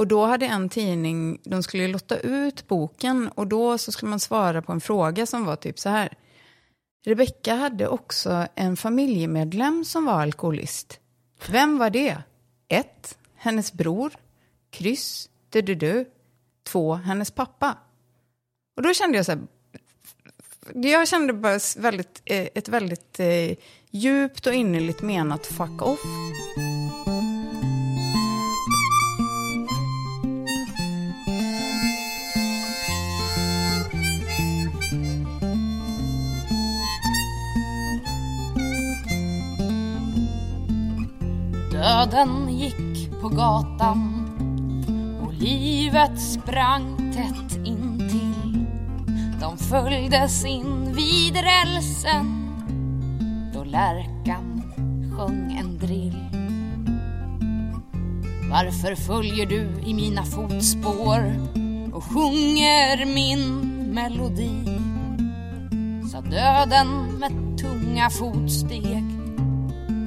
[0.00, 4.20] Och då hade en tidning, de skulle lotta ut boken och då så skulle man
[4.20, 6.14] svara på en fråga som var typ så här.
[7.06, 11.00] Rebecka hade också en familjemedlem som var alkoholist.
[11.48, 12.18] Vem var det?
[12.68, 13.18] 1.
[13.36, 14.12] Hennes bror.
[14.70, 15.28] Kryss.
[15.50, 16.10] Du, du, du.
[16.62, 16.94] 2.
[16.94, 17.76] Hennes pappa.
[18.76, 19.40] Och då kände jag så här,
[20.74, 23.56] jag kände bara väldigt, eh, ett väldigt eh,
[23.90, 26.00] djupt och innerligt menat fuck off.
[42.00, 44.26] Döden gick på gatan
[45.22, 48.66] och livet sprang tätt intill.
[49.40, 52.54] De följdes in vid rälsen
[53.54, 54.62] då lärkan
[55.16, 56.24] sjöng en drill.
[58.50, 61.34] Varför följer du i mina fotspår
[61.92, 63.58] och sjunger min
[63.94, 64.80] melodi?
[66.12, 69.04] Sa döden med tunga fotsteg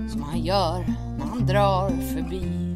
[0.09, 2.73] som han gör han drar förbi.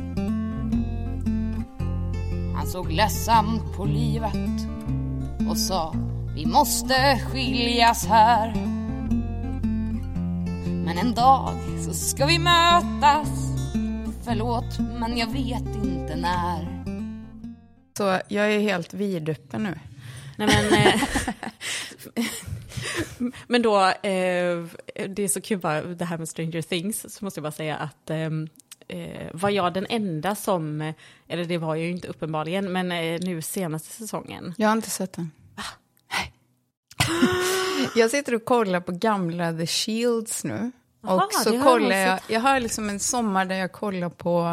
[2.56, 4.68] Han såg ledsamt på livet
[5.50, 5.96] och sa
[6.36, 8.54] vi måste skiljas här.
[10.86, 11.54] Men en dag
[11.86, 13.30] så ska vi mötas.
[14.24, 16.84] Förlåt, men jag vet inte när.
[17.98, 19.80] Så jag är helt vidöppen nu.
[20.38, 21.02] Nej, men, eh,
[23.48, 24.66] men då, eh,
[25.08, 27.76] det är så kul bara det här med Stranger Things, så måste jag bara säga
[27.76, 28.50] att ehm,
[28.88, 30.94] eh, var jag den enda som,
[31.28, 34.54] eller det var jag ju inte uppenbarligen, men eh, nu senaste säsongen.
[34.58, 35.32] Jag har inte sett den.
[37.96, 40.72] Jag sitter och kollar på gamla The Shields nu.
[41.04, 44.48] Aha, och så kollar jag jag, jag har liksom en sommar där jag kollar på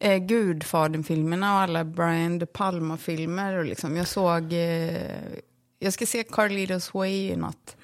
[0.00, 3.64] eh, Gudfadern-filmerna och alla Brian De Palma-filmer.
[3.64, 5.12] Liksom, jag såg, eh,
[5.78, 7.76] jag ska se Carlitos Way i natt.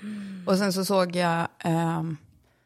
[0.46, 2.16] Och sen så såg jag, ehm,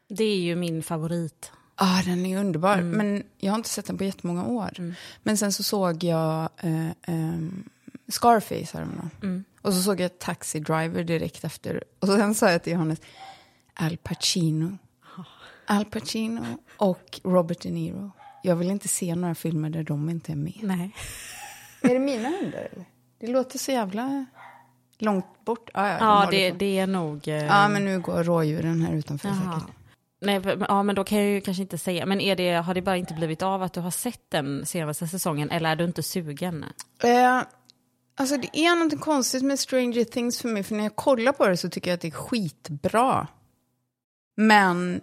[0.07, 1.51] Det är ju min favorit.
[1.75, 4.93] ah, den är underbar, men jag har inte sett den på jättemånga år.
[5.23, 7.63] Men sen så såg jag eh, ehm,
[8.07, 9.43] Scarface häromdagen.
[9.61, 11.83] Och så såg jag Taxi Driver direkt efter.
[11.99, 12.99] Och sen sa jag till Johannes,
[13.73, 14.77] Al Pacino.
[15.65, 16.41] Al Pacino
[16.77, 18.11] och Robert De Niro.
[18.43, 20.59] Jag vill inte se några filmer där de inte är med.
[20.63, 20.95] Nej.
[21.81, 22.85] Är det mina hundar eller?
[23.19, 24.25] Det låter så jävla
[24.99, 25.69] långt bort.
[25.73, 26.57] Ah, ja, Ja, det, på.
[26.57, 27.27] det är nog...
[27.27, 29.59] eh, Ja, men nu går rådjuren här utanför Jaha.
[29.59, 29.75] säkert.
[30.21, 32.05] Nej, men- ja, men då kan jag ju kanske inte säga.
[32.05, 35.07] Men är det, har det bara inte blivit av att du har sett den senaste
[35.07, 36.65] säsongen, eller är du inte sugen?
[37.03, 37.41] Eh,
[38.17, 41.47] alltså det är något konstigt med Stranger Things för mig, för när jag kollar på
[41.47, 43.27] det så tycker jag att det är skitbra.
[44.37, 45.01] Men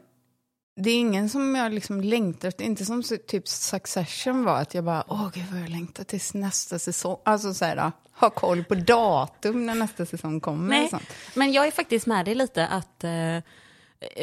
[0.76, 4.84] det är ingen som jag liksom längtar efter, inte som typ Succession var, att jag
[4.84, 7.16] bara, åh gud vad jag längtar tills nästa säsong.
[7.24, 10.68] Alltså så här, ha koll på datum när nästa säsong kommer.
[10.68, 10.90] Nej,
[11.34, 13.04] men jag är faktiskt med dig lite att...
[13.04, 13.38] eh,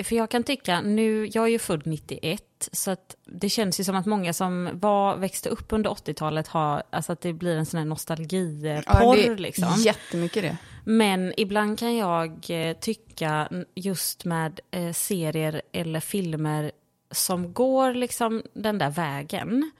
[0.04, 3.84] För jag kan tycka, nu, jag är ju född 91, så att det känns ju
[3.84, 7.66] som att många som var, växte upp under 80-talet har, alltså att det blir en
[7.66, 9.74] sån här nostalgiporr det är liksom.
[9.78, 10.58] jättemycket det.
[10.84, 16.72] Men ibland kan jag eh, tycka just med eh, serier eller filmer
[17.12, 19.72] som går liksom den där vägen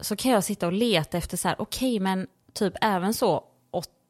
[0.00, 3.44] så kan jag sitta och leta efter så här, okej men typ även så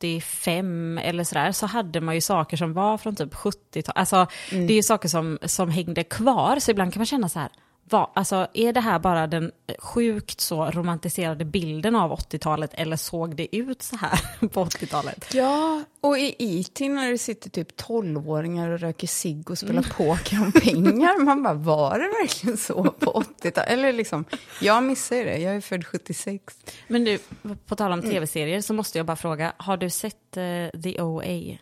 [0.05, 3.89] 85 eller sådär så hade man ju saker som var från typ 70-talet.
[3.95, 7.39] Alltså det är ju saker som, som hängde kvar så ibland kan man känna så
[7.39, 7.49] här,
[7.91, 13.37] vad, alltså, är det här bara den sjukt så romantiserade bilden av 80-talet eller såg
[13.37, 15.35] det ut så här på 80-talet?
[15.35, 16.89] Ja, och i E.T.
[16.89, 21.25] när det sitter typ 12-åringar och röker cigg och spelar poker om pengar.
[21.25, 23.71] Man bara, var det verkligen så på 80-talet?
[23.71, 24.25] Eller liksom,
[24.61, 26.55] jag missar ju det, jag är född 76.
[26.89, 27.19] Men du,
[27.67, 31.59] på tal om tv-serier så måste jag bara fråga, har du sett eh, The OA?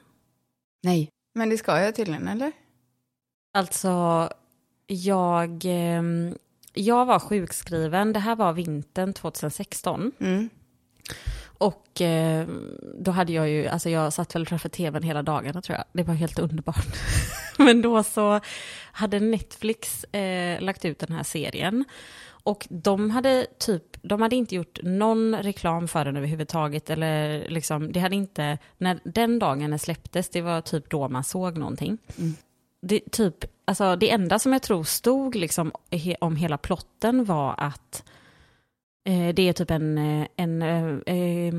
[0.82, 1.08] Nej.
[1.34, 2.52] Men det ska jag tydligen, eller?
[3.54, 4.28] Alltså,
[4.92, 6.34] jag, ehm,
[6.72, 10.12] jag var sjukskriven, det här var vintern 2016.
[10.20, 10.48] Mm.
[11.42, 12.46] Och eh,
[12.98, 15.84] då hade jag ju, alltså jag satt väl framför tvn hela dagarna tror jag.
[15.92, 16.86] Det var helt underbart.
[17.58, 18.40] Men då så
[18.92, 21.84] hade Netflix eh, lagt ut den här serien.
[22.44, 26.90] Och de hade typ, de hade inte gjort någon reklam för den överhuvudtaget.
[26.90, 31.24] Eller liksom, det hade inte, när den dagen den släpptes, det var typ då man
[31.24, 31.98] såg någonting.
[32.82, 37.54] Det, typ, alltså det enda som jag tror stod liksom he, om hela plotten var
[37.58, 38.04] att
[39.04, 41.54] Eh, det är typ en, eh, en eh, eh,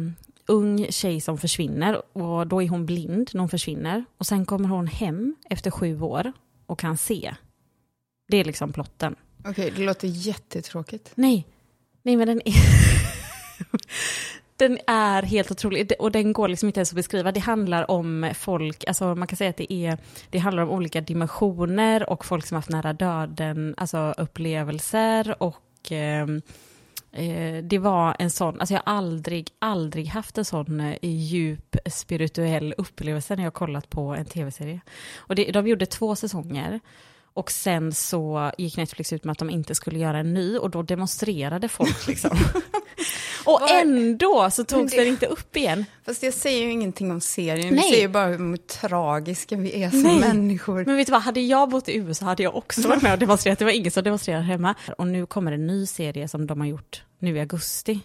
[0.45, 4.05] ung tjej som försvinner och då är hon blind när hon försvinner.
[4.17, 6.33] Och sen kommer hon hem efter sju år
[6.65, 7.35] och kan se.
[8.27, 9.15] Det är liksom plotten.
[9.45, 11.11] Okej, det låter jättetråkigt.
[11.15, 11.47] Nej,
[12.01, 12.53] nej men den är...
[14.63, 17.31] Den är helt otrolig och den går liksom inte ens att beskriva.
[17.31, 19.97] Det handlar om folk, alltså man kan säga att det är,
[20.29, 26.41] det handlar om olika dimensioner och folk som haft nära döden, alltså upplevelser och ehm,
[27.11, 31.75] eh, det var en sån, alltså jag har aldrig, aldrig haft en sån eh, djup
[31.85, 34.81] spirituell upplevelse när jag kollat på en tv-serie.
[35.15, 36.79] Och det, de gjorde två säsonger.
[37.35, 40.69] Och sen så gick Netflix ut med att de inte skulle göra en ny och
[40.69, 42.37] då demonstrerade folk liksom.
[43.45, 45.85] och Var- ändå så togs det- den inte upp igen.
[46.05, 47.83] Fast jag säger ju ingenting om serien, Nej.
[47.85, 50.19] jag säger bara hur tragiska vi är som Nej.
[50.19, 50.85] människor.
[50.85, 53.19] Men vet du vad, hade jag bott i USA hade jag också varit med och
[53.19, 53.59] demonstrerat.
[53.59, 54.75] Det var ingen som demonstrerade hemma.
[54.97, 57.99] Och nu kommer en ny serie som de har gjort nu i augusti.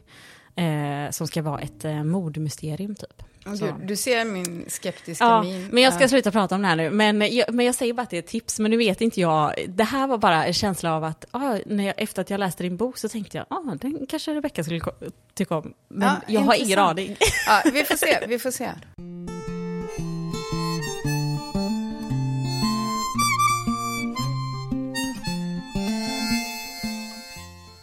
[0.57, 3.23] Eh, som ska vara ett eh, mordmysterium typ.
[3.57, 5.69] Gud, du ser min skeptiska Ja, min.
[5.73, 6.91] men jag ska sluta prata om det här nu.
[6.91, 9.21] Men jag, men jag säger bara att det är ett tips, men nu vet inte
[9.21, 9.55] jag.
[9.69, 12.63] Det här var bara en känsla av att, ah, när jag, efter att jag läste
[12.63, 14.81] din bok så tänkte jag, ah, den kanske Rebecka skulle
[15.35, 15.75] tycka om.
[15.89, 17.17] Men Ja, jag har ingen aning.
[17.47, 18.69] Ja, vi får se, vi får se.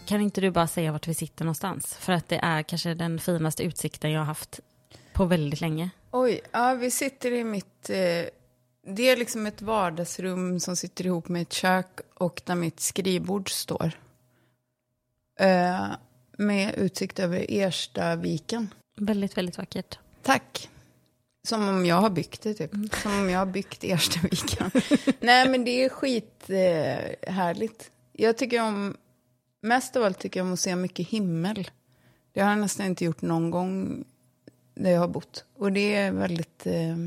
[0.05, 1.97] Kan inte du bara säga vart vi sitter någonstans?
[1.99, 4.59] För att det är kanske den finaste utsikten jag har haft
[5.15, 5.89] på väldigt länge.
[6.11, 7.89] Oj, ja, vi sitter i mitt...
[7.89, 8.25] Eh,
[8.87, 13.51] det är liksom ett vardagsrum som sitter ihop med ett kök och där mitt skrivbord
[13.51, 13.91] står.
[15.39, 15.85] Eh,
[16.37, 18.73] med utsikt över Erstaviken.
[18.97, 19.99] Väldigt, väldigt vackert.
[20.21, 20.69] Tack.
[21.47, 22.71] Som om jag har byggt det, typ.
[23.03, 24.71] Som om jag har byggt Erstaviken.
[25.19, 27.81] Nej, men det är skithärligt.
[27.81, 27.87] Eh,
[28.25, 28.97] jag tycker om...
[29.61, 31.69] Mest av allt tycker jag om att se mycket himmel.
[32.31, 34.05] Det har jag nästan inte gjort någon gång
[34.75, 35.45] där jag har bott.
[35.57, 36.97] Och det är väldigt eh,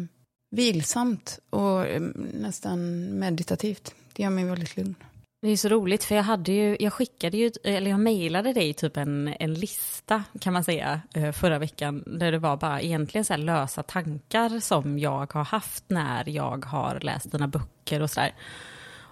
[0.51, 2.01] vilsamt och eh,
[2.33, 3.95] nästan meditativt.
[4.13, 4.95] Det gör mig väldigt lugn.
[5.43, 8.75] Det är så roligt för jag hade ju, jag skickade ju, eller jag mejlade dig
[8.75, 13.25] typ en, en lista kan man säga eh, förra veckan där det var bara egentligen
[13.25, 18.11] så här lösa tankar som jag har haft när jag har läst dina böcker och
[18.11, 18.35] sådär.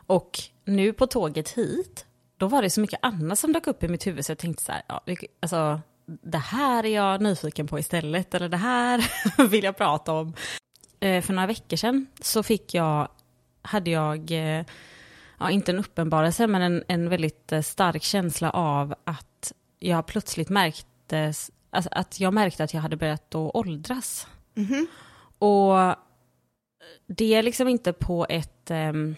[0.07, 2.07] Och nu på tåget hit,
[2.37, 4.65] då var det så mycket annat som dök upp i mitt huvud så jag tänkte
[4.65, 5.01] så här, ja,
[5.41, 9.13] alltså det här är jag nyfiken på istället eller det här
[9.49, 10.35] vill jag prata om.
[11.01, 13.09] Eh, För några veckor sedan så fick jag,
[13.63, 14.65] hade jag eh,
[15.39, 20.49] ja, inte en uppenbarelse, men en, en väldigt eh, stark känsla av att jag plötsligt
[20.49, 21.33] märkte,
[21.71, 24.27] alltså att jag märkte att jag hade börjat att åldras.
[25.39, 25.95] Och
[27.07, 28.71] det är liksom inte på ett...
[28.71, 29.17] ehm,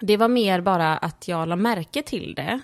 [0.00, 2.60] det var mer bara att jag la märke till det.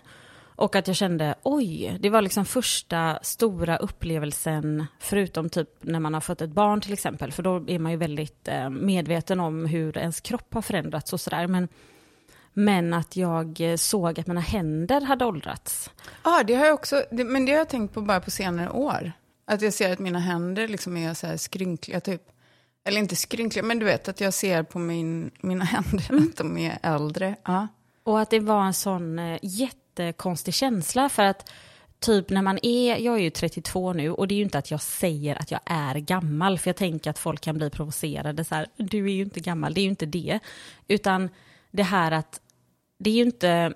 [0.60, 6.14] Och att jag kände, oj, det var liksom första stora upplevelsen, förutom typ när man
[6.14, 9.66] har fått ett barn till exempel, för då är man ju väldigt eh, medveten om
[9.66, 11.46] hur ens kropp har förändrats och sådär.
[11.46, 11.68] Men,
[12.52, 15.90] men att jag eh, såg att mina händer hade åldrats.
[16.24, 18.70] Ja, det har jag också, det, men det har jag tänkt på bara på senare
[18.70, 19.12] år.
[19.46, 22.22] Att jag ser att mina händer liksom är så här skrynkliga typ.
[22.84, 26.58] Eller inte skrynkliga, men du vet att jag ser på min, mina händer att de
[26.58, 27.36] är äldre.
[27.44, 27.68] Ja.
[28.02, 29.38] Och att det var en sån eh,
[29.90, 31.52] jättekonstig känsla för att
[32.00, 34.70] typ när man är, jag är ju 32 nu och det är ju inte att
[34.70, 38.54] jag säger att jag är gammal för jag tänker att folk kan bli provocerade så
[38.54, 40.38] här, du är ju inte gammal, det är ju inte det.
[40.88, 41.28] Utan
[41.70, 42.40] det här att
[42.98, 43.72] det är ju inte,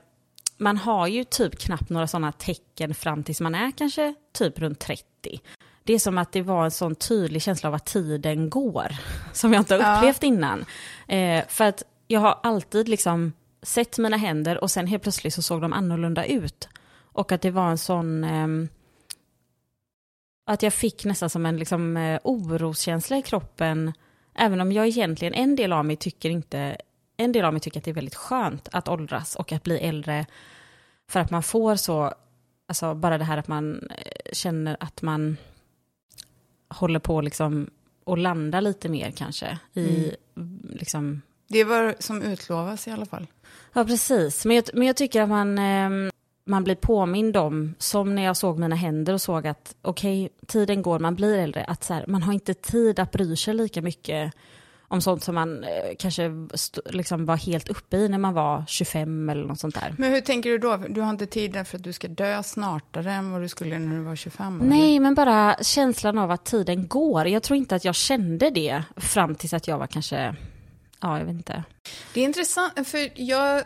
[0.59, 4.79] man har ju typ knappt några sådana tecken fram tills man är kanske typ runt
[4.81, 5.05] 30.
[5.85, 8.97] Det är som att det var en sån tydlig känsla av att tiden går,
[9.33, 9.97] som jag inte har Ja.
[9.99, 10.65] upplevt innan.
[11.09, 13.33] Eh, för att jag har alltid liksom
[13.65, 16.69] sett mina händer och sen helt plötsligt så såg de annorlunda ut.
[17.03, 18.25] Och att det var en sån...
[18.25, 18.69] ehm,
[20.47, 23.93] att jag fick nästan som en liksom, eh, oroskänsla i kroppen.
[24.35, 26.77] Även om jag egentligen, en del av mig tycker inte...
[27.17, 29.79] En del av mig tycker att det är väldigt skönt att åldras och att bli
[29.79, 30.27] äldre.
[31.09, 32.15] För att man får så...
[32.67, 35.37] Alltså bara det här att man eh, känner att man
[36.69, 37.71] håller på liksom
[38.05, 40.17] och landa lite mer kanske i
[40.71, 43.27] liksom Det var som utlovas i alla fall.
[43.75, 44.45] Ja, precis.
[44.45, 46.11] Men jag, men jag tycker att man, ehm,
[46.47, 50.83] man blir påmind om, som när jag såg mina händer och såg att okej, tiden
[50.83, 53.83] går, man blir äldre, att så här, man har inte tid att bry sig lika
[53.83, 54.35] mycket
[54.89, 56.31] om sånt som man eh, kanske
[56.87, 59.95] liksom var helt uppe i när man var 25 eller något sånt där.
[59.99, 60.77] Men hur tänker du då?
[60.77, 63.97] Du har inte tid därför att du ska dö snartare än vad du skulle när
[63.97, 64.61] du var 25?
[64.61, 64.71] eller?
[64.71, 67.29] Nej, men bara känslan av att tiden går.
[67.29, 70.37] Jag tror inte att jag kände det fram tills att jag var kanske,
[71.05, 71.65] ja, jag vet inte.
[72.15, 73.65] Det är intressant, för jag,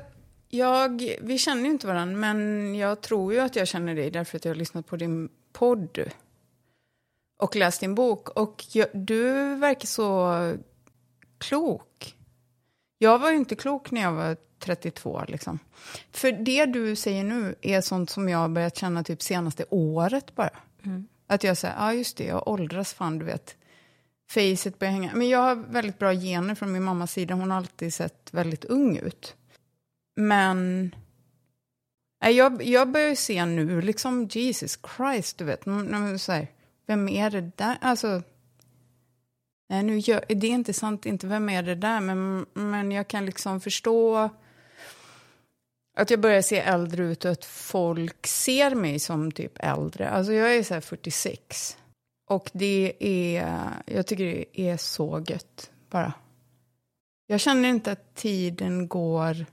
[0.48, 4.36] jag, vi känner ju inte varandra, men jag tror ju att jag känner dig därför
[4.36, 5.98] att jag har lyssnat på din podd
[7.38, 8.28] och läst din bok.
[8.28, 10.54] Och jag, du verkar så
[11.38, 12.14] klok.
[12.98, 15.24] Jag var ju inte klok när jag var 32.
[15.28, 15.58] Liksom.
[16.12, 20.34] För det du säger nu är sånt som jag har börjat känna typ senaste året
[20.34, 20.50] bara.
[21.26, 23.56] Att jag säger, ja ah, just det, jag åldras fan, du vet.
[24.30, 25.14] Facet börjar hänga.
[25.14, 27.34] Men jag har väldigt bra gener från min mammas sida.
[27.34, 29.36] Hon har alltid sett väldigt ung ut.
[30.16, 30.90] Men
[32.18, 35.64] jag, jag börjar se nu, liksom Jesus Christ, du vet.
[36.20, 36.46] Så här,
[36.86, 37.78] vem är det där?
[37.80, 38.22] Alltså,
[39.68, 43.08] nej, nu gör, det är inte sant, inte vem är det där, men, men jag
[43.08, 44.30] kan liksom förstå
[45.96, 50.10] att jag börjar se äldre ut och att folk ser mig som typ äldre.
[50.10, 51.76] Alltså jag är så här 46.
[52.28, 56.12] Och det är, jag tycker det är så gött bara.
[57.26, 59.46] Jag känner inte att tiden går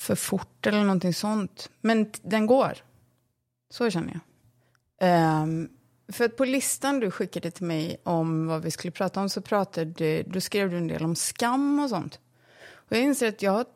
[0.00, 1.70] för fort eller någonting sånt.
[1.80, 2.78] Men den går.
[3.70, 4.20] Så känner
[4.98, 5.42] jag.
[5.42, 5.68] Um,
[6.12, 9.42] för att på listan du skickade till mig om vad vi skulle prata om så
[9.42, 12.20] pratade, då skrev du en del om skam och sånt.
[12.72, 13.66] Och jag inser att jag,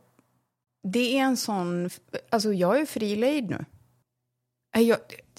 [0.83, 1.91] det är en sån,
[2.31, 3.65] alltså jag är fri lejd nu.
[4.77, 4.99] Äh, jag,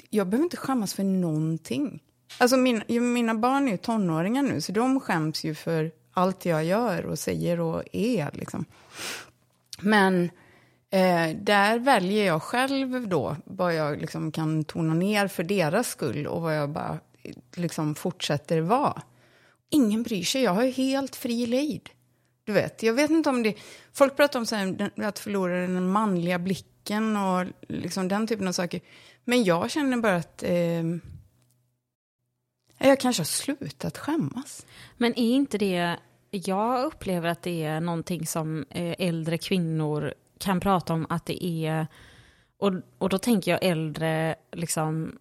[0.10, 2.04] jag behöver inte skämmas för någonting.
[2.38, 6.66] Alltså min, mina barn är ju tonåringar nu så de skäms ju för allt jag
[6.66, 8.66] gör och säger och är liksom.
[9.80, 10.30] Men
[10.90, 16.28] Eh, där väljer jag själv då vad jag liksom kan tona ner för deras skull
[16.28, 17.00] och vad jag bara
[17.56, 19.02] liksom fortsätter vara.
[19.70, 21.90] Ingen bryr sig, jag har helt fri lejd.
[22.44, 23.56] Du vet, jag vet inte om det...
[23.94, 28.52] Folk pratar om så här, att förlora den manliga blicken och liksom den typen av
[28.52, 28.82] saker.
[29.24, 30.84] Men jag känner bara att eh,
[32.78, 34.66] jag kanske har slutat skämmas.
[34.98, 35.98] Men är inte det...
[36.32, 41.46] Jag upplever att det är någonting som eh, äldre kvinnor kan prata om att det
[41.46, 41.88] är,
[42.60, 45.18] och, och då tänker jag äldre, liksom,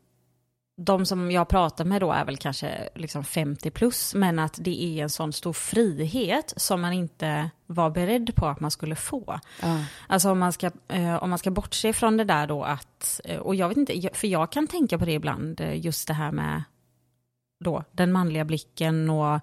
[0.76, 4.82] de som jag pratar med då är väl kanske liksom 50 plus, men att det
[4.82, 9.40] är en sån stor frihet som man inte var beredd på att man skulle få.
[9.64, 9.82] Uh.
[10.06, 13.38] Alltså om man, ska, eh, om man ska bortse från det där då att, eh,
[13.38, 16.62] och jag vet inte, för jag kan tänka på det ibland, just det här med
[17.58, 19.40] då den manliga blicken och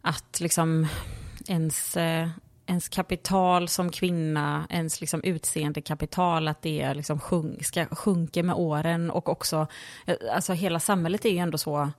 [0.00, 0.86] att liksom
[1.48, 2.28] ens eh,
[2.66, 9.10] ens kapital som kvinna, ens liksom utseendekapital, att det liksom sjunk, ska, sjunker med åren
[9.10, 9.66] och också,
[10.06, 11.90] eh, alltså hela samhället är ju ändå så,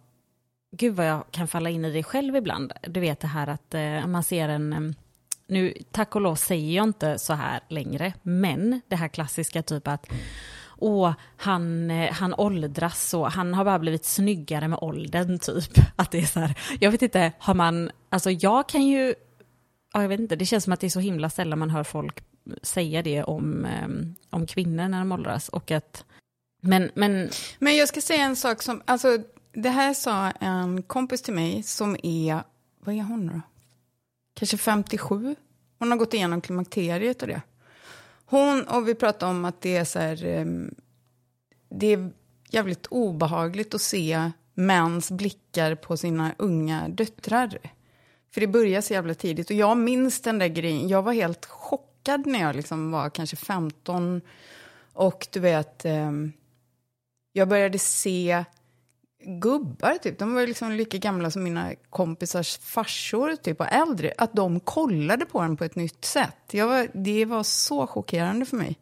[0.72, 2.74] gud vad jag kan falla in i det själv ibland.
[2.82, 4.96] Du vet det här att eh, man ser en, eh,
[5.48, 9.88] nu tack och lov säger jag inte så här längre, men det här klassiska typ
[9.88, 10.08] att
[10.84, 13.26] åh, han, eh, han åldras så.
[13.26, 15.78] han har bara blivit snyggare med åldern typ.
[15.96, 19.16] Att det är så här, jag vet inte, har man, alltså jag kan ju
[19.94, 21.84] ja, jag vet inte, det känns som att det är så himla sällan man hör
[21.84, 22.24] folk
[22.62, 25.50] säga det om, ehm, om kvinnor när de åldras.
[25.50, 26.06] Och att,
[26.62, 27.30] men, men...
[27.60, 29.18] men jag ska säga en sak som, alltså
[29.52, 32.44] det här sa en kompis till mig som är,
[32.80, 33.42] vad är hon då?
[34.34, 35.36] Kanske 57.
[35.80, 37.42] Hon har gått igenom klimakteriet och det.
[38.26, 40.76] Hon, och vi pratade om att det är så här, ehm,
[41.70, 42.12] det är
[42.50, 47.58] jävligt obehagligt att se mäns blickar på sina unga döttrar.
[48.34, 49.50] För det börjar så jävla tidigt.
[49.50, 50.88] Och jag minns den där grejen.
[50.88, 54.22] Jag var helt chockad när jag liksom var kanske 15.
[54.94, 56.32] Och du vet, ehm,
[57.32, 58.44] jag började se
[59.26, 60.20] gubbar, typ.
[60.20, 64.14] de var liksom lika gamla som mina kompisars farsor typ, och äldre.
[64.18, 66.38] Att de kollade på den på ett nytt sätt.
[66.52, 68.80] Jag var, det var så chockerande för mig.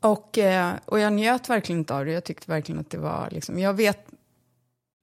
[0.00, 2.12] Och, eh, och jag njöt verkligen inte av det.
[2.12, 3.28] Jag tyckte verkligen att det var...
[3.30, 4.06] Liksom, jag vet...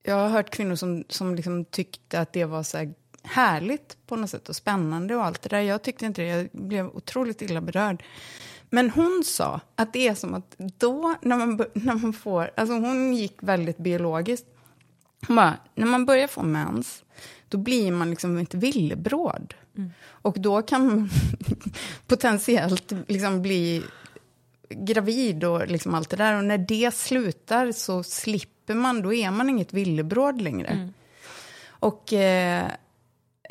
[0.04, 4.16] Jag har hört kvinnor som, som liksom tyckte att det var så här härligt på
[4.16, 5.62] något sätt och spännande och allt det där.
[5.62, 8.04] Jag tyckte inte det, jag blev otroligt illa berörd.
[8.74, 12.74] Men hon sa att det är som att då när man, när man får, alltså
[12.74, 14.46] hon gick väldigt biologiskt.
[15.28, 17.04] Hon bara, när man börjar få mens,
[17.50, 19.54] då blir man liksom ett villebråd.
[19.78, 19.92] Mm.
[20.08, 21.10] Och då kan man
[22.08, 23.84] potentiellt liksom bli
[24.70, 26.38] gravid och liksom allt det där.
[26.38, 30.68] Och när det slutar så slipper man, då är man inget villebråd längre.
[30.68, 30.94] Mm.
[31.70, 32.68] Och eh,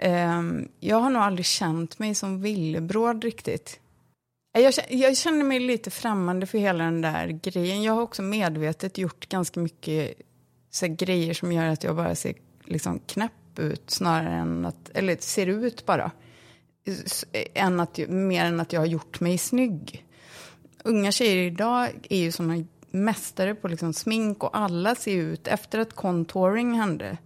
[0.03, 3.81] Um, jag har nog aldrig känt mig som villebråd riktigt.
[4.53, 7.83] Jag, jag känner mig lite främmande för hela den där grejen.
[7.83, 10.15] Jag har också medvetet gjort ganska mycket
[10.71, 14.91] så här, grejer som gör att jag bara ser liksom, knäpp ut snarare än att,
[14.95, 16.11] eller ser ut bara.
[17.55, 20.07] Än att, mer än att jag har gjort mig snygg.
[20.85, 25.79] Unga tjejer idag är ju såna mästare på liksom smink och alla ser ut, efter
[25.79, 27.19] att contouring hände,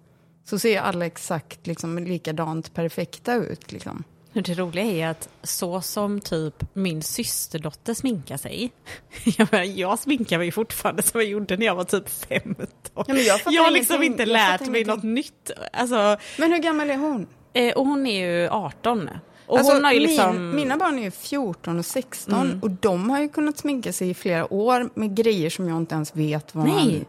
[0.45, 3.73] så ser alla exakt liksom, likadant perfekta ut.
[3.73, 4.05] Liksom.
[4.43, 8.73] Det roliga är att så som typ min systerdotter sminkar sig.
[9.25, 12.67] Jag, menar, jag sminkar mig fortfarande som jag gjorde när jag var typ 15.
[12.95, 14.87] Ja, jag, jag har liksom inte lärt mig ingenting.
[14.87, 15.51] något nytt.
[15.73, 17.27] Alltså, men hur gammal är hon?
[17.53, 19.11] Eh, och hon är ju 18.
[19.47, 20.37] Och alltså, hon har ju liksom...
[20.37, 22.61] min, mina barn är ju 14 och 16 mm.
[22.63, 25.95] och de har ju kunnat sminka sig i flera år med grejer som jag inte
[25.95, 26.75] ens vet vad Nej.
[26.75, 27.05] man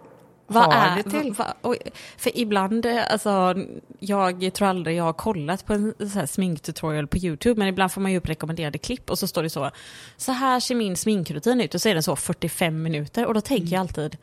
[0.48, 1.34] Vad är det till?
[1.34, 1.76] Va, va,
[2.18, 3.56] för ibland, eh, alltså,
[4.00, 7.92] jag tror aldrig jag har kollat på en så här sminktutorial på YouTube, men ibland
[7.92, 9.72] får man ju upp rekommenderade klipp och så står det så,
[10.18, 13.42] så här ser min sminkrutin ut och så är den så 45 minuter och då
[13.42, 14.18] tänker jag alltid,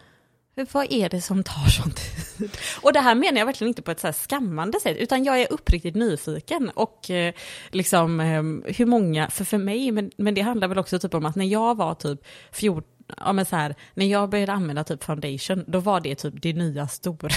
[0.73, 2.51] vad är det som tar sån tid?
[2.83, 5.41] Och det här menar jag verkligen inte på ett så här skammande sätt, utan jag
[5.41, 6.71] är uppriktigt nyfiken.
[6.75, 7.35] Och eh,
[7.71, 8.43] liksom eh,
[8.75, 11.45] hur många, för för mig, men, men det handlar väl också typ om att när
[11.45, 12.21] jag var typ
[12.53, 12.83] 14,
[13.17, 16.53] ja men så här, när jag började använda typ foundation, då var det typ det
[16.53, 17.35] nya stora.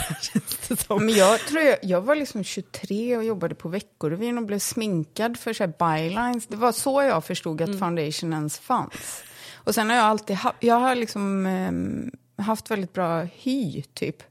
[0.99, 5.37] Men jag tror jag, jag var liksom 23 och jobbade på Veckorevyn och blev sminkad
[5.37, 6.47] för så här bylines.
[6.47, 9.23] Det var så jag förstod att foundation ens fanns.
[9.53, 14.23] Och sen har jag alltid haft, jag har liksom ehm, haft väldigt bra hy typ.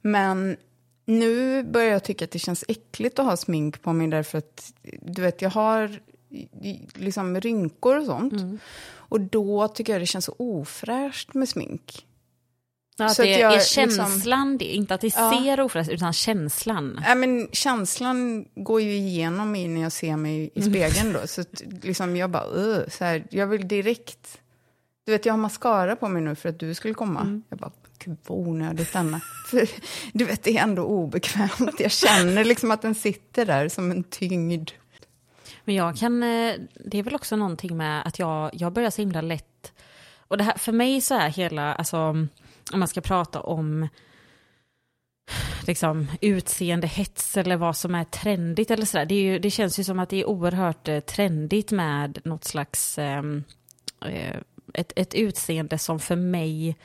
[0.00, 0.56] Men
[1.04, 4.72] nu börjar jag tycka att det känns äckligt att ha smink på mig därför att
[5.02, 6.00] du vet jag har
[6.94, 8.60] liksom rynkor och sånt.
[9.08, 12.04] Och då tycker jag det känns så ofräscht med smink.
[13.00, 15.42] Ja, Så det jag är liksom- känslan, det, inte att det Ja.
[15.44, 17.00] ser ofräscht utan känslan.
[17.06, 21.26] Ja, men känslan går ju igenom mig när jag ser mig i spegeln då.
[21.26, 21.44] Så
[21.82, 24.40] liksom jag bara, "Ugh", så här, jag vill direkt...
[25.06, 27.40] Du vet, jag har mascara på mig nu för att du skulle komma.
[27.48, 27.72] Jag bara,
[28.04, 29.20] gud vad onödigt denna.
[29.50, 29.68] För,
[30.12, 31.80] du vet, det är ändå obekvämt.
[31.80, 34.70] Jag känner liksom att den sitter där som en tyngd.
[35.68, 39.02] Men jag kan, eh, det är väl också någonting med att jag, jag börjar så
[39.02, 39.72] himla lätt,
[40.18, 41.98] och det här, för mig så är hela, alltså
[42.72, 43.88] om man ska prata om
[45.66, 49.04] liksom utseendehets eller vad som är trendigt eller sådär.
[49.04, 52.44] Det, är ju, det känns ju som att det är oerhört eh, trendigt med något
[52.44, 53.44] slags ehm,
[54.06, 54.36] eh,
[54.74, 56.76] ett, ett utseende som för mig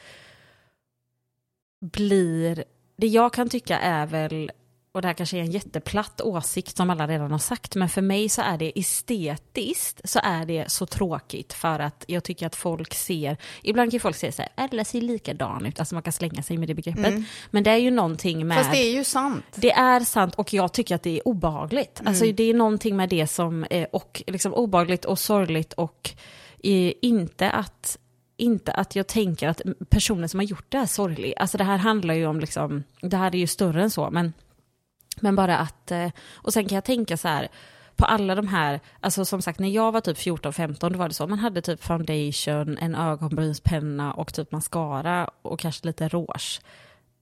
[1.81, 2.63] blir,
[2.95, 4.51] det jag kan tycka är väl,
[4.93, 8.01] och det här kanske är en jätteplatt åsikt som alla redan har sagt, men för
[8.01, 12.55] mig så är det estetiskt så är det så tråkigt för att jag tycker att
[12.55, 16.13] folk ser, ibland kan folk säga så här, alla ser likadan ut, alltså man kan
[16.13, 17.13] slänga sig med det begreppet,
[17.51, 19.45] men det är ju någonting med Fast det är ju sant.
[19.55, 22.01] det är sant och jag tycker att det är obehagligt.
[22.05, 26.09] Alltså det är någonting med det som är och liksom obehagligt och sorgligt och
[26.63, 27.97] eh, inte att
[28.37, 31.33] inte att jag tänker att personen som har gjort det är sorglig.
[31.37, 34.33] Alltså det här handlar ju om liksom, det här är ju större än så, men,
[35.21, 37.49] men bara att, eh, och sen kan jag tänka så här,
[37.95, 41.13] på alla de här, alltså som sagt när jag var typ 14-15 då var det
[41.13, 46.61] så, man hade typ foundation, en ögonbrynspenna och typ mascara och kanske lite rouge.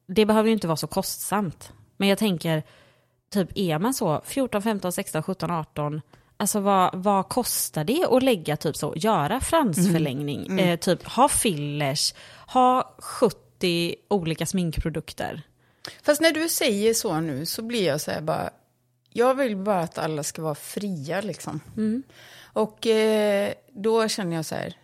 [0.07, 1.73] Det behöver ju inte vara så kostsamt.
[1.97, 2.63] Men jag tänker,
[3.33, 6.01] typ är man så 14, 15, 16, 17, 18,
[6.37, 12.13] alltså vad, vad kostar det att lägga typ så, göra fransförlängning, Eh, typ ha fillers,
[12.47, 15.41] ha 70 olika sminkprodukter.
[16.03, 18.49] Fast när du säger så nu så blir jag så här bara,
[19.09, 21.61] jag vill bara att alla ska vara fria liksom.
[22.53, 24.77] Och eh, då känner jag så här,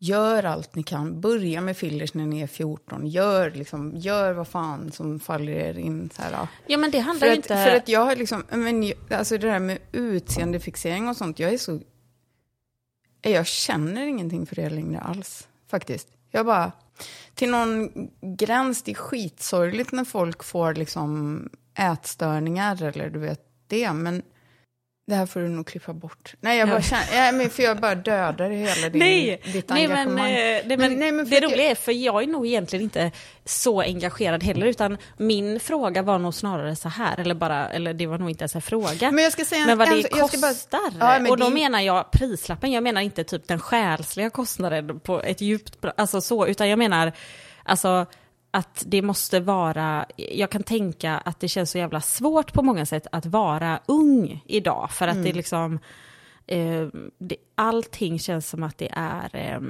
[0.00, 4.48] gör allt ni kan, börja med fillers när ni är 14, gör, liksom, gör vad
[4.48, 6.10] fan som faller er in.
[6.14, 6.48] Så här, ja.
[6.66, 7.64] Ja men det handlar För ju att, inte...
[7.64, 11.58] för att jag har liksom, men, alltså det där med utseendefixering och sånt, jag är
[11.58, 11.80] så...
[13.22, 16.08] Jag känner ingenting för det längre alls, faktiskt.
[16.30, 16.72] Jag bara,
[17.34, 21.42] till någon gräns, det är skitsorgligt när folk får liksom
[21.74, 24.22] ätstörningar eller du vet det, men
[25.08, 26.34] det här får du nog klippa bort.
[26.40, 30.30] Nej, jag bara känner, men för jag bara dödar hela din, Nej, ditt nej, engagemang.
[30.30, 32.82] eh, nej, men, Men- nej, men det jag- roliga är, för jag är nog egentligen
[32.82, 33.10] inte
[33.44, 38.06] så engagerad heller, utan min fråga var nog snarare så här, eller bara, eller det
[38.06, 39.10] var nog inte ens en fråga.
[39.10, 40.80] Men jag ska säga en- Men vad en- det jag ska bara- kostar.
[41.00, 45.22] Ja, och då det- menar jag prislappen, jag menar inte typ den själsliga kostnaden på
[45.22, 47.12] ett djupt, alltså så, utan jag menar,
[47.64, 48.06] alltså
[48.58, 52.86] att det måste vara, jag kan tänka att det känns så jävla svårt på många
[52.86, 55.24] sätt att vara ung idag, för att Mm.
[55.24, 55.78] det liksom,
[56.46, 56.86] eh,
[57.18, 59.60] det, allting känns som att det är, eh,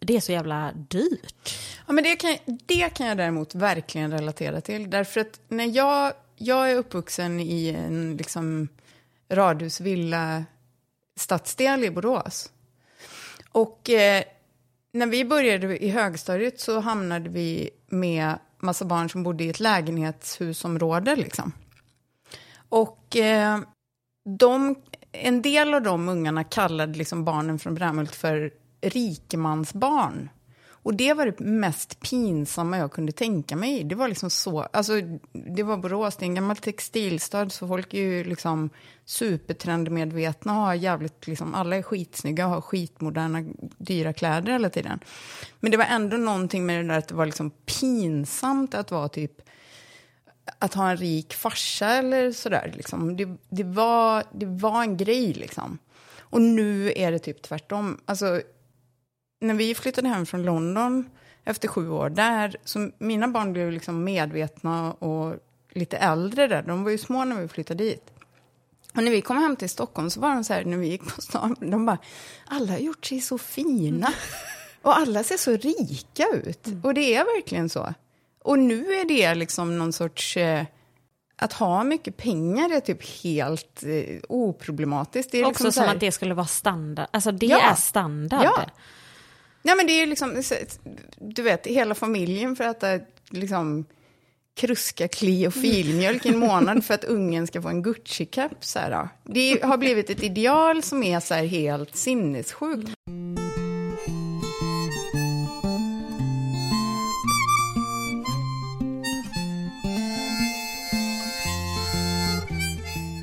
[0.00, 1.58] det är så jävla dyrt.
[1.86, 4.90] Ja, men det, kan, det kan jag däremot verkligen relatera till.
[4.90, 8.68] Därför att när jag, jag är uppvuxen i en liksom,
[9.28, 10.44] radhusvilla
[11.16, 12.50] stadsdel i Borås.
[13.52, 14.22] Och eh,
[14.92, 19.60] när vi började i högstadiet så hamnade vi med massa barn som bodde i ett
[19.60, 21.16] lägenhetshusområde.
[21.16, 21.52] Liksom.
[22.68, 23.60] Och eh,
[24.38, 24.74] de,
[25.12, 30.28] en del av de ungarna kallade liksom barnen från Brämhult för rikemansbarn.
[30.82, 33.84] Och det var det mest pinsamma jag kunde tänka mig.
[33.84, 34.92] Det var liksom så, alltså
[35.32, 38.70] det var Borås, det är en gammal textilstad, så folk är ju liksom
[39.04, 43.44] supertrendmedvetna och har jävligt, liksom, alla är skitsnygga och har skitmoderna,
[43.78, 45.00] dyra kläder hela tiden.
[45.60, 49.08] Men det var ändå någonting med det där att det var liksom pinsamt att vara
[49.08, 49.32] typ
[50.58, 52.72] att ha en rik farsa eller sådär.
[52.76, 53.16] Liksom.
[53.16, 55.78] Det, det, var, det var en grej liksom.
[56.18, 58.00] Och nu är det typ tvärtom.
[58.04, 58.42] Alltså,
[59.42, 61.10] när vi flyttade hem från London
[61.44, 62.56] efter sju år där.
[62.64, 65.36] Så mina barn blev liksom medvetna och
[65.72, 66.62] lite äldre där.
[66.62, 68.10] De var ju små när vi flyttade dit.
[68.96, 71.14] Och när vi kom hem till Stockholm så var de så här, när vi gick
[71.14, 71.98] på stan, de bara,
[72.46, 74.12] alla har gjort sig så fina.
[74.82, 76.66] Och alla ser så rika ut.
[76.82, 77.94] Och det är verkligen så.
[78.42, 80.36] Och nu är det liksom någon sorts...
[80.36, 80.64] Eh,
[81.36, 85.32] att ha mycket pengar är typ helt eh, oproblematiskt.
[85.32, 87.06] Det är Också liksom så som här- att det skulle vara standard.
[87.10, 87.60] Alltså det Ja.
[87.60, 88.44] är standard.
[88.44, 88.64] Ja.
[89.62, 90.42] Nej, men det är ju liksom,
[91.18, 93.84] du vet, hela familjen för att äta liksom,
[94.54, 98.64] kruska kli och filmjölk i en månad för att ungen ska få en Gucci-kapp.
[99.24, 102.90] Det har blivit ett ideal som är så här helt sinnessjukt.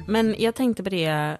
[0.07, 1.37] Men jag tänkte på det,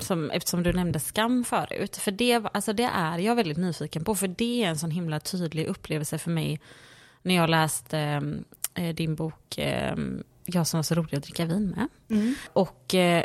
[0.00, 1.96] som, eftersom du nämnde skam förut.
[1.96, 5.20] För det, alltså det är jag väldigt nyfiken på, för det är en sån himla
[5.20, 6.60] tydlig upplevelse för mig
[7.22, 8.44] när jag läste ehm,
[8.74, 11.88] eh, din bok ehm, Jag som var så rolig att dricka vin med.
[12.52, 13.24] Och eh,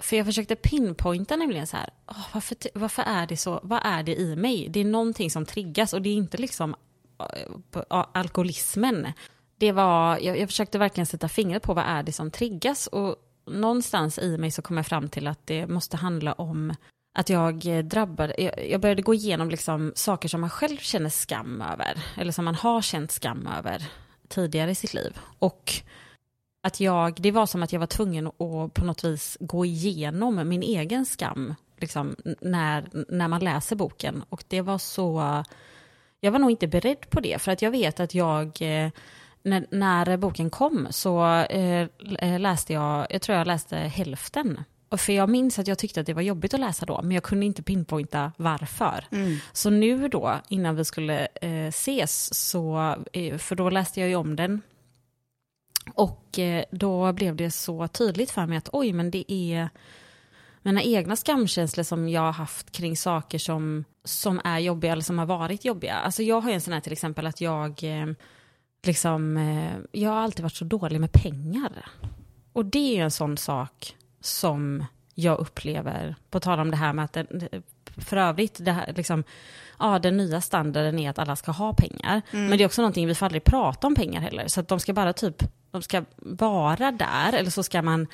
[0.00, 4.02] för jag försökte pinpointa nämligen så här, åh, varför, varför är det så, vad är
[4.02, 4.68] det i mig?
[4.68, 6.74] Det är någonting som triggas och det är inte liksom
[7.18, 9.12] eh, alkoholismen.
[9.58, 13.16] Det var, jag, jag försökte verkligen sätta fingret på vad är det som triggas och
[13.46, 16.74] någonstans i mig så kom jag fram till att det måste handla om
[17.18, 21.62] att jag eh, drabbade, jag, började gå igenom liksom saker som man själv känner skam
[21.62, 23.82] över, eller som man har känt skam över
[24.28, 25.18] tidigare i sitt liv.
[25.38, 25.72] Och
[26.62, 30.48] att jag, det var som att jag var tvungen att på något vis gå igenom
[30.48, 34.24] min egen skam, liksom, när, när man läser boken.
[34.28, 35.44] Och det var så,
[36.20, 38.90] jag var nog inte beredd på det, för att jag vet att jag, eh,
[39.46, 41.88] när, när boken kom så eh,
[42.38, 44.60] läste jag, jag tror jag läste hälften.
[44.88, 47.10] Och för jag minns att jag tyckte att det var jobbigt att läsa då, men
[47.10, 49.04] jag kunde inte pinpointa varför.
[49.52, 54.16] Så nu då, innan vi skulle eh, ses, så, eh, för då läste jag ju
[54.16, 54.62] om den
[55.94, 59.68] och eh, då blev det så tydligt för mig att oj, men det är
[60.62, 65.18] mina egna skamkänslor som jag har haft kring saker som, som är jobbiga eller som
[65.18, 65.94] har varit jobbiga.
[65.94, 68.06] Alltså jag har ju en sån här till exempel att jag eh,
[68.86, 71.86] liksom, eh, jag har alltid varit så dålig med pengar.
[72.52, 76.92] Och det är ju en sån sak som jag upplever, på tal om det här
[76.92, 77.48] med att den,
[77.96, 79.24] för övrigt, det här, liksom,
[79.78, 82.22] ja, den nya standarden är att alla ska ha pengar.
[82.30, 84.48] Men det är också någonting, vi får aldrig prata om pengar heller.
[84.48, 88.06] Så att de ska bara typ, de ska vara där, eller så ska man,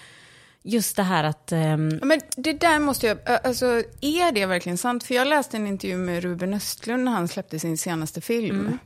[0.62, 3.66] just det här att, Ja, Men det där måste jag, alltså
[4.00, 5.04] är det verkligen sant?
[5.04, 8.78] För jag läste en intervju med Ruben Östlund när han släppte sin senaste film.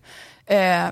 [0.47, 0.89] Eh,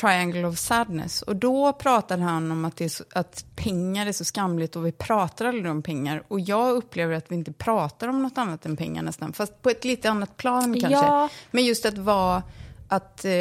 [0.00, 1.22] Triangle of Sadness.
[1.22, 4.86] Och då pratade han om att, det är så, att pengar är så skamligt och
[4.86, 6.22] vi pratar aldrig om pengar.
[6.28, 9.32] Och jag upplever att vi inte pratar om något annat än pengar nästan.
[9.32, 10.90] Fast på ett lite annat plan kanske.
[11.06, 11.28] Ja.
[11.50, 12.42] Men just att vara,
[12.88, 13.32] att, eh,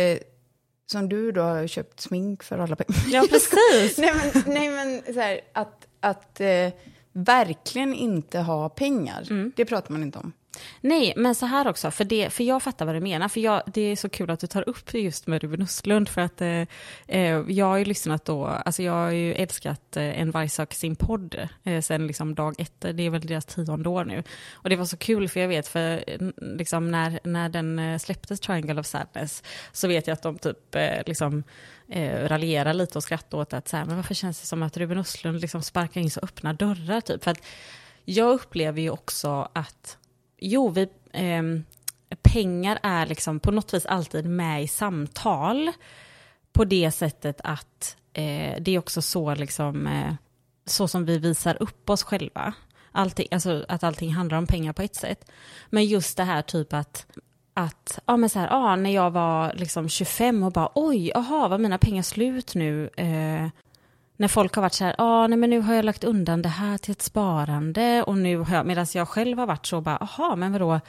[0.91, 3.01] som du då har köpt smink för alla pengar.
[3.11, 3.97] ja precis.
[3.97, 6.69] nej men, nej, men så här, att, att eh,
[7.13, 9.51] verkligen inte ha pengar, Mm.
[9.55, 10.31] det pratar man inte om.
[10.81, 13.27] Nej, men så här också, för, det, för jag fattar vad du menar.
[13.27, 16.21] För jag, det är så kul att du tar upp just med Ruben Östlund, för
[16.21, 16.65] att eh,
[17.07, 20.75] eh jag har ju lyssnat då, alltså jag har ju älskat eh, En varg söker
[20.75, 24.23] sin podd eh, sen liksom dag ett, det är väl deras tionde år nu.
[24.51, 26.03] Och det var så kul, för jag vet, för
[26.57, 30.75] liksom när, när den eh, släpptes, Triangle of Sadness, så vet jag att de typ
[30.75, 31.43] eh, liksom
[31.89, 34.77] eh, raljera lite och skratta åt att så här, men varför känns det som att
[34.77, 37.23] Ruben Östlund liksom sparkar in så öppna dörrar typ?
[37.23, 37.43] För att
[38.05, 39.97] jag upplever ju också att
[40.41, 41.43] Jo, vi, eh,
[42.21, 45.71] pengar är liksom på något vis alltid med i samtal.
[46.51, 50.13] På det sättet att eh, det är också så, liksom, eh,
[50.65, 52.53] så som vi visar upp oss själva.
[52.91, 55.31] Allting, alltså att allting handlar om pengar på ett sätt.
[55.69, 57.07] Men just det här typ att,
[57.53, 61.47] att ja, men så här, ja, när jag var liksom 25 och bara oj, aha,
[61.47, 62.89] var mina pengar slut nu?
[62.97, 63.47] Eh,
[64.21, 66.49] när folk har varit så här, ah, nej men nu har jag lagt undan det
[66.49, 69.97] här till ett sparande och nu har jag, medan jag själv har varit så bara,
[69.97, 70.79] aha, men vadå,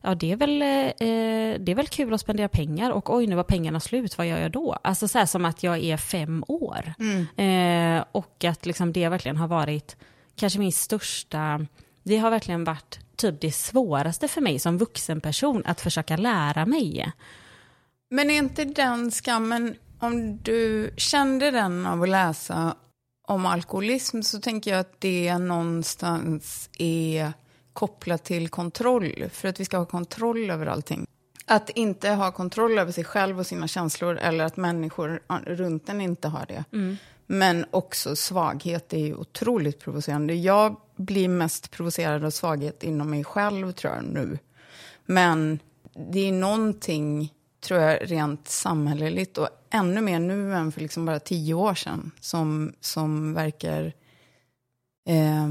[0.00, 3.36] ja det är väl, eh, det är väl kul att spendera pengar och oj, nu
[3.36, 4.78] var pengarna slut, vad gör jag då?
[4.82, 6.94] Alltså så här som att jag är fem år.
[7.42, 9.96] Eh, och att liksom det verkligen har varit
[10.36, 11.66] kanske min största,
[12.02, 16.66] det har verkligen varit typ det svåraste för mig som vuxen person att försöka lära
[16.66, 17.12] mig.
[18.10, 22.76] Men är inte den skammen, om du kände den av att läsa
[23.28, 27.32] om alkoholism så tänker jag att det någonstans är
[27.72, 31.06] kopplat till kontroll, för att vi ska ha kontroll över allting.
[31.46, 36.00] Att inte ha kontroll över sig själv och sina känslor eller att människor runt en
[36.00, 36.64] inte har det.
[37.26, 40.34] Men också svaghet är ju otroligt provocerande.
[40.34, 44.38] Jag blir mest provocerad av svaghet inom mig själv tror jag nu.
[45.06, 45.58] Men
[46.12, 51.20] det är någonting, tror jag, rent samhälleligt och ännu mer nu än för liksom bara
[51.20, 53.92] tio år sedan som, som verkar...
[55.08, 55.48] Eh,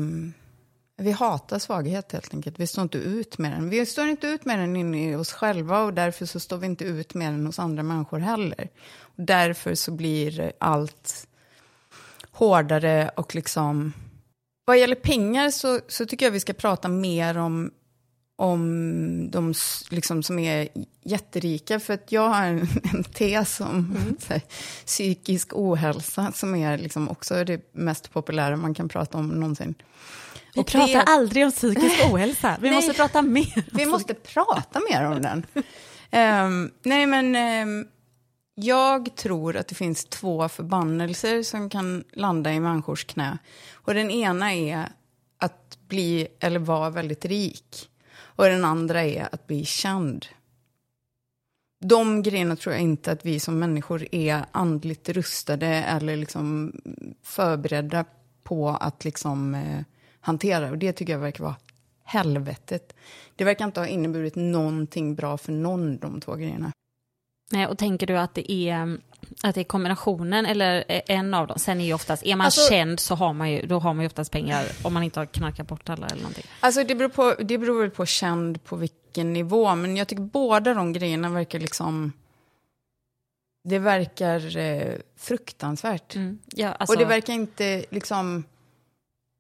[0.98, 2.60] vi hatar svaghet helt enkelt.
[2.60, 3.70] Vi står inte ut med den.
[3.70, 6.66] Vi står inte ut med den inne i oss själva och därför så står vi
[6.66, 8.70] inte ut med den hos andra människor heller.
[9.02, 11.28] Och därför så blir allt
[12.32, 13.94] hårdare och liksom...
[14.66, 17.72] Vad gäller pengar så, så tycker jag vi ska prata mer om,
[18.36, 19.54] om de
[19.90, 20.68] liksom, som är
[21.04, 21.80] jätterika.
[21.80, 24.42] För att jag har en, en tes om så här,
[24.86, 29.76] psykisk ohälsa som är liksom också det mest populära man kan prata om någonsin.
[30.54, 32.58] Vi Och pratar det- aldrig om psykisk ohälsa.
[32.62, 32.76] Vi Nej.
[32.76, 33.64] måste prata mer.
[33.72, 35.46] Vi måste prata mer om den.
[36.12, 37.88] Ehm, nej, men ehm,
[38.56, 43.38] jag tror att det finns två förbannelser som kan landa i människors knä.
[43.74, 44.90] Och den ena är
[45.40, 47.90] att bli eller vara väldigt rik.
[48.36, 50.26] Och den andra är att bli känd.
[51.86, 56.74] De grejerna tror jag inte att vi som människor är andligt rustade eller liksom
[57.24, 58.06] förberedda
[58.44, 59.82] på att liksom eh,
[60.20, 60.70] hantera.
[60.70, 61.56] Och det tycker jag verkar vara
[62.04, 62.96] helvetet.
[63.36, 66.72] Det verkar inte ha inneburit någonting bra för någon de två grejerna.
[67.52, 68.98] Nej, och tänker du att det är,
[69.44, 71.60] att det är kombinationen eller en av dem?
[71.60, 74.04] Sen är ju oftast, är man Alltså- känd så har man ju, då har man
[74.04, 76.46] ju oftast pengar om man inte har knarkat bort alla eller någonting.
[76.60, 80.24] Alltså det beror, på, det beror väl på känd på vilken nivå, men jag tycker
[80.24, 82.14] båda de grejerna verkar liksom...
[83.68, 86.16] Det verkar eh, fruktansvärt.
[86.16, 86.40] Mm.
[86.56, 88.44] Ja, alltså, Och det verkar inte liksom...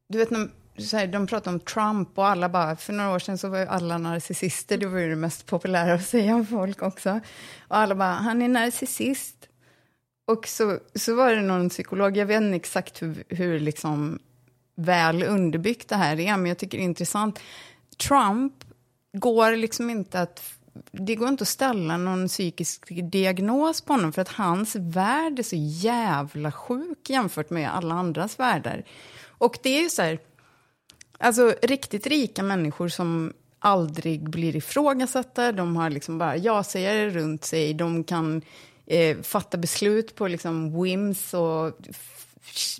[0.09, 2.75] Du vet, när, så här, de pratar om Trump och alla bara...
[2.75, 5.93] För några år sedan så var ju alla narcissister, det var ju det mest populära
[5.93, 7.19] att säga om folk också.
[7.67, 9.47] Och alla bara, han är narcissist.
[10.27, 14.19] Och så, så var det någon psykolog, jag vet inte exakt hur, hur liksom
[14.75, 17.39] väl underbyggt det här är, men jag tycker det är intressant.
[18.07, 18.53] Trump
[19.17, 20.41] går liksom inte att...
[20.91, 25.43] Det går inte att ställa någon psykisk diagnos på honom för att hans värld är
[25.43, 28.83] så jävla sjuk jämfört med alla andras världar.
[29.37, 30.19] Och det är ju så här,
[31.25, 37.73] alltså riktigt rika människor som aldrig blir ifrågasatta, de har liksom bara ja-sägare runt sig,
[37.73, 38.41] de kan
[38.85, 41.71] eh, fatta beslut på liksom whims och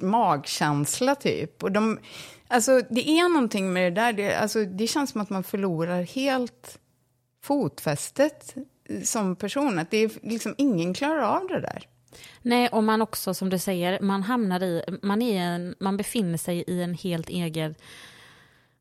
[0.02, 1.64] magkänsla typ.
[1.64, 2.00] Och de,
[2.48, 6.02] alltså det är någonting med det där, det, alltså, det känns som att man förlorar
[6.02, 6.80] helt
[7.44, 8.56] fotfästet
[9.04, 11.88] som person, att det är liksom ingen klarar av det där.
[12.42, 16.38] Nej, och man också, som du säger, man hamnar i, man, är en, man befinner
[16.38, 17.76] sig i en helt egen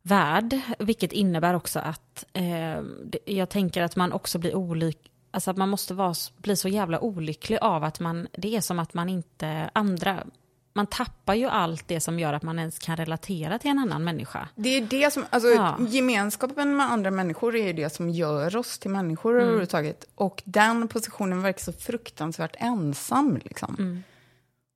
[0.09, 2.81] värld, vilket innebär också att eh,
[3.25, 7.01] jag tänker att man också blir olycklig, alltså att man måste vara, bli så jävla
[7.01, 10.25] olycklig av att man, det är som att man inte, andra,
[10.73, 14.05] man tappar ju allt det som gör att man ens kan relatera till en annan
[14.05, 14.49] människa.
[14.55, 15.77] Det är det som, alltså Ja.
[15.89, 19.43] gemenskapen med andra människor är ju det som gör oss till människor Mm.
[19.43, 20.05] överhuvudtaget.
[20.15, 23.77] Och den positionen verkar så fruktansvärt ensam liksom.
[23.79, 24.03] Mm.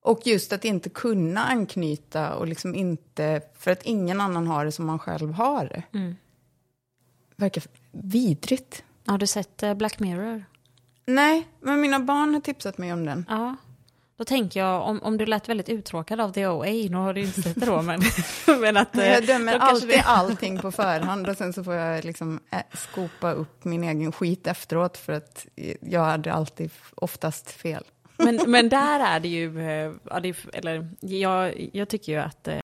[0.09, 4.73] Och just att inte kunna anknyta och liksom inte, för att ingen annan har det
[4.73, 5.83] som man själv har det.
[5.99, 6.17] Mm.
[7.37, 8.83] Verkar vidrigt.
[9.07, 10.45] Har du sett eh, Black Mirror?
[11.07, 13.25] Nej, men mina barn har tipsat mig om den.
[13.29, 13.57] Ja.
[14.17, 17.21] Då tänker jag, om, om du lät väldigt uttråkad av The OA, nu har du
[17.21, 18.01] inte sett det då, men,
[18.61, 18.97] men att...
[18.97, 22.63] eh, Jag dömer alltid det- allting på förhand och sen så får jag liksom ä-
[22.77, 25.47] skopa upp min egen skit efteråt för att
[25.81, 27.85] jag hade alltid oftast fel.
[28.19, 32.49] Men, men där är det ju, eh, ja, det eller jag, jag tycker ju att,
[32.49, 32.61] eh,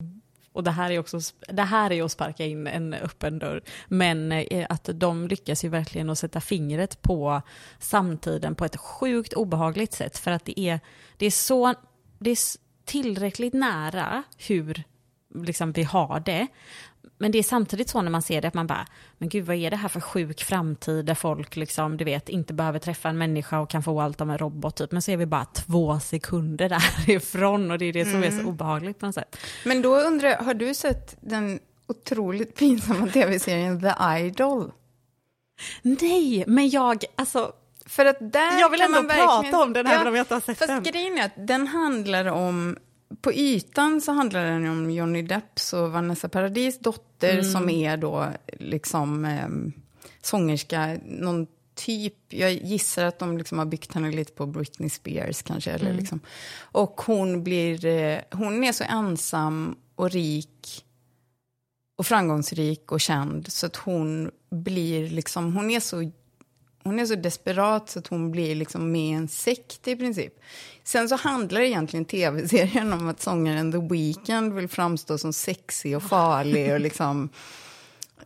[0.52, 3.62] och det här är också, det här är ju att sparka in en öppen dörr,
[3.88, 7.42] men eh, att de lyckas ju verkligen att sätta fingret på
[7.78, 10.80] samtiden på ett sjukt obehagligt sätt, för att det är,
[11.16, 11.74] det är så,
[12.18, 12.38] det är
[12.84, 14.84] tillräckligt nära hur
[15.34, 16.46] liksom vi har det,
[17.18, 18.86] men det är samtidigt så när man ser det att man bara,
[19.18, 22.54] men gud vad är det här för sjuk framtid där folk liksom, du vet, inte
[22.54, 24.92] behöver träffa en människa och kan få allt av en robot typ.
[24.92, 28.44] Men så är vi bara två sekunder därifrån och det är det som är så
[28.48, 29.36] obehagligt på något sätt.
[29.64, 33.92] Men då undrar jag, har du sett den otroligt pinsamma tv-serien The
[34.26, 34.72] Idol?
[35.82, 37.52] Nej, men jag, alltså,
[37.86, 40.22] För att där Jag vill kan ändå man verkligen- prata om den även om jag
[40.22, 40.82] inte har sett fast den.
[40.82, 42.76] grejen är att den handlar om,
[43.20, 47.44] på ytan så handlar den om Johnny Depps och Vanessa Paradis dotter Mm.
[47.44, 48.26] som är då
[48.60, 49.48] liksom eh,
[50.22, 55.42] sångerska, någon typ, jag gissar att de liksom har byggt henne lite på Britney Spears
[55.42, 55.70] kanske.
[55.70, 55.96] Eller Mm.
[55.96, 56.20] liksom.
[56.60, 60.84] Och hon blir, eh, hon är så ensam och rik
[61.98, 66.10] och framgångsrik och känd så att hon blir liksom, hon är så
[66.84, 70.34] hon är så desperat så att hon blir liksom med i en sekt i princip.
[70.84, 76.02] Sen så handlar egentligen tv-serien om att sångaren The Weeknd vill framstå som sexig och
[76.02, 77.28] farlig och liksom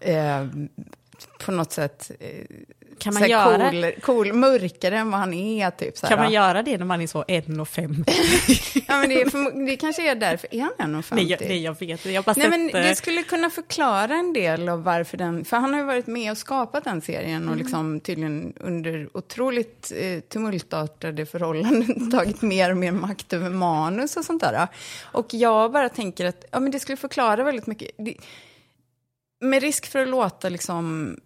[0.00, 0.46] eh,
[1.38, 2.44] på något sätt eh,
[2.98, 5.70] kan man, göra, cool, cool, mörkare än vad han är.
[5.70, 8.84] Typ, så här, kan man göra det när man är så 1,5?
[8.88, 10.54] ja, men det, är det kanske är därför.
[10.54, 11.14] Är han 1,50?
[11.14, 12.06] nej, jag, nej, jag vet.
[12.06, 15.44] Jag Nej, men eh, det skulle kunna förklara en del av varför den...
[15.44, 17.50] För han har ju varit med och skapat den serien Mm.
[17.50, 24.16] och liksom tydligen under otroligt eh, tumultartade förhållanden tagit mer och mer makt över manus
[24.16, 24.68] och sånt där.
[25.02, 27.90] Och jag bara tänker att ja, men det skulle förklara väldigt mycket.
[27.98, 28.14] Det,
[29.40, 31.16] med risk för att låta liksom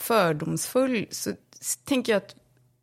[0.00, 1.32] fördomsfull så
[1.84, 2.34] tänker jag att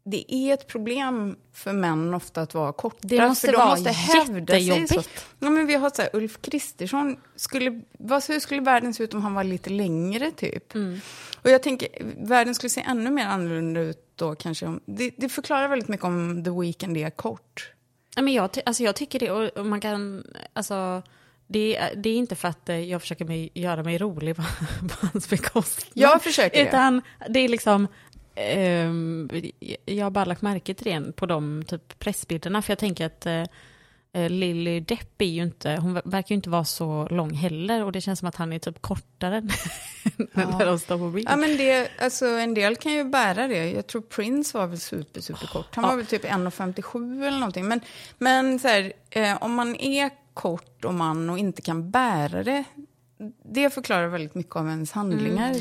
[0.04, 2.98] det är ett problem för män ofta att vara korta.
[3.02, 4.88] Det måste för de vara måste hävda sig.
[4.88, 5.02] Så.
[5.40, 9.14] Ja, men vi har så här, Ulf Kristersson, skulle, vad, hur skulle världen se ut
[9.14, 10.76] om han var lite längre typ?
[10.76, 11.00] Mm.
[11.42, 14.66] Och jag tänker, världen skulle se ännu mer annorlunda ut då kanske.
[14.66, 17.72] Om, det, det förklarar väldigt mycket om The Weeknd är kort.
[18.16, 21.02] Ja, men jag, alltså jag tycker det, och och man kan, alltså,
[21.48, 24.42] det, är- det är inte för att eh, jag försöker mig, göra mig rolig på,
[24.90, 25.92] på hans bekostnad.
[25.94, 26.68] Jag försöker det.
[26.70, 27.88] Utan det är liksom,
[28.36, 29.30] ehm,
[29.86, 33.26] jag har bara lagt märke till det på de typ pressbilderna, för jag tänker att
[33.26, 33.44] eh,
[34.30, 37.92] Lily Depp är ju inte, hon ver- verkar ju inte vara så lång heller, och
[37.92, 39.42] det känns som att han är typ kortare
[40.34, 41.28] när de står på bild.
[41.32, 43.72] Ja, men det, alltså, en del kan ju bära det.
[43.72, 45.76] Jag tror Prince var väl super, super kort.
[45.76, 45.90] Han Ja.
[45.90, 47.68] var väl typ 1,57 eller någonting.
[47.68, 47.82] Men,
[48.18, 52.64] men så här, eh, om man är kort och man och inte kan bära det,
[53.44, 55.56] det förklarar väldigt mycket av ens handlingar.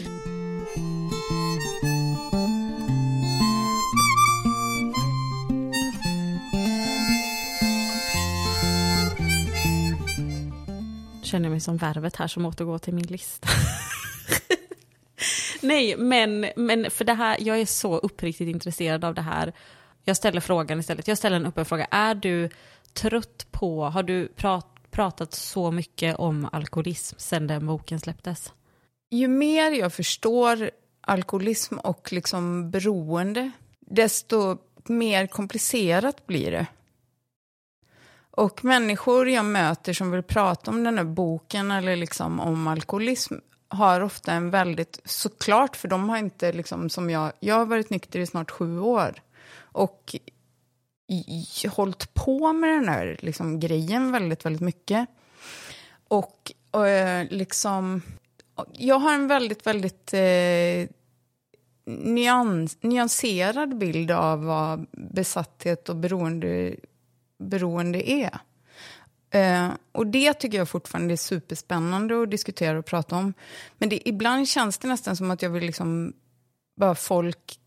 [11.23, 13.49] känner jag mig som värvet här som återgår till min lista.
[15.63, 19.53] Nej, men, men för det här, jag är så uppriktigt intresserad av det här.
[20.05, 21.87] Jag ställer frågan istället, jag ställer en öppen fråga.
[21.91, 22.51] Är du
[22.97, 28.53] trött på, har du prat, pratat så mycket om alkoholism sedan den boken släpptes?
[29.11, 36.67] Ju mer jag förstår alkoholism och liksom beroende, desto mer komplicerat blir det.
[38.31, 43.35] Och människor jag möter som vill prata om den här boken eller liksom om alkoholism
[43.69, 47.91] har ofta en väldigt, såklart, för de har inte liksom som jag, jag har varit
[47.91, 49.15] nykter i snart sju år
[49.59, 50.17] och
[51.71, 55.09] hållit på med den här liksom, grejen väldigt, väldigt mycket.
[56.09, 56.87] Och, och
[57.31, 58.03] liksom,
[58.73, 60.89] jag har en väldigt, väldigt eh,
[61.87, 66.77] nyans, nyanserad bild av vad besatthet och beroende,
[67.39, 68.39] beroende är.
[69.31, 73.35] Eh, och det tycker jag fortfarande är superspännande att diskutera och prata om.
[73.79, 76.13] Men det, ibland känns det nästan som att jag vill liksom
[76.77, 77.59] bara folk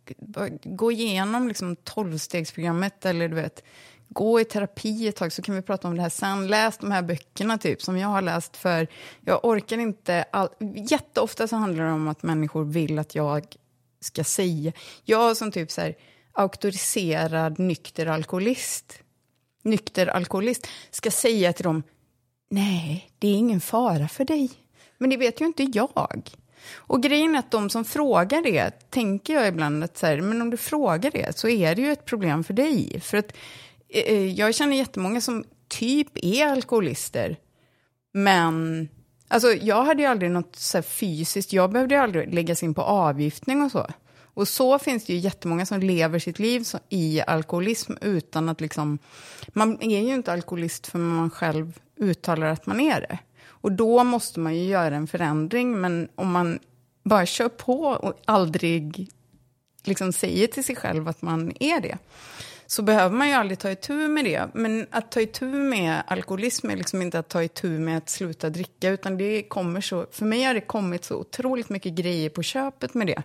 [0.63, 3.63] gå igenom liksom tolvstegsprogrammet eller du vet,
[4.07, 6.47] gå i terapi ett tag så kan vi prata om det här sen.
[6.47, 8.87] Läs de här böckerna typ som jag har läst för
[9.21, 10.25] jag orkar inte.
[10.31, 10.49] All...
[10.89, 13.55] Jätteofta så handlar det om att människor vill att jag
[13.99, 14.71] ska säga.
[15.03, 15.95] Jag som typ så här
[16.31, 18.99] auktoriserad nykter alkoholist,
[19.63, 21.83] nykter alkoholist ska säga till dem
[22.49, 24.49] nej, det är ingen fara för dig.
[24.97, 26.29] Men det vet ju inte jag.
[26.75, 30.41] Och grejen är att de som frågar det, tänker jag ibland att så här, men
[30.41, 32.99] om du frågar det så är det ju ett problem för dig.
[33.03, 33.33] För att
[33.89, 37.37] eh, eh jag känner jättemånga som typ är alkoholister,
[38.13, 38.87] men
[39.27, 42.73] alltså jag hade ju aldrig något så här fysiskt, jag behövde ju aldrig läggas in
[42.73, 43.87] på avgiftning och så.
[44.33, 48.99] Och så finns det ju jättemånga som lever sitt liv i alkoholism utan att liksom,
[49.47, 53.19] man är ju inte alkoholist för man själv uttalar att man är det.
[53.61, 56.59] Och då måste man ju göra en förändring, men om man
[57.03, 59.09] bara kör på och aldrig
[59.83, 61.97] liksom säger till sig själv att man är det,
[62.65, 64.49] så behöver man ju aldrig ta itu med det.
[64.53, 68.49] Men att ta itu med alkoholism är liksom inte att ta itu med att sluta
[68.49, 72.43] dricka, utan det kommer så, för mig har det kommit så otroligt mycket grejer på
[72.43, 73.23] köpet med det.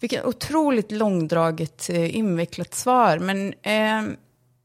[0.00, 4.16] Vilket otroligt långdraget, eh, invecklat svar, men eh,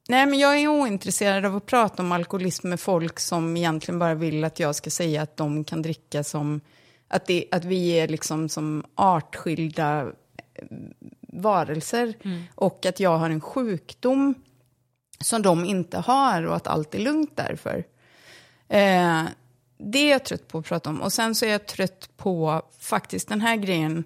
[0.09, 4.13] Nej, men jag är ointresserad av att prata om alkoholism med folk som egentligen bara
[4.13, 6.61] vill att jag ska säga att de kan dricka som...
[7.07, 10.67] Att, det, att vi är liksom som artskilda eh,
[11.21, 12.13] varelser.
[12.55, 14.33] Och att jag har en sjukdom
[15.19, 17.77] som de inte har och att allt är lugnt därför.
[18.67, 19.23] Eh,
[19.77, 21.01] det är jag trött på att prata om.
[21.01, 24.03] Och sen så är jag trött på faktiskt den här grejen.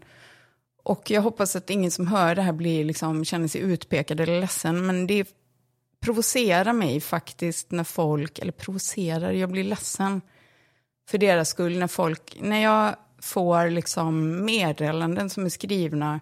[0.84, 4.42] Och jag hoppas att ingen som hör det här blir liksom, känner sig utpekad eller
[4.42, 4.86] ledsen.
[4.86, 5.26] Men det
[6.06, 10.22] provocerar mig faktiskt när folk, eller provocerar, jag blir ledsen
[11.10, 16.20] för deras skull när folk, när jag får liksom meddelanden som är skrivna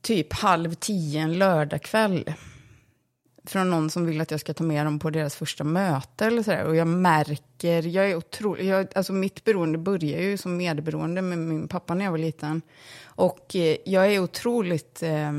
[0.00, 2.34] typ halv tio en lördagkväll
[3.46, 6.42] från någon som vill att jag ska ta med dem på deras första möte eller
[6.42, 6.64] sådär.
[6.64, 11.38] Och jag märker, jag är otrolig, jag, alltså mitt beroende börjar ju som medberoende med
[11.38, 12.62] min pappa när jag var liten.
[13.04, 15.32] Och eh, jag är otroligt eh,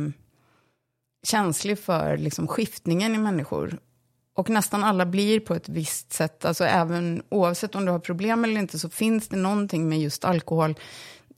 [1.24, 3.80] känslig för liksom, skiftningen i människor.
[4.36, 8.44] Och nästan alla blir på ett visst sätt, alltså även oavsett om du har problem
[8.44, 10.76] eller inte så finns det någonting med just alkohol.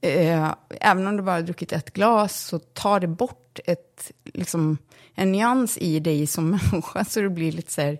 [0.02, 4.78] Eh, även om du bara har druckit ett glas så tar det bort ett, liksom,
[5.14, 8.00] en nyans i dig som människa så du blir lite så här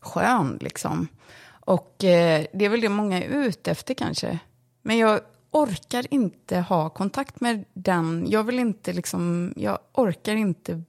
[0.00, 1.08] skön liksom.
[1.50, 4.38] Och eh, det är väl det många är ute efter kanske.
[4.82, 10.82] Men jag orkar inte ha kontakt med den, jag vill inte liksom, jag orkar inte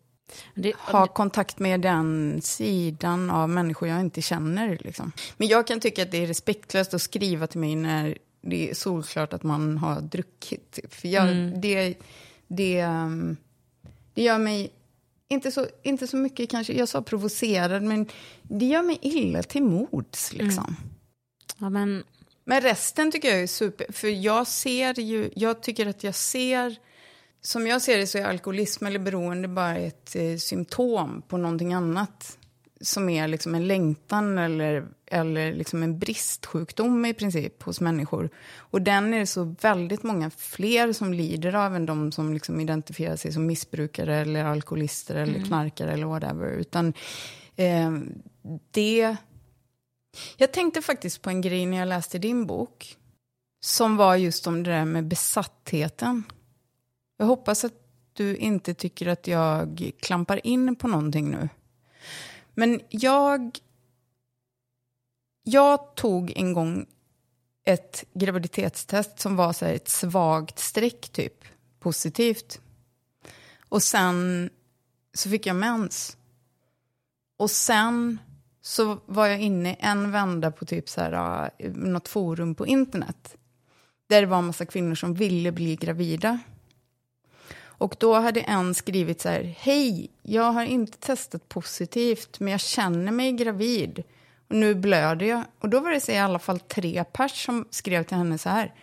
[0.56, 4.78] det, ha kontakt med den sidan av människor jag inte känner.
[4.82, 5.12] Liksom.
[5.38, 8.74] Men jag kan tycka att det är respektlöst att skriva till mig när det är
[8.74, 10.80] solklart att man har druckit.
[10.90, 11.62] För jag, mm.
[11.62, 11.98] det,
[12.48, 13.38] det, um,
[14.14, 14.72] det gör mig,
[15.28, 18.08] inte så, inte så mycket kanske, jag sa provocerad, men
[18.44, 20.34] det gör mig illa till mods.
[20.34, 20.66] Liksom.
[20.66, 20.76] Mm.
[21.58, 22.04] Ja, men...
[22.44, 26.78] men resten tycker jag är super, för jag ser ju, jag tycker att jag ser
[27.42, 31.74] som jag ser det så är alkoholism eller beroende bara ett eh, symptom på någonting
[31.74, 32.38] annat.
[32.82, 38.30] Som är liksom en längtan eller, eller liksom en bristsjukdom i princip hos människor.
[38.58, 42.60] Och den är det så väldigt många fler som lider av än de som liksom
[42.60, 45.48] identifierar sig som missbrukare eller alkoholister eller mm.
[45.48, 46.52] knarkare eller whatever.
[46.52, 46.94] Utan
[47.56, 47.92] eh,
[48.72, 49.16] det...
[50.38, 52.98] Jag tänkte faktiskt på en grej när jag läste din bok.
[53.64, 56.24] Som var just om det där med besattheten.
[57.22, 57.74] Jag hoppas att
[58.14, 61.50] du inte tycker att jag klampar in på någonting nu.
[62.54, 63.60] Men jag...
[65.44, 66.86] Jag tog en gång
[67.66, 71.46] ett graviditetstest som var så ett svagt streck, typ.
[71.80, 72.62] Positivt.
[73.70, 74.50] Och sen
[75.14, 76.18] så fick jag mens.
[77.38, 78.20] Och sen
[78.62, 83.36] så var jag inne en vända på typ så här, något forum på internet.
[84.08, 86.40] Där det var en massa kvinnor som ville bli gravida.
[87.82, 92.62] Och då hade en skrivit så här, hej, jag har inte testat positivt, men jag
[92.62, 94.04] känner mig gravid.
[94.50, 95.44] Och nu blöder jag.
[95.60, 98.50] Och då var det så i alla fall tre pers som skrev till henne så
[98.50, 98.74] här,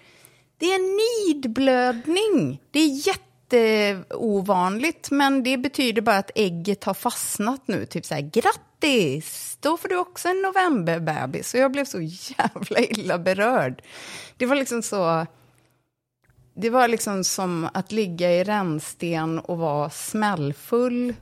[0.59, 2.61] det är nidblödning.
[2.71, 7.87] Det är jätteovanligt, men det betyder bara att ägget har fastnat nu.
[7.87, 9.59] Typ så här, grattis!
[9.61, 11.55] Då får du också en novemberbebis.
[11.55, 13.83] Och jag blev så jävla illa berörd.
[14.37, 15.27] Det var liksom så
[16.59, 21.15] det var liksom som att ligga i rännsten och vara smällfull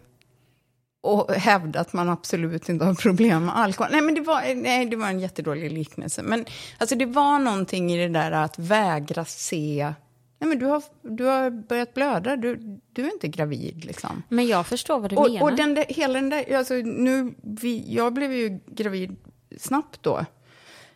[1.01, 3.93] och hävda att man absolut inte har problem med alkohol.
[3.93, 6.23] Nej, men det var, nej, det var en jättedålig liknelse.
[6.23, 6.45] Men
[6.79, 9.95] alltså, det var någonting i det där att vägra se
[10.39, 13.85] Nej, men du har, du har börjat blöda, du, du är inte gravid.
[13.85, 14.23] Liksom.
[14.29, 15.43] Men jag förstår vad du och, menar.
[15.43, 19.17] Och den där, hela den där, alltså, nu, vi, jag blev ju gravid
[19.59, 20.25] snabbt då.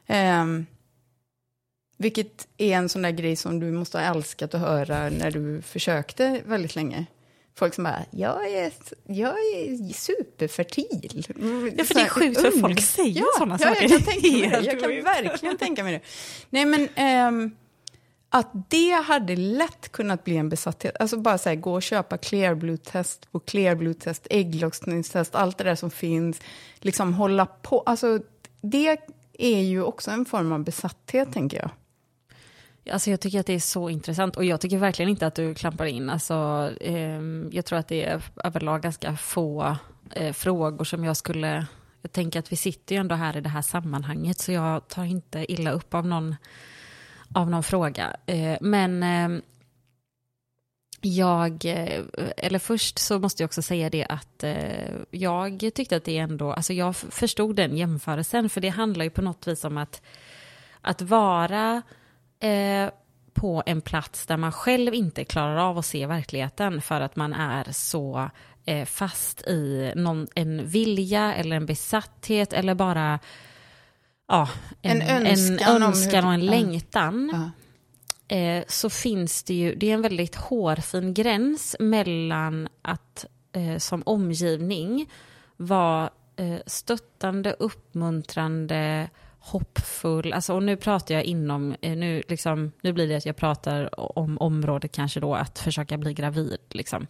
[0.09, 0.67] Um,
[2.01, 5.63] vilket är en sån där grej som du måste ha älskat att höra när du
[5.63, 7.07] försökte väldigt länge.
[7.55, 8.73] Folk som bara, jag är,
[9.07, 11.25] jag är superfertil.
[11.77, 13.83] Ja, för det är sjukt hur folk säger ja, sådana ja, saker.
[13.83, 14.61] Jag kan, tänka mig det.
[14.61, 16.01] jag kan verkligen tänka mig det.
[16.51, 17.57] Nej, men ähm,
[18.29, 20.97] att det hade lätt kunnat bli en besatthet.
[21.01, 25.65] Alltså bara så här, gå och köpa clear blue-test på clear blue-test, ägglossningstest, allt det
[25.65, 26.41] där som finns.
[26.79, 27.81] Liksom hålla på.
[27.81, 28.21] Alltså,
[28.61, 28.99] det
[29.39, 31.71] är ju också en form av besatthet, tänker jag.
[32.91, 35.55] Alltså jag tycker att det är så intressant och jag tycker verkligen inte att du
[35.55, 36.11] klampar in.
[36.11, 37.21] Alltså, eh,
[37.51, 39.77] jag tror att det är överlag ganska få
[40.11, 41.67] eh, frågor som jag skulle...
[42.03, 45.05] Jag tänker att vi sitter ju ändå här i det här sammanhanget så jag tar
[45.05, 46.37] inte illa upp av någon,
[47.35, 48.17] av någon fråga.
[48.27, 49.43] Eh, men ehm,
[51.01, 52.03] jag, eh,
[52.37, 56.53] eller först så måste jag också säga det att eh, jag tyckte att det ändå,
[56.53, 60.03] alltså jag förstod den jämförelsen för det handlar ju på något vis om att,
[60.81, 61.83] att vara
[62.41, 62.91] eh,
[63.35, 67.33] på en plats där man själv inte klarar av att se verkligheten för att man
[67.33, 68.31] är så
[68.65, 73.19] eh, fast i någon, en vilja eller en besatthet eller bara
[74.29, 74.49] ja,
[74.83, 77.31] en, en önskan, en önskan och en längtan.
[77.33, 77.51] Ja.
[78.37, 84.03] Eh, så finns det ju, det är en väldigt hårfin gräns mellan att eh, som
[84.07, 85.11] omgivning
[85.57, 89.09] vara eh, stöttande, uppmuntrande,
[89.41, 93.37] hoppfull, alltså, och nu pratar jag inom, eh, nu, liksom, nu blir det att jag
[93.37, 96.59] pratar om området kanske då att försöka bli gravid.
[96.71, 97.07] Liksom.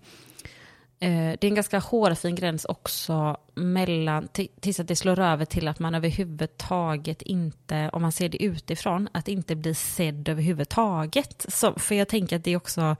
[1.03, 4.28] Eh, det är en ganska hårfin gräns också mellan,
[4.61, 9.09] tills att det slår över till att man överhuvudtaget inte, om man ser det utifrån,
[9.12, 11.47] att inte bli sedd överhuvudtaget.
[11.49, 12.97] Så, för jag tänker att det är också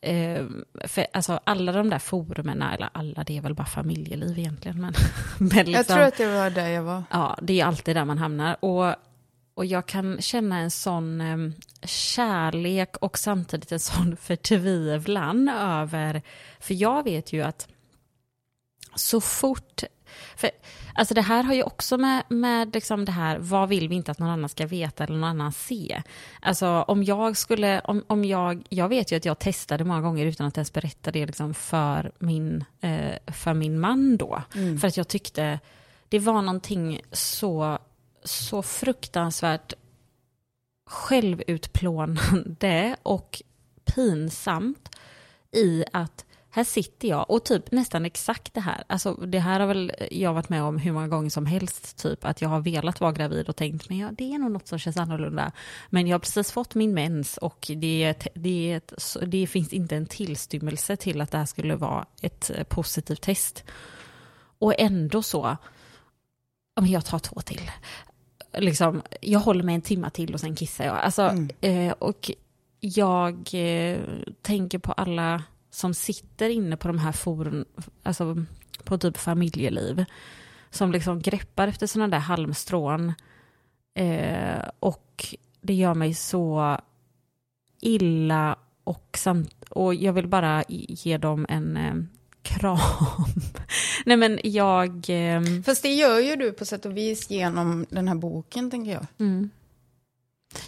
[0.00, 0.44] Eh,
[0.84, 4.80] för alltså alla de där forumen, eller alla, det är väl bara familjeliv egentligen.
[4.80, 4.94] Men,
[5.38, 7.02] men liksom, Jag tror att det var där jag var.
[7.10, 8.64] Ja, det är alltid där man hamnar.
[8.64, 8.94] Och,
[9.54, 11.36] och jag kan känna en sån eh,
[11.86, 16.22] kärlek och samtidigt en sån förtvivlan över...
[16.60, 17.68] För jag vet ju att
[18.94, 19.82] så fort...
[20.36, 20.50] För,
[20.98, 24.10] alltså det här har ju också med, med liksom det här, vad vill vi inte
[24.10, 26.02] att någon annan ska veta eller någon annan se?
[26.40, 30.26] Alltså om jag skulle, om, om jag, jag vet ju att jag testade många gånger
[30.26, 34.42] utan att ens berätta det liksom för, min, eh, för min man då.
[34.54, 34.78] Mm.
[34.78, 35.60] För att jag tyckte,
[36.08, 37.78] det var någonting så,
[38.24, 39.72] så fruktansvärt
[40.86, 43.42] självutplånande och
[43.84, 44.96] pinsamt
[45.52, 48.84] i att här sitter jag och typ nästan exakt det här.
[48.86, 51.96] Alltså det här har väl jag varit med om hur många gånger som helst.
[52.02, 54.68] Typ att jag har velat vara gravid och tänkt men ja, det är nog något
[54.68, 55.52] som känns annorlunda.
[55.90, 58.80] Men jag har precis fått min mens och det, det,
[59.26, 63.64] det finns inte en tillstymmelse till att det här skulle vara ett positivt test.
[64.58, 65.56] Och ändå så,
[66.80, 67.70] jag tar två till.
[68.58, 70.96] Liksom, jag håller mig en timma till och sen kissar jag.
[70.96, 71.50] Alltså, Mm.
[71.60, 72.30] eh, och
[72.80, 73.98] jag eh,
[74.42, 75.42] tänker på alla
[75.78, 77.64] som sitter inne på de här forum,
[78.02, 78.36] alltså
[78.84, 80.04] på typ familjeliv,
[80.70, 83.12] som liksom greppar efter sådana där halmstrån.
[83.94, 86.78] Eh, och det gör mig så
[87.80, 91.94] illa och, samt, och jag vill bara ge dem en eh,
[92.42, 92.78] kram.
[94.04, 95.10] Nej men jag...
[95.10, 98.92] Eh, Fast det gör ju du på sätt och vis genom den här boken, tänker
[98.92, 99.06] jag.
[99.18, 99.50] Mm.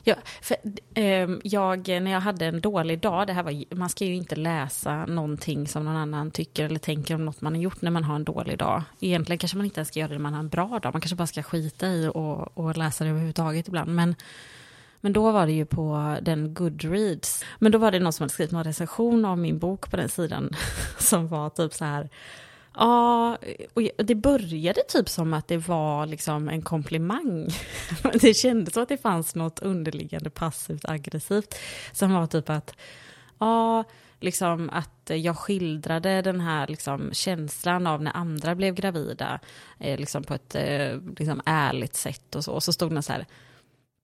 [0.05, 0.57] Ja, för,
[0.95, 4.37] eh, jag, när jag hade en dålig dag, det här var, man ska ju inte
[4.37, 8.05] läsa någonting som någon annan tycker eller tänker om något man har gjort när man
[8.05, 8.83] har en dålig dag.
[9.01, 11.01] Egentligen kanske man inte ens ska göra det när man har en bra dag, man
[11.01, 13.95] kanske bara ska skita i och, och läsa det överhuvudtaget ibland.
[13.95, 14.15] Men,
[15.01, 17.45] men då var det ju på den Goodreads.
[17.59, 20.09] Men då var det någon som hade skrivit någon recension av min bok på den
[20.09, 20.51] sidan
[20.99, 22.09] som var typ så här
[22.75, 23.39] Ja,
[23.75, 27.49] och det började typ som att det var liksom en komplimang.
[28.21, 31.55] Det kändes som att det fanns något underliggande passivt aggressivt.
[31.93, 32.75] Som var typ att,
[33.39, 33.85] ja,
[34.21, 39.41] liksom att jag skildrade den här liksom känslan av när andra blev gravida.
[39.79, 42.53] Eh, liksom på ett eh, liksom ärligt sätt och så.
[42.53, 43.27] Och så stod den så här,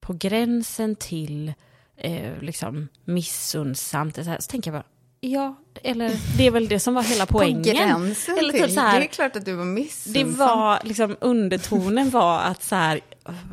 [0.00, 1.52] på gränsen till
[1.96, 4.14] eh, liksom missunnsamt.
[4.14, 4.95] Så, här, så tänker jag bara,
[5.26, 7.62] Ja, eller det är väl det som var hela poängen.
[7.62, 8.62] På gränsen eller till.
[8.62, 10.30] Typ så här, det är klart att du var missunnsam.
[10.30, 13.00] det var liksom undertonen var att så här,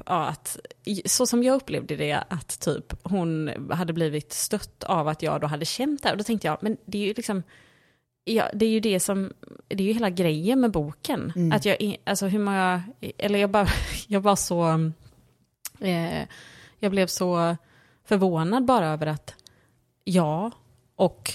[0.05, 0.57] ja, att
[1.05, 5.47] så som jag upplevde det, att typ hon hade blivit stött av att jag då
[5.47, 6.11] hade känt det.
[6.11, 7.43] Och då tänkte jag, men det är ju liksom,
[8.23, 9.33] ja, det är ju det som,
[9.67, 11.33] det är ju hela grejen med boken.
[11.35, 11.51] Mm.
[11.51, 12.83] Att jag, alltså hur många,
[13.17, 13.67] eller jag bara,
[14.07, 14.91] jag var så,
[15.79, 16.21] eh,
[16.79, 17.57] jag blev så
[18.05, 19.35] förvånad bara över att
[20.03, 20.51] ja,
[20.95, 21.33] och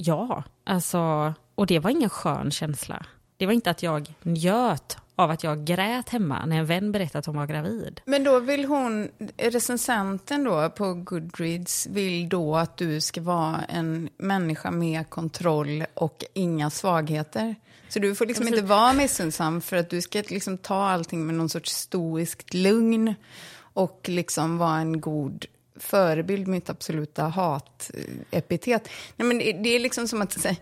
[0.00, 3.06] ja, alltså, och det var ingen skön känsla.
[3.36, 7.18] Det var inte att jag njöt av att jag grät hemma när en vän berättade
[7.18, 8.00] att hon var gravid.
[8.04, 14.08] Men då vill hon, recensenten då på Goodreads vill då att du ska vara en
[14.16, 17.54] människa med kontroll och inga svagheter.
[17.88, 21.34] Så du får liksom inte vara missunnsam för att du ska liksom ta allting med
[21.34, 23.14] någon sorts stoiskt lugn
[23.58, 25.46] och liksom vara en god
[25.78, 28.88] förebild, mitt absoluta hatepitet.
[29.16, 30.32] Nej, men det, det är liksom som att...
[30.32, 30.56] säga,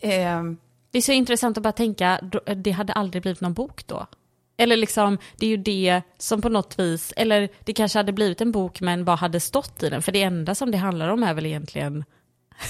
[0.00, 0.42] Eh,
[0.90, 2.20] Det är så intressant att bara tänka,
[2.56, 4.06] det hade aldrig blivit någon bok då.
[4.56, 8.40] Eller liksom, det är ju det som på något vis, eller det kanske hade blivit
[8.40, 10.02] en bok men vad hade stått i den?
[10.02, 12.04] För det enda som det handlar om är väl egentligen,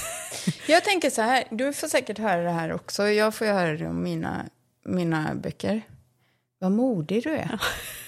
[0.67, 3.07] Jag tänker så här, du får säkert höra det här också.
[3.09, 4.45] Jag får ju höra det om mina,
[4.85, 5.81] mina böcker.
[6.59, 7.59] Vad modig du är.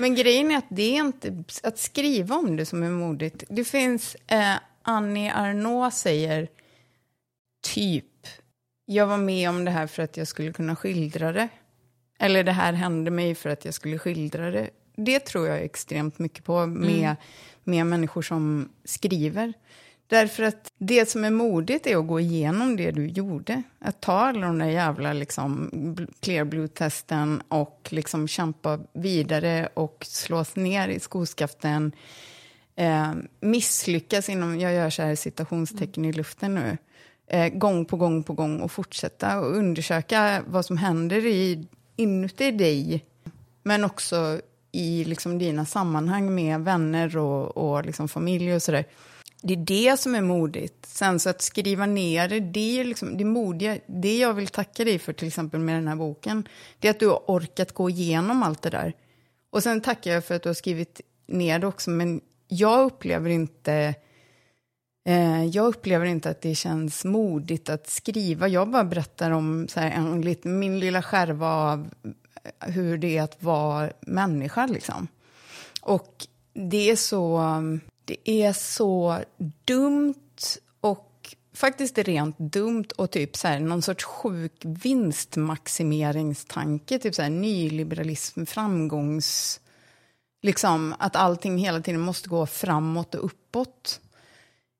[0.00, 3.44] Men grejen är att det är inte att skriva om det som är modigt.
[3.48, 6.48] Det finns, eh, Annie Arnault säger
[7.62, 8.26] typ,
[8.84, 11.48] jag var med om det här för att jag skulle kunna skildra det.
[12.18, 14.70] Eller det här hände mig för att jag skulle skildra det.
[14.96, 17.16] Det tror jag extremt mycket på med,
[17.64, 19.52] med människor som skriver.
[20.10, 23.62] Därför att det som är modigt är att gå igenom det du gjorde.
[23.78, 25.70] Att ta alla de där jävla liksom,
[26.20, 31.92] clear blue-testen och liksom kämpa vidare och slås ner i skoskaften.
[32.76, 36.78] Eh, misslyckas inom, jag gör så här citationstecken i luften nu,
[37.26, 42.50] eh, gång på gång på gång och fortsätta och undersöka vad som händer i, inuti
[42.50, 43.04] dig.
[43.62, 44.40] Men också
[44.72, 48.84] i liksom dina sammanhang med vänner och, och liksom familj och sådär.
[49.42, 50.86] Det är det som är modigt.
[50.86, 53.78] Sen så att skriva ner det, det är liksom det modiga.
[53.86, 57.00] Det jag vill tacka dig för till exempel med den här boken, det är att
[57.00, 58.92] du har orkat gå igenom allt det där.
[59.50, 63.30] Och sen tackar jag för att du har skrivit ner det också, men jag upplever
[63.30, 63.94] inte
[65.04, 68.48] Eh, jag upplever inte att det känns modigt att skriva.
[68.48, 73.22] Jag bara berättar om så här, en, min lilla skärva av eh, hur det är
[73.22, 74.66] att vara människa.
[74.66, 75.08] Liksom.
[75.80, 77.40] Och det är så,
[78.10, 79.18] det är så
[79.64, 80.14] dumt
[80.80, 87.30] och faktiskt rent dumt och typ så här, någon sorts sjuk vinstmaximeringstanke, typ så här,
[87.30, 89.60] nyliberalism, framgångs...
[90.42, 94.00] Liksom att allting hela tiden måste gå framåt och uppåt.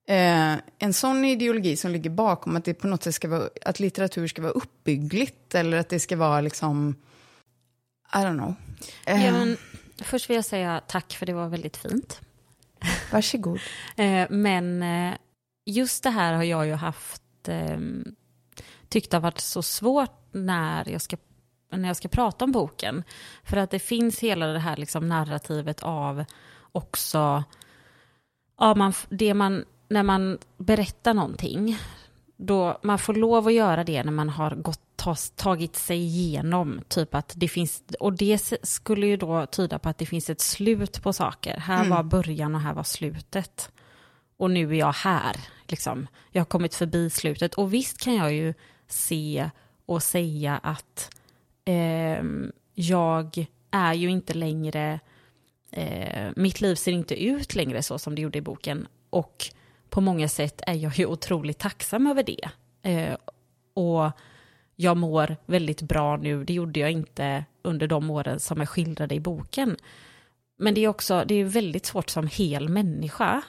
[0.08, 3.80] Eh, en sån ideologi som ligger bakom att det på något sätt ska vara, att
[3.80, 6.94] litteratur ska vara uppbyggligt eller att det ska vara liksom,
[8.14, 8.54] I don't know.
[9.06, 9.56] Eh, Ja, men,
[9.98, 12.20] först vill jag säga tack för det var väldigt fint.
[13.12, 13.60] Varsågod.
[13.96, 15.14] Eh, men eh,
[15.66, 17.78] just det här har jag ju haft, eh,
[18.88, 21.16] tyckt har varit så svårt när jag ska
[21.72, 23.04] när jag ska prata om boken.
[23.44, 26.24] För att det finns hela det här liksom narrativet av
[26.72, 27.44] också,
[28.58, 31.78] ja, man, det man, när man berättar någonting,
[32.36, 36.80] då man får lov att göra det när man har gått, tas, tagit sig igenom,
[36.88, 40.40] typ att det finns, och det skulle ju då tyda på att det finns ett
[40.40, 41.56] slut på saker.
[41.56, 43.70] Här var början och här var slutet.
[44.36, 45.36] Och nu är jag här,
[45.68, 46.06] liksom.
[46.30, 47.54] Jag har kommit förbi slutet.
[47.54, 48.54] Och visst kan jag ju
[48.86, 49.50] se
[49.86, 51.16] och säga att
[51.64, 55.00] ehm, jag är ju inte längre,
[55.70, 58.86] eh, mitt liv ser inte ut längre så som det gjorde i boken.
[59.10, 59.46] Och
[59.88, 62.50] på många sätt är jag ju otroligt tacksam över det.
[62.90, 63.16] Eh,
[63.74, 64.10] och
[64.80, 69.14] jag mår väldigt bra nu, det gjorde jag inte under de åren som jag skildrade
[69.14, 69.76] i boken.
[70.58, 73.42] Men det är också, det är väldigt svårt som hel människa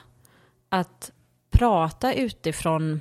[0.68, 1.12] att
[1.50, 3.00] prata utifrån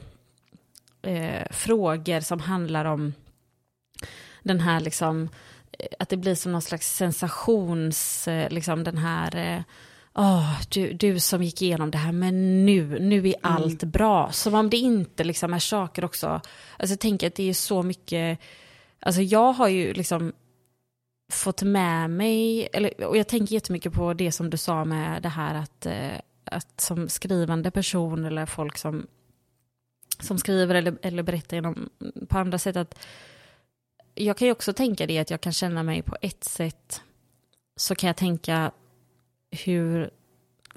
[1.02, 3.14] eh, frågor som handlar om
[4.44, 5.30] den här liksom,
[5.80, 9.64] eh, att det blir som någon slags sensations, eh, liksom den här, eh,
[10.14, 14.32] åh, du, du som gick igenom det här, men nu, nu är allt bra.
[14.32, 17.84] Som om det inte liksom är saker också, alltså jag tänker att det är så
[17.84, 18.39] mycket,
[18.99, 20.34] alltså jag har ju liksom
[21.32, 25.30] fått med mig, eller, och jag tänker jättemycket på det som du sa med det
[25.30, 29.07] här att, eh, att som skrivande person eller folk som,
[30.20, 31.89] som skriver eller, eller berättar genom,
[32.28, 32.99] på andra sätt att
[34.16, 37.01] jag kan ju också tänka det att jag kan känna mig på ett sätt
[37.76, 38.72] så kan jag tänka
[39.52, 40.10] hur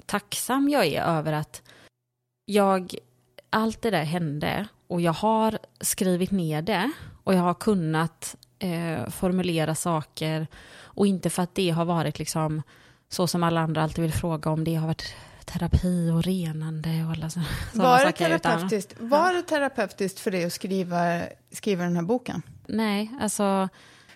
[0.05, 1.61] tacksam jag är över att
[2.45, 2.95] jag,
[3.49, 6.91] allt det där hände och jag har skrivit ner det
[7.23, 10.47] och jag har kunnat eh, formulera saker
[10.83, 12.61] och inte för att det har varit liksom
[13.09, 15.15] så som alla andra alltid vill fråga om det har varit
[15.45, 18.25] terapi och renande och alla sådana Var det, saker.
[18.35, 21.21] utan- terapeutiskt, var det terapeutiskt för dig att skriva,
[21.51, 22.41] skriva den här boken?
[22.67, 23.69] Nej, alltså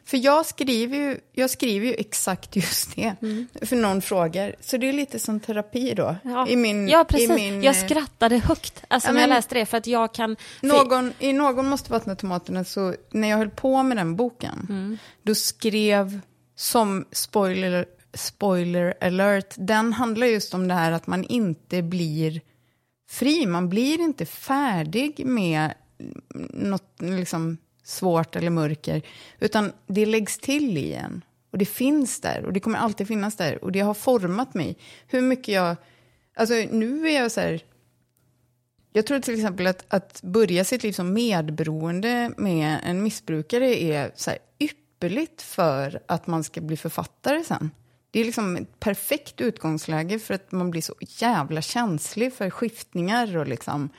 [0.09, 3.15] För jag skriver ju, jag skriver ju exakt just det.
[3.61, 4.55] För någon frågar.
[4.59, 6.15] Så det är lite som terapi då.
[6.23, 6.35] Mm.
[6.35, 7.29] Ja, I min, ja precis.
[7.29, 10.35] I min, jag skrattade högt alltså, Ja, när jag läste det, för att jag kan...
[10.61, 14.97] Någon, I någon måste vattna tomaterna, så när jag höll på med den boken, Mm.
[15.23, 16.19] då skrev,
[16.55, 22.41] som spoiler, spoiler alert, den handlar just om det här att man inte blir
[23.09, 25.73] fri, man blir inte färdig med
[26.53, 27.57] något liksom
[27.89, 29.01] svårt eller mörker,
[29.39, 31.21] utan det läggs till igen.
[31.51, 34.77] Och det finns där, och det kommer alltid finnas där, och det har format mig.
[35.07, 35.75] Hur mycket jag...
[36.35, 37.61] Alltså nu är jag så här...
[38.93, 44.11] Jag tror till exempel att, att börja sitt liv som medberoende med en missbrukare är
[44.15, 47.71] så här ypperligt för att man ska bli författare sen.
[48.11, 53.37] Det är liksom ett perfekt utgångsläge för att man blir så jävla känslig för skiftningar
[53.37, 53.89] och liksom,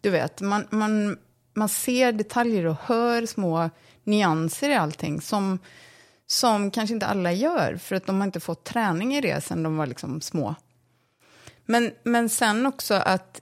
[0.00, 1.18] du vet, man, man,
[1.56, 3.70] man ser detaljer och hör små
[4.04, 5.58] nyanser i allting som,
[6.26, 9.62] som kanske inte alla gör för att de har inte fått träning i det sen
[9.62, 10.54] de var liksom små.
[11.66, 13.40] Men, men sen också att,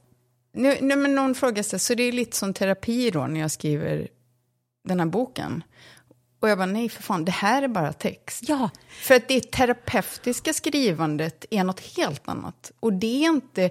[0.53, 3.51] nu, nu, men någon frågar sig, så det är lite som terapi då när jag
[3.51, 4.09] skriver
[4.85, 5.63] den här boken.
[6.41, 8.43] Och jag bara, nej för fan, det här är bara text.
[8.49, 12.73] Ja, För att det terapeutiska skrivandet är något helt annat.
[12.81, 13.71] Och det är inte...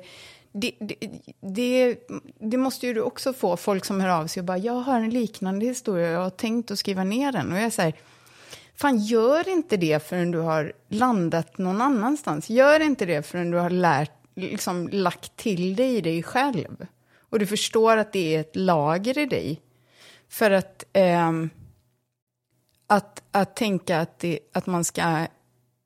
[0.54, 0.95] Det, det,
[1.41, 1.97] det,
[2.39, 4.99] det måste ju du också få, folk som hör av sig och bara, jag har
[4.99, 7.51] en liknande historia, jag har tänkt att skriva ner den.
[7.51, 7.93] Och jag säger,
[8.76, 12.49] fan gör inte det förrän du har landat någon annanstans.
[12.49, 16.88] Gör inte det förrän du har lärt, liksom lagt till dig i dig själv.
[17.20, 19.62] Och du förstår att det är ett lager i dig.
[20.30, 20.84] För att...
[20.93, 21.32] eh,
[22.88, 25.28] att, att tänka att, det, att man ska,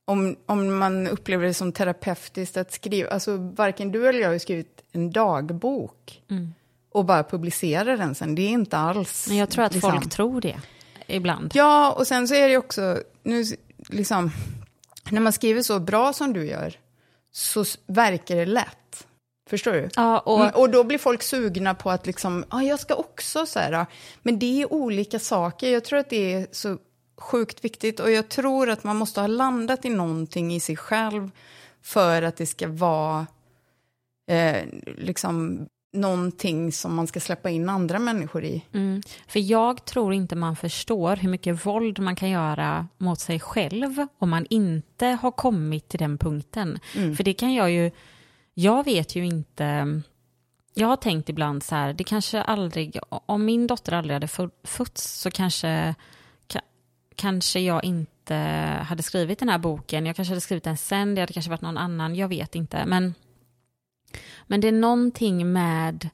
[0.08, 4.38] om, om man upplever det som terapeutiskt att skriva, alltså varken du eller jag har
[4.38, 6.22] skrivit en dagbok
[6.92, 9.28] och bara publicera den sen, det är inte alls...
[9.28, 10.60] men jag tror att liksom- folk tror det
[11.08, 11.52] ibland.
[11.56, 13.44] Ja, och sen så är det också, nu
[13.90, 14.32] liksom,
[15.10, 16.74] när man skriver så bra som du gör,
[17.32, 19.08] så verkar det lätt.
[19.50, 19.90] Förstår du?
[19.96, 23.46] Ja, och, Mm, och då blir folk sugna på att liksom, ja, jag ska också
[23.46, 23.86] så här.
[24.22, 25.72] Men det är olika saker.
[25.74, 26.78] Jag tror att det är så
[27.18, 31.32] sjukt viktigt och jag tror att man måste ha landat i någonting i sig själv
[31.82, 33.28] för att det ska vara
[34.28, 34.66] eh,
[34.98, 38.66] liksom någonting som man ska släppa in andra människor i.
[38.74, 39.02] Mm.
[39.28, 44.08] För jag tror inte man förstår hur mycket våld man kan göra mot sig själv
[44.18, 46.80] om man inte har kommit till den punkten.
[46.96, 47.16] Mm.
[47.16, 47.92] För det kan jag ju,
[48.54, 50.02] jag vet ju inte,
[50.74, 55.22] jag har tänkt ibland så här, det kanske aldrig, om min dotter aldrig hade fötts
[55.22, 55.96] så kanske, ka,
[57.18, 58.36] kanske jag inte
[58.88, 61.62] hade skrivit den här boken, jag kanske hade skrivit den sen, det hade kanske varit
[61.62, 62.86] någon annan, jag vet inte.
[62.86, 63.14] Men
[64.44, 66.10] men det är någonting med,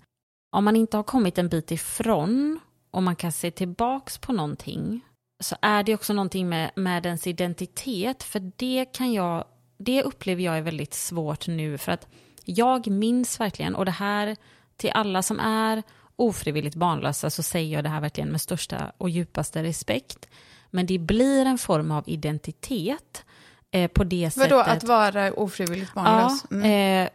[0.52, 2.60] om man inte har kommit en bit ifrån
[2.92, 5.02] och man kan se tillbaks på någonting,
[5.44, 9.46] så är det också någonting med, med ens identitet, för det kan jag,
[9.78, 12.08] det upplever jag är väldigt svårt nu, för att
[12.46, 14.36] jag minns verkligen, och det här
[14.78, 15.84] till alla som är
[16.16, 20.30] ofrivilligt barnlösa så säger jag det här verkligen med största och djupaste respekt.
[20.74, 23.26] Men det blir en form av identitet
[23.72, 24.78] eh, på det Vadå, sättet.
[24.78, 26.46] att vara ofrivilligt barnlös?
[26.50, 27.04] Ja, Mm.
[27.06, 27.10] eh,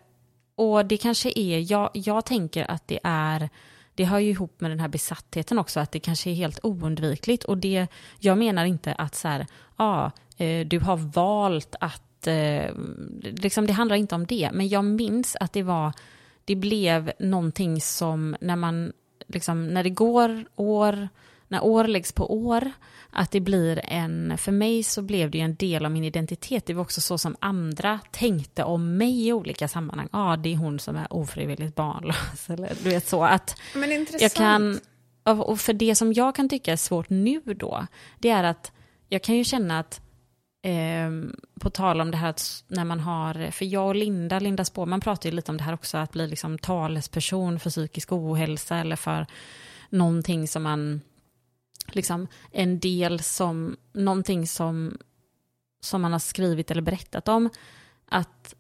[0.55, 3.49] och det kanske är, jag, jag tänker att det är,
[3.95, 7.45] det hör ju ihop med den här besattheten också, att det kanske är helt oundvikligt.
[7.45, 7.87] Och det,
[8.19, 9.47] jag menar inte att så här,
[9.77, 12.71] ja, eh, du har valt att, eh,
[13.23, 15.93] liksom det handlar inte om det, men jag minns att det var,
[16.45, 18.93] det blev någonting som när man,
[19.27, 21.09] liksom, när det går år,
[21.49, 22.73] när år läggs på år,
[23.11, 26.67] att det blir en, för mig så blev det ju en del av min identitet.
[26.67, 30.09] Det var också så som andra tänkte om mig i olika sammanhang.
[30.13, 32.51] Ja, ah, det är hon som är ofrivilligt barnlös.
[32.51, 34.23] Eller du vet så att Men intressant.
[34.23, 34.81] jag kan,
[35.25, 37.87] och för det som jag kan tycka är svårt nu då,
[38.19, 38.73] det är att
[39.09, 40.01] jag kan ju känna att
[40.63, 41.11] Eh,
[41.61, 45.01] på tal om det här att när man har, för jag och Linda, Linda Spårman
[45.01, 48.97] pratar ju lite om det här också, att bli liksom talesperson för psykisk ohälsa eller
[48.97, 49.27] för
[49.91, 51.01] någonting som man,
[51.87, 54.99] liksom en del som, någonting som,
[55.81, 57.51] som man har skrivit eller berättat om,
[58.09, 58.55] att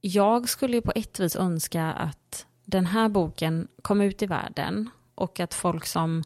[0.00, 4.90] jag skulle ju på ett vis önska att den här boken kom ut i världen
[5.14, 6.24] och att folk som,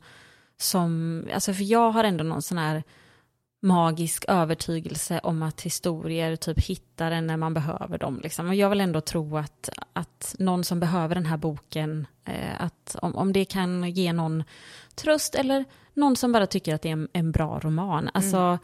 [0.57, 2.83] som, alltså för jag har ändå någon sån här
[3.65, 8.21] magisk övertygelse om att historier typ hittar en när man behöver dem.
[8.23, 8.49] Liksom.
[8.49, 12.97] Och jag vill ändå tro att, att någon som behöver den här boken, eh, att
[13.03, 14.45] om, om det kan ge någon
[14.95, 15.65] tröst eller
[15.95, 18.11] någon som bara tycker att det är en, en bra roman.
[18.15, 18.59] Alltså, mm.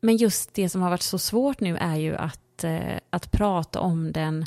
[0.00, 3.80] Men just det som har varit så svårt nu är ju att, eh, att prata
[3.80, 4.46] om den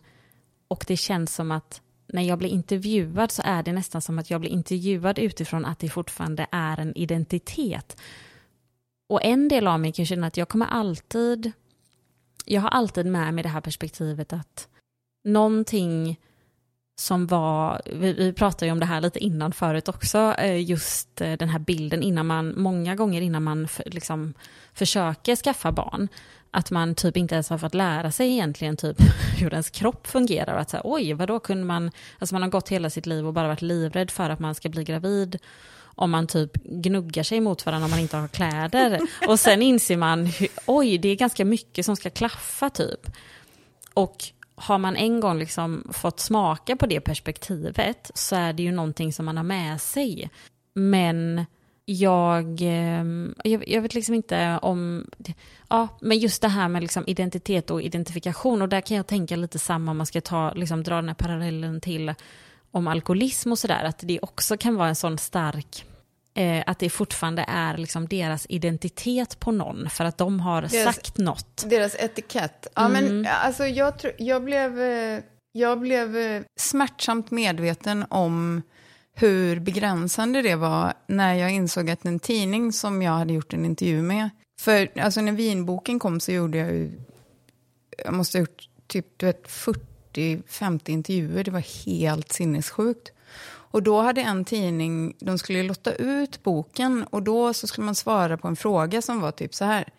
[0.67, 4.29] och det känns som att när jag blir intervjuad så är det nästan som att
[4.29, 7.97] jag blir intervjuad utifrån att det fortfarande är en identitet.
[9.09, 11.51] Och en del av mig kan känna att jag kommer alltid,
[12.45, 14.67] jag har alltid med mig det här perspektivet att
[15.23, 16.19] någonting
[16.99, 21.21] som var, vi, vi pratade ju om det här lite innan förut också, eh, just
[21.21, 24.33] eh, den här bilden innan man, många gånger innan man för, liksom
[24.73, 26.07] försöker skaffa barn,
[26.51, 28.97] att man typ inte ens har fått lära sig egentligen typ
[29.39, 30.57] hur ens kropp fungerar.
[30.57, 33.47] Att säga, oj, vadå kunde man, alltså man har gått hela sitt liv och bara
[33.47, 35.39] varit livrädd för att man ska bli gravid
[35.79, 39.01] om man typ gnuggar sig mot varandra om man inte har kläder.
[39.27, 40.29] Och sen inser man,
[40.65, 43.11] oj, det är ganska mycket som ska klaffa typ.
[43.93, 48.71] Och har man en gång liksom fått smaka på det perspektivet så är det ju
[48.71, 50.29] någonting som man har med sig.
[50.73, 51.45] Men
[51.85, 55.05] jag, ehm, jag, jag vet liksom inte om,
[55.69, 59.35] ja, men just det här med liksom identitet och identifikation och där kan jag tänka
[59.35, 62.13] lite samma om man ska ta, liksom dra den här parallellen till
[62.71, 65.85] om alkoholism och sådär, att det också kan vara en sån stark,
[66.38, 70.83] eh, att det fortfarande är liksom deras identitet på någon, för att de har deras,
[70.83, 71.65] sagt något.
[71.69, 72.67] Deras etikett.
[72.75, 73.05] Ja, mm.
[73.21, 74.79] men alltså jag, tro, jag, blev,
[75.51, 78.61] jag blev smärtsamt medveten om
[79.13, 83.65] hur begränsande det var när jag insåg att en tidning som jag hade gjort en
[83.65, 84.29] intervju med,
[84.61, 86.91] för alltså när vinboken kom så gjorde jag ju,
[88.05, 89.81] jag måste ha gjort typ du vet, 40
[90.17, 91.43] 40-50 intervjuer.
[91.43, 93.11] Det var helt sinnessjukt.
[93.78, 97.95] Och då hade en tidning, de skulle lotta ut boken och då så skulle man
[97.95, 99.89] svara på en fråga som var typ så här.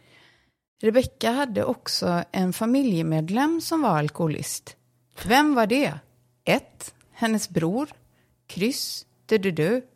[0.83, 4.77] Rebecka hade också en familjemedlem som var alkoholist.
[5.25, 5.95] Vem var det?
[6.45, 6.95] 1.
[7.13, 7.89] Hennes bror.
[8.47, 9.07] Kryss.
[9.27, 9.87] Du, du, du.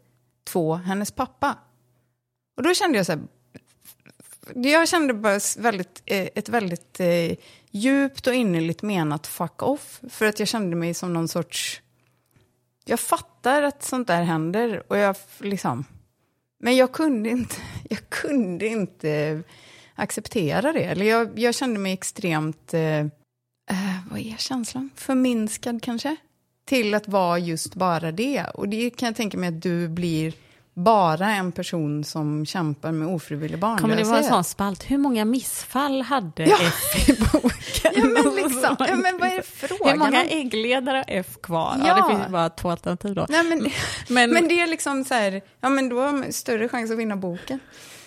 [0.44, 0.74] 2.
[0.74, 1.58] Hennes pappa.
[2.56, 3.22] Och då kände jag så här,
[4.54, 7.36] jag kände bara väldigt, eh, ett väldigt eh,
[7.70, 10.00] djupt och innerligt menat fuck off.
[10.08, 11.81] För att jag kände mig som någon sorts...
[12.84, 15.84] Jag fattar att sånt där händer och jag liksom...
[16.58, 17.56] Men jag kunde inte,
[17.90, 19.42] jag kunde inte
[19.94, 20.84] acceptera det.
[20.84, 22.74] Eller jag, jag kände mig extremt...
[22.74, 24.90] Eh, eh, vad är känslan?
[24.94, 26.16] Förminskad kanske?
[26.64, 28.44] till att vara just bara det.
[28.54, 30.34] Och det kan jag tänka mig att du blir
[30.74, 33.80] bara en person som kämpar med ofrivillig barnlöshet.
[33.80, 34.90] Kommer det vara en sån spalt?
[34.90, 36.56] Hur många missfall hade ja.
[36.60, 37.92] F i boken?
[37.94, 41.76] Ja, men liksom, ja, men vad är det frågan Hur många äggledare har F kvar?
[41.78, 41.86] Ja.
[41.88, 41.94] ja.
[41.94, 43.26] det finns bara två alternativ då.
[43.28, 43.70] Nej, men,
[44.08, 46.98] men, men det är liksom så här, ja men då har man större chans att
[46.98, 47.60] vinna boken.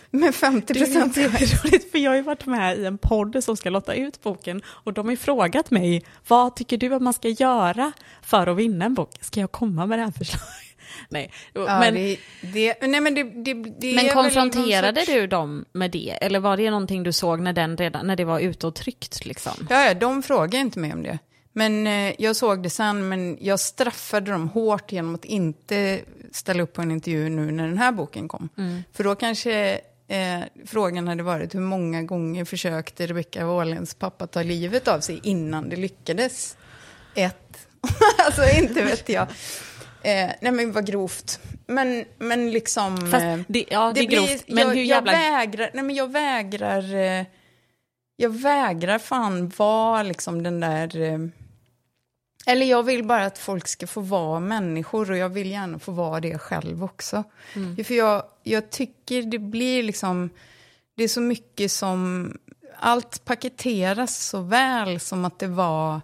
[0.09, 1.15] Med 50 procent.
[1.15, 3.93] Det är roligt, för jag har ju varit med i en podd som ska lotta
[3.93, 7.91] ut boken och de har ju frågat mig, vad tycker du att man ska göra
[8.21, 9.09] för att vinna en bok?
[9.21, 10.64] Ska jag komma med det här förslaget?
[11.09, 13.23] Nej, ja, men, det, det, nej, men, det,
[13.53, 15.11] det, men konfronterade sorts...
[15.11, 16.17] du dem med det?
[16.21, 19.25] Eller var det någonting du såg när, den redan, när det var ute och tryckt?
[19.25, 19.67] Liksom?
[19.69, 21.19] Ja, ja, de frågade inte mig om det.
[21.57, 25.99] Men eh, jag såg det sen, men jag straffade dem hårt genom att inte
[26.31, 28.49] ställa upp på en intervju nu när den här boken kom.
[28.57, 28.83] Mm.
[28.93, 34.43] För då kanske eh, frågan hade varit hur många gånger försökte Rebecka Wåhlens pappa ta
[34.43, 36.57] livet av sig innan det lyckades?
[37.15, 37.67] Ett.
[38.25, 39.27] alltså inte vet jag.
[40.05, 41.39] Eh, nej men vad grovt.
[41.67, 42.97] Men, men liksom...
[42.97, 44.43] Fast eh, det, ja, det, det är blir, grovt.
[44.47, 45.13] Men jag, hur jävla...
[45.13, 46.95] Jag vägrar, nej men jag vägrar...
[46.95, 47.25] Eh,
[48.15, 51.01] jag vägrar fan vara liksom den där...
[51.01, 51.19] Eh,
[52.45, 55.91] eller jag vill bara att folk ska få vara människor och jag vill gärna få
[55.91, 57.23] vara det själv också.
[57.55, 57.85] Mm.
[57.85, 60.29] För jag, jag tycker det blir liksom...
[60.95, 62.31] Det är så mycket som...
[62.79, 66.01] Allt paketeras så väl som att det var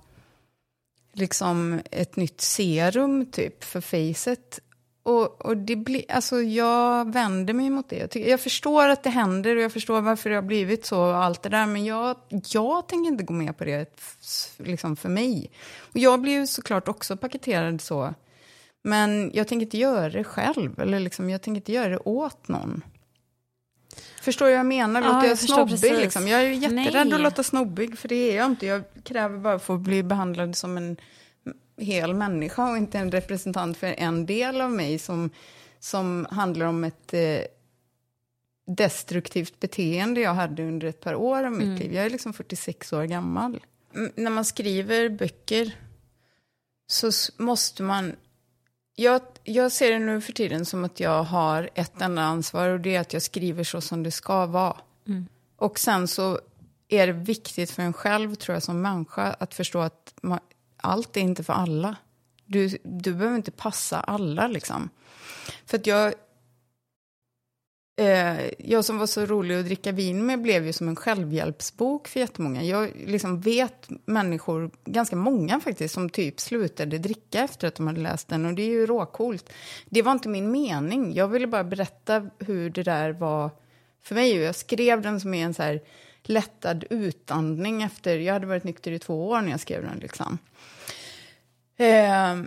[1.13, 4.59] liksom ett nytt serum typ för facet.
[5.03, 7.95] Och, och det bli, alltså jag vänder mig mot det.
[7.95, 11.01] Jag, tycker, jag förstår att det händer och jag förstår varför det har blivit så
[11.01, 11.65] och allt det där.
[11.65, 13.99] Men jag, jag tänker inte gå med på det
[14.57, 15.51] liksom för mig.
[15.79, 18.13] Och jag blir ju såklart också paketerad så.
[18.83, 20.79] Men jag tänker inte göra det själv.
[20.79, 22.83] Eller liksom, jag tänker inte göra det åt någon.
[24.21, 25.01] Förstår du vad jag menar?
[25.01, 25.93] Låter ja, jag, jag snobbig?
[25.93, 26.27] Liksom?
[26.27, 27.13] Jag är jätterädd Nej.
[27.13, 28.65] att låta snobbig, för det är jag inte.
[28.65, 30.97] Jag kräver bara att få bli behandlad som en
[31.77, 35.29] hel människa och inte en representant för en del av mig som,
[35.79, 37.41] som handlar om ett eh,
[38.67, 41.79] destruktivt beteende jag hade under ett par år av mitt mm.
[41.79, 41.93] liv.
[41.93, 43.59] Jag är liksom 46 år gammal.
[43.95, 45.75] M när man skriver böcker
[46.87, 48.15] så måste man
[49.01, 52.79] jag, jag ser det nu för tiden som att jag har ett enda ansvar och
[52.79, 54.77] det är att jag skriver så som det ska vara.
[55.07, 55.27] Mm.
[55.57, 56.39] Och sen så
[56.87, 60.39] är det viktigt för en själv, tror jag, som människa att förstå att man,
[60.77, 61.95] allt är inte för alla.
[62.45, 64.89] Du, du behöver inte passa alla, liksom.
[65.65, 66.13] För att jag,
[68.01, 72.07] Eh, jag som var så rolig att dricka vin med blev ju som en självhjälpsbok
[72.07, 72.63] för jättemånga.
[72.63, 78.01] Jag liksom vet människor, ganska många faktiskt, som typ slutade dricka efter att de hade
[78.01, 78.45] läst den.
[78.45, 79.53] Och det är ju råcoolt.
[79.85, 81.13] Det var inte min mening.
[81.13, 83.49] Jag ville bara berätta hur det där var
[84.03, 84.35] för mig.
[84.35, 85.81] Jag skrev den som en så här
[86.23, 88.17] lättad utandning efter...
[88.17, 89.99] Jag hade varit nykter i två år när jag skrev den.
[89.99, 90.37] Liksom.
[91.77, 92.41] Eh,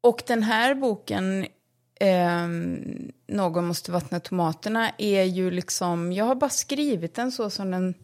[0.00, 1.46] och den här boken
[2.04, 2.48] eh,
[3.26, 7.94] Någon måste vattna tomaterna är ju liksom, jag har bara skrivit den så som den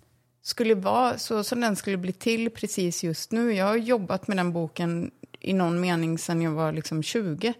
[0.42, 3.52] skulle vara, så som den skulle bli till precis just nu.
[3.52, 7.54] Jag har jobbat med den boken i någon mening sedan jag var liksom 20.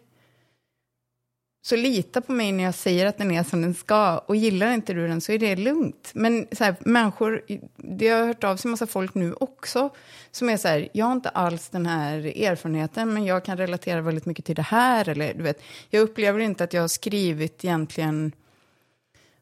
[1.62, 4.18] Så lita på mig när jag säger att den är som den ska.
[4.18, 6.10] Och gillar inte du den så är det lugnt.
[6.14, 7.42] Men så här, människor,
[7.76, 9.90] det har hört av sig en massa folk nu också,
[10.30, 14.00] som är så här, jag har inte alls den här erfarenheten, men jag kan relatera
[14.00, 15.08] väldigt mycket till det här.
[15.08, 18.32] Eller, du vet, jag upplever inte att jag har skrivit egentligen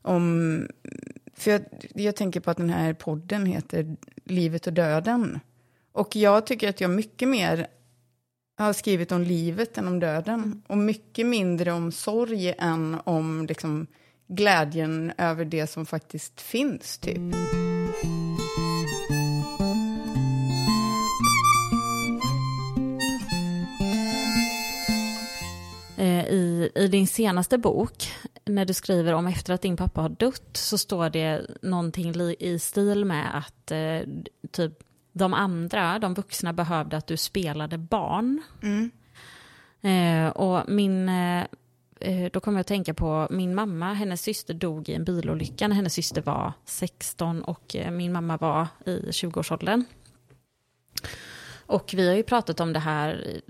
[0.03, 0.69] om...
[1.37, 1.63] För jag,
[1.95, 5.41] jag tänker på att den här podden heter Livet och döden.
[5.93, 7.67] Och jag tycker att jag mycket mer
[8.59, 10.41] har skrivit om livet än om döden.
[10.41, 10.63] Mm.
[10.67, 13.87] Och mycket mindre om sorg än om liksom,
[14.27, 17.35] glädjen över det som faktiskt finns, typ.
[25.97, 28.13] Eh, I, I din senaste bok,
[28.45, 32.59] när du skriver om efter att din pappa har dött, så står det någonting i
[32.59, 34.01] stil med att eh,
[34.51, 34.88] typ
[35.19, 38.43] de andra, de vuxna, behövde att du spelade barn.
[38.63, 38.91] Mm.
[39.81, 41.47] Eh, och min, eh,
[42.01, 45.69] eh då kommer jag att tänka på min mamma, hennes syster dog i en bilolycka
[45.69, 49.85] när hennes syster var 16 och eh, min mamma var i 20-årsåldern.
[51.67, 53.41] Och vi har ju pratat om det här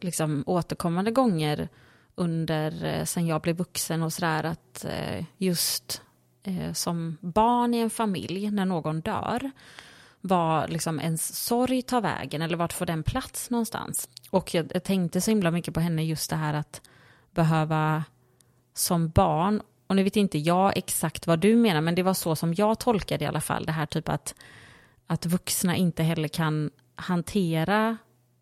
[0.00, 1.68] liksom, återkommande gånger
[2.14, 6.02] under, eh, sen jag blev vuxen och sådär, att eh, just
[6.72, 9.50] som barn i en familj, när någon dör,
[10.20, 14.08] var liksom ens sorg tar vägen eller vart får den plats någonstans.
[14.30, 16.80] Och jag, jag tänkte så himla mycket på henne just det här att
[17.30, 18.04] behöva
[18.74, 22.36] som barn, och nu vet inte jag exakt vad du menar, men det var så
[22.36, 24.34] som jag tolkade i alla fall, det här typ att,
[25.06, 27.96] att vuxna inte heller kan hantera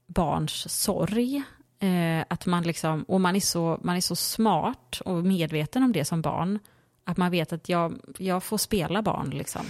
[0.07, 1.43] barns sorg.
[1.79, 5.93] Eh, att man liksom, och man är, så, man är så smart och medveten om
[5.93, 6.59] det som barn.
[7.05, 9.67] Att man vet att jag, jag får spela barn liksom.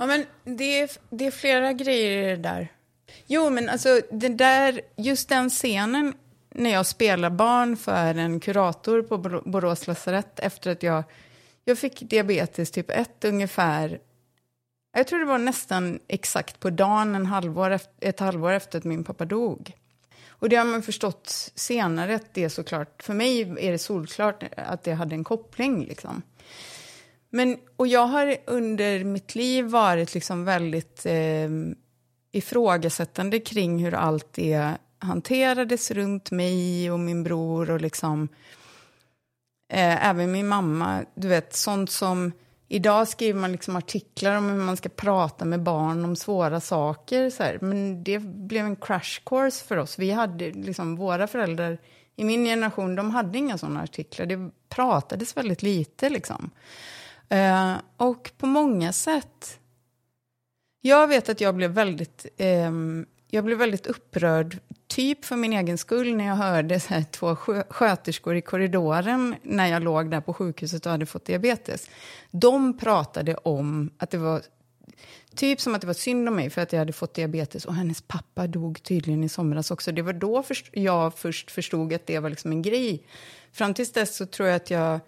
[0.00, 2.68] Ja, men det är, det är flera grejer i det där.
[3.26, 6.14] Jo, men alltså det där, just den scenen
[6.50, 11.04] när jag spelar barn för en kurator på Borås lasarett efter att jag,
[11.64, 14.00] jag fick diabetes typ 1 ungefär.
[14.96, 19.04] Jag tror det var nästan exakt på dagen, en halvår, ett halvår efter att min
[19.04, 19.72] pappa dog.
[20.28, 24.44] Och det har man förstått senare att det är såklart, för mig är det solklart
[24.56, 26.22] att det hade en koppling liksom.
[27.30, 31.50] Men, och jag har under mitt liv varit liksom väldigt eh,
[32.32, 38.28] ifrågasättande kring hur allt det hanterades runt mig och min bror och liksom
[39.72, 41.04] eh, även min mamma.
[41.14, 42.32] Du vet, sånt som
[42.72, 47.30] Idag skriver man liksom artiklar om hur man ska prata med barn om svåra saker.
[47.30, 47.58] Så här.
[47.60, 49.98] Men det blev en crash course för oss.
[49.98, 51.78] Vi hade liksom, våra föräldrar
[52.16, 54.26] i min generation, de hade inga såna artiklar.
[54.26, 56.50] Det pratades väldigt lite liksom.
[57.30, 59.56] Eh, och på många sätt...
[60.82, 62.72] Jag vet att jag blev väldigt, eh,
[63.30, 67.36] jag blev väldigt upprörd, typ för min egen skull, när jag hörde så här, två
[67.70, 71.90] sköterskor i korridoren när jag låg där på sjukhuset och hade fått diabetes.
[72.30, 74.42] De pratade om att det var
[75.34, 77.74] Typ som att det var synd om mig för att jag hade fått diabetes och
[77.74, 79.92] hennes pappa dog tydligen i somras också.
[79.92, 83.06] Det var då först, jag först förstod att det var liksom en grej.
[83.52, 85.00] Fram tills dess så tror jag att jag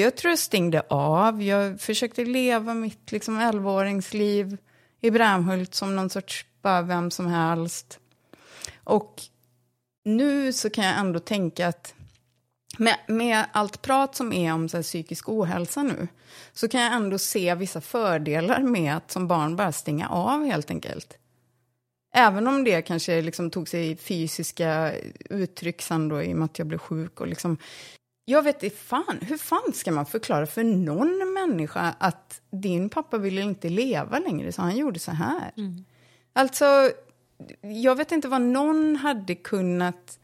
[0.00, 1.42] jag tror jag stängde av.
[1.42, 4.58] Jag försökte leva mitt liksom 11-åringsliv
[5.00, 7.98] i Brämhult som någon sorts bara vem som helst.
[8.84, 9.22] Och
[10.04, 11.94] nu så kan jag ändå tänka att
[12.78, 16.08] med, med allt prat som är om så här, psykisk ohälsa nu
[16.52, 20.70] så kan jag ändå se vissa fördelar med att som barn bara stänga av helt
[20.70, 21.18] enkelt.
[22.14, 24.92] Även om det kanske liksom tog sig fysiska
[25.30, 27.58] uttryck sen då i och med att jag blev sjuk och liksom
[28.28, 33.18] jag vet inte fan, hur fan ska man förklara för någon människa att din pappa
[33.18, 35.52] ville inte leva längre så han gjorde så här?
[35.56, 35.84] Mm.
[36.32, 36.90] Alltså,
[37.60, 40.18] jag vet inte vad någon hade kunnat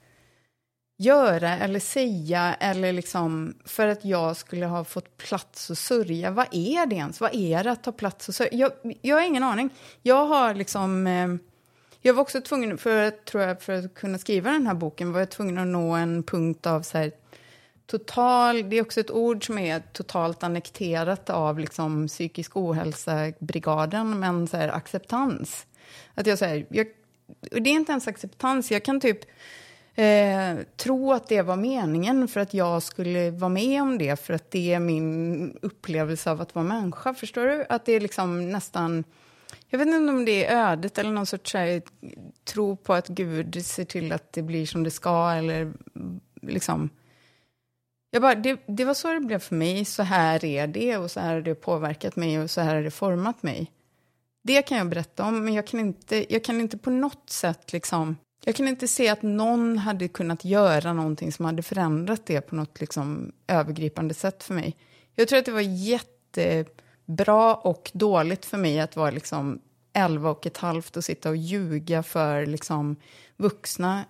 [0.99, 6.31] göra eller säga eller liksom för att jag skulle ha fått plats att sörja.
[6.31, 7.21] Vad är det ens?
[7.21, 8.51] Vad är det att ta plats och sörja?
[8.53, 8.73] Jag,
[9.03, 9.71] jag har ingen aning.
[10.03, 11.07] Jag har liksom...
[11.07, 11.29] Eh,
[12.05, 15.21] jag var också tvungen, för, tror jag, för att kunna skriva den här boken var
[15.21, 17.13] jag tvungen att nå en punkt av så här,
[17.87, 24.47] total, det är också ett ord som är totalt annekterat av liksom psykisk ohälsa-brigaden, men
[24.47, 25.67] så här, acceptans.
[26.15, 26.67] Att jag säger,
[27.51, 29.21] det är inte ens acceptans, jag kan typ
[29.95, 34.35] eh, tro att det var meningen för att jag skulle vara med om det, för
[34.35, 37.15] att det är min upplevelse av att vara människa.
[37.15, 37.67] Förstår du?
[37.69, 39.05] Att det är liksom nästan...
[39.69, 41.83] Jag vet inte om det är ödet eller någon sorts här,
[42.45, 45.73] tro på att Gud ser till att det blir som det ska eller
[46.43, 46.91] liksom
[48.15, 51.11] jag bara, det, det var så det blev för mig, så här är det och
[51.11, 53.73] så här har det påverkat mig och så här har det format mig.
[54.45, 57.73] Det kan jag berätta om, men jag kan inte, jag kan inte på något sätt
[57.73, 58.17] liksom...
[58.45, 62.55] Jag kan inte se att någon hade kunnat göra någonting som hade förändrat det på
[62.55, 64.77] något liksom övergripande sätt för mig.
[65.15, 69.61] Jag tror att det var jättebra och dåligt för mig att vara liksom
[69.93, 72.97] 11 och ett halvt och sitta och ljuga för liksom
[73.37, 74.05] vuxna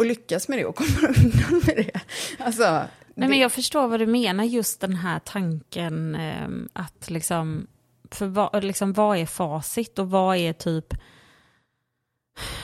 [0.00, 2.00] och lyckas med det och komma undan med det.
[2.38, 3.28] Alltså, Nej, det...
[3.28, 7.66] men jag förstår vad du menar, just den här tanken eh, att liksom,
[8.10, 10.94] för vad, liksom, vad är facit och vad är typ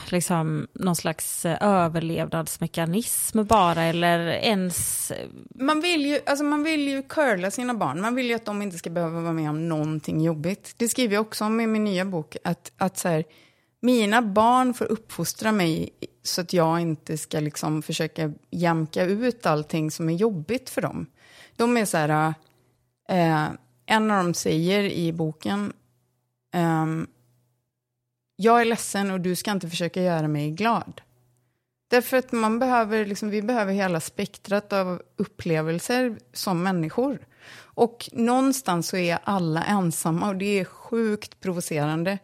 [0.05, 5.11] liksom någon slags eh, överlevnadsmekanism bara eller ens...
[5.55, 8.61] Man vill ju, alltså man vill ju curla sina barn, man vill ju att de
[8.61, 10.73] inte ska behöva vara med om någonting jobbigt.
[10.77, 13.23] Det skriver jag också om i min nya bok, att, att så här,
[13.87, 15.89] mina barn får uppfostra mig
[16.23, 21.05] så att jag inte ska liksom försöka jämka ut allting som är jobbigt för dem.
[21.55, 22.33] De är så här,
[23.09, 23.47] eh,
[23.85, 25.73] en av dem säger i boken,
[26.53, 26.85] eh,
[28.35, 31.01] jag är ledsen och du ska inte försöka göra mig glad.
[31.89, 37.19] Därför att man behöver, liksom, vi behöver hela spektrat av upplevelser som människor.
[37.57, 42.17] Och någonstans så är alla ensamma och det är sjukt provocerande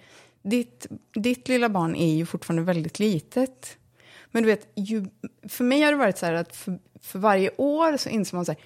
[0.43, 3.77] ditt, ditt lilla barn är ju fortfarande väldigt litet.
[4.31, 5.05] Men du vet, ju,
[5.49, 8.45] för mig har det varit så här att för, för varje år så inser man
[8.45, 8.61] så här,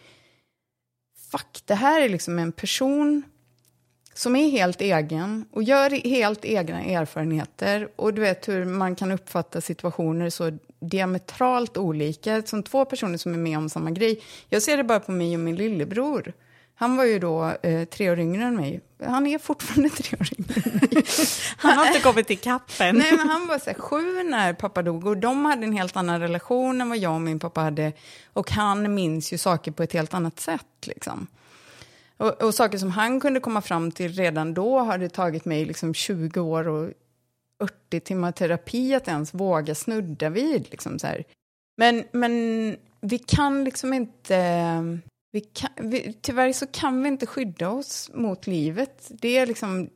[1.31, 3.23] fuck, det här är liksom en person
[4.13, 7.89] som är helt egen och gör helt egna erfarenheter.
[7.95, 13.33] Och du vet hur man kan uppfatta situationer så diametralt olika, som två personer som
[13.33, 14.21] är med om samma grej.
[14.49, 16.33] Jag ser det bara på mig och min lillebror.
[16.79, 18.81] Han var ju då eh, tre år yngre än mig.
[19.03, 21.03] Han är fortfarande tre år yngre än mig.
[21.57, 22.95] Han har inte kommit ikapp än.
[22.95, 25.97] Nej, men han var så här, sju när pappa dog och de hade en helt
[25.97, 27.93] annan relation än vad jag och min pappa hade.
[28.33, 30.87] Och han minns ju saker på ett helt annat sätt.
[30.87, 31.27] Liksom.
[32.17, 35.65] Och, och saker som han kunde komma fram till redan då har det tagit mig
[35.65, 36.91] liksom 20 år och
[37.63, 40.71] 80 timmar terapi att ens våga snudda vid.
[40.71, 41.23] Liksom så här.
[41.77, 44.99] Men, men vi kan liksom inte...
[45.37, 49.07] Vi kan, vi, tyvärr så kan vi inte skydda oss mot livet.
[49.09, 49.89] Det är, liksom,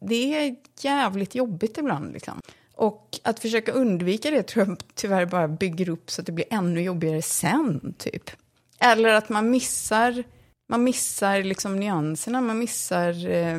[0.00, 2.12] det är jävligt jobbigt ibland.
[2.12, 2.40] Liksom.
[2.74, 6.46] Och att försöka undvika det tror jag tyvärr bara bygger upp så att det blir
[6.50, 7.94] ännu jobbigare sen.
[7.98, 8.30] typ.
[8.78, 10.24] Eller att man missar,
[10.68, 13.58] man missar liksom nyanserna, man missar, eh,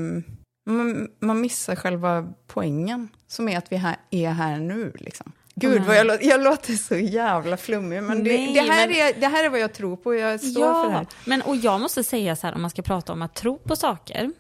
[0.66, 4.94] man, man missar själva poängen som är att vi här, är här nu.
[4.96, 5.32] Liksom.
[5.56, 8.98] Gud, vad jag, låter, jag låter så jävla flummig, men, det, Nej, det, här men-
[8.98, 11.08] Är, det här är vad jag tror på, jag står för det här.
[11.26, 13.76] men och jag måste säga så här om man ska prata om att tro på
[13.76, 14.32] saker.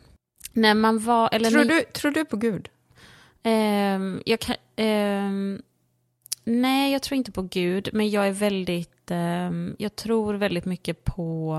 [0.53, 2.70] När man var, eller Tror när- du, tror du på Gud?
[3.43, 5.61] Ehm, jag kan, ehm,
[6.43, 11.03] nej, jag tror inte på Gud, men jag är väldigt, ehm, jag tror väldigt mycket
[11.03, 11.55] på,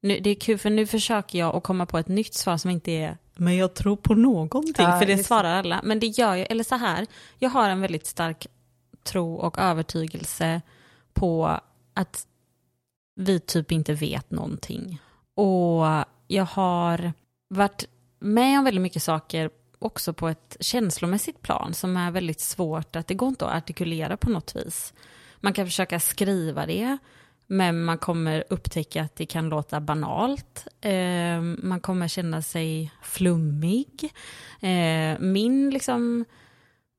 [0.00, 2.70] nu, det är kul för nu försöker jag att komma på ett nytt svar som
[2.70, 5.80] inte är, men jag tror på någonting, Ja, för det svarar alla.
[5.84, 7.06] Men det gör jag, eller så här,
[7.38, 8.46] jag har en väldigt stark
[9.04, 10.60] tro och övertygelse
[11.12, 11.60] på
[11.94, 12.26] att
[13.16, 14.98] vi typ inte vet någonting.
[15.34, 15.84] Och
[16.26, 17.12] jag har
[17.48, 17.84] varit
[18.18, 23.06] med om väldigt mycket saker också på ett känslomässigt plan som är väldigt svårt att
[23.06, 24.94] det går inte att artikulera på något vis.
[25.36, 26.98] Man kan försöka skriva det,
[27.50, 30.66] men man kommer upptäcka att det kan låta banalt.
[30.80, 34.12] Eh, man kommer känna sig flummig.
[34.60, 36.24] Eh, min liksom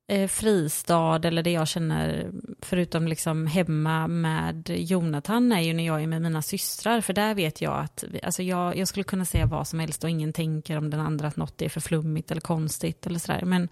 [0.07, 2.31] eh, fristad eller det jag känner
[2.61, 7.35] förutom liksom hemma med Jonathan är ju när jag är med mina systrar för där
[7.35, 10.33] vet jag att vi- alltså jag, jag skulle kunna säga vad som helst och ingen
[10.33, 13.69] tänker om den andra att något är för flummigt eller konstigt eller sådär men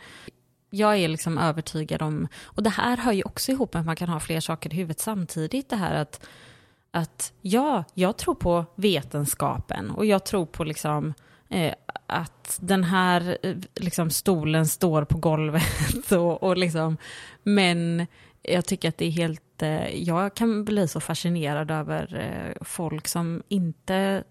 [0.72, 3.96] jag är liksom övertygad om, och det här hör ju också ihop med att man
[3.96, 6.28] kan ha fler saker i huvudet samtidigt, det här att,
[6.92, 11.14] att ja, jag tror på vetenskapen och jag tror på liksom
[11.50, 11.74] eh,
[12.08, 16.98] att den här eh, liksom, stolen står på golvet och, och liksom,
[17.44, 18.08] men
[18.42, 23.08] jag tycker att det är helt, eh, jag kan bli så fascinerad över eh, folk
[23.08, 24.24] som inte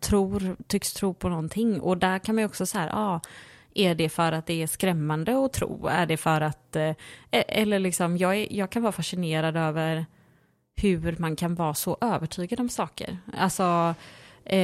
[0.00, 3.20] tror, tycks tro på någonting och där kan man ju också säga, ah,
[3.74, 5.86] är det för att det är skrämmande att tro?
[5.86, 6.90] Är det för att, eh,
[7.30, 10.06] e-, eller liksom, jag, är, jag kan vara fascinerad över
[10.82, 13.18] hur man kan vara så övertygad om saker.
[13.38, 13.94] Alltså,
[14.44, 14.58] eh,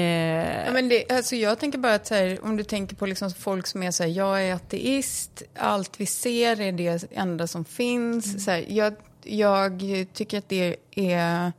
[0.64, 3.66] Ja, men det, alltså jag tänker bara att här, om du tänker på liksom folk
[3.66, 8.44] som är så här, jag är ateist, allt vi ser är det enda som finns.
[8.44, 11.52] Så här, jag, jag tycker att det är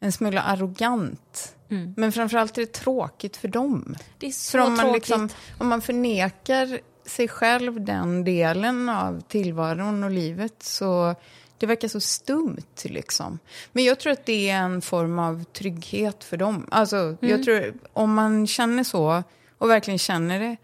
[0.00, 1.56] en smula arrogant.
[1.96, 3.96] Men framförallt är det tråkigt för dem.
[4.18, 4.94] det är så För om man, tråkigt.
[4.94, 5.28] liksom,
[5.58, 11.14] om man förnekar sig själv den delen av tillvaron och livet så
[11.62, 12.84] det verkar så stumt.
[12.84, 13.38] Liksom.
[13.72, 16.66] Men jag tror att det är en form av trygghet för dem.
[16.70, 19.22] Alltså, jag tror, om man känner så
[19.58, 20.56] och verkligen känner det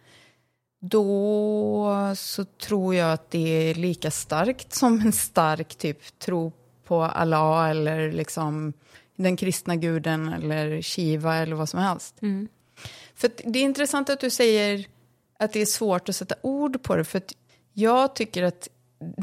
[0.81, 6.53] då så tror jag att det är lika starkt som en stark typ tro
[6.85, 8.73] på Allah eller liksom
[9.17, 12.15] den kristna guden eller Shiva eller vad som helst.
[13.15, 14.87] För att det är intressant att du säger
[15.39, 17.05] att det är svårt att sätta ord på det.
[17.05, 17.23] För
[17.73, 18.69] jag tycker att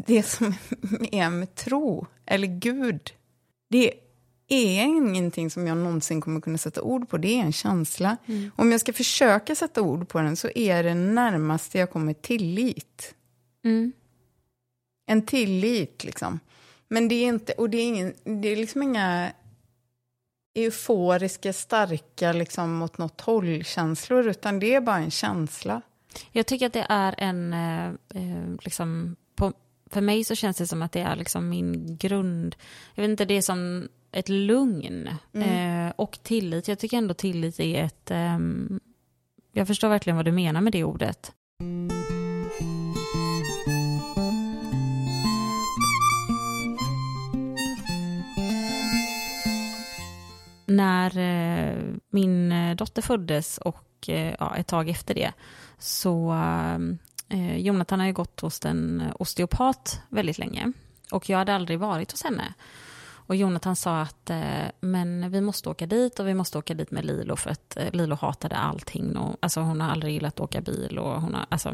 [0.07, 0.53] det som
[1.11, 3.13] är med tro, eller Gud,
[3.69, 3.93] det
[4.47, 7.17] är ingenting som jag någonsin kommer kunna sätta ord på.
[7.17, 8.17] Det är en känsla.
[8.55, 13.15] Om jag ska försöka sätta ord på den så är det närmaste jag kommer tillit.
[13.63, 13.93] Mm.
[15.05, 16.39] En tillit, liksom.
[16.87, 19.31] Men det är inte, och det är, ingen, det är liksom inga
[20.55, 25.81] euforiska, starka, liksom mot något håll-känslor, utan det är bara en känsla.
[26.31, 29.53] Jag tycker att det är en, eh, eh, liksom, på,
[29.91, 32.55] för mig så känns det som att det är liksom min grund,
[32.95, 36.67] jag vet inte, det är som ett lugn eh, och tillit.
[36.67, 38.79] Jag tycker ändå tillit är ett, ehm,
[39.51, 41.31] jag förstår verkligen vad du menar med det ordet.
[50.65, 51.77] När eh,
[52.09, 55.33] min eh, dotter föddes och eh, ja, ett tag efter det
[55.77, 56.33] så
[57.29, 60.71] eh, Jonathan har ju gått hos en eh, osteopat väldigt länge
[61.11, 62.53] och jag hade aldrig varit hos henne.
[63.27, 66.91] Och Jonathan sa att eh, men vi måste åka dit och vi måste åka dit
[66.91, 69.17] med Lilo för att eh, Lilo hatade allting.
[69.17, 71.69] Och, alltså hon har aldrig gillat att åka bil och hon har, alltså,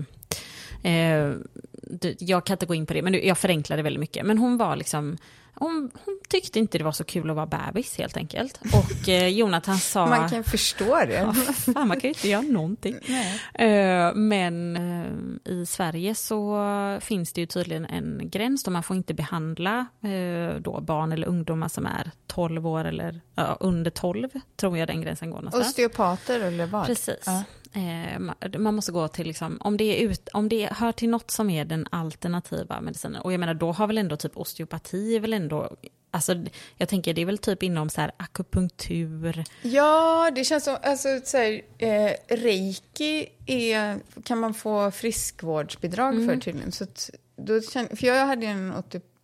[0.83, 1.31] eh,
[1.73, 4.25] du, jag kan inte gå in på det, men jag förenklar det väldigt mycket.
[4.25, 5.17] Men hon var liksom
[5.53, 8.59] hon, hon tyckte inte det var så kul att vara bebis helt enkelt.
[8.73, 10.05] Och eh, Jonathan sa...
[10.05, 11.13] Man kan förstå det.
[11.13, 12.95] Ja, fan, man kan ju inte göra någonting.
[13.53, 16.57] Eh, men eh, i Sverige så
[17.01, 21.27] finns det ju tydligen en gräns då man får inte behandla eh, då barn eller
[21.27, 23.21] ungdomar som är 12 år eller
[23.59, 25.67] under 12, tror jag den gränsen går någonstans.
[25.67, 26.85] Osteopater eller vad?
[26.85, 27.23] Precis.
[27.25, 27.43] Ja.
[27.73, 31.09] Eh, ma- man måste gå till, liksom, om, det är ut, om det hör till
[31.09, 35.15] något som är den alternativa medicinen, och jag menar då har väl ändå typ osteopati,
[35.15, 35.75] är väl ändå,
[36.11, 36.35] alltså
[36.77, 41.07] jag tänker det är väl typ inom så här akupunktur, Ja, det känns som, alltså
[41.23, 46.27] så här, eh, reiki är, kan man få friskvårdsbidrag Mm.
[46.27, 46.71] för tydligen.
[46.71, 48.73] Så att, då känner, för jag hade en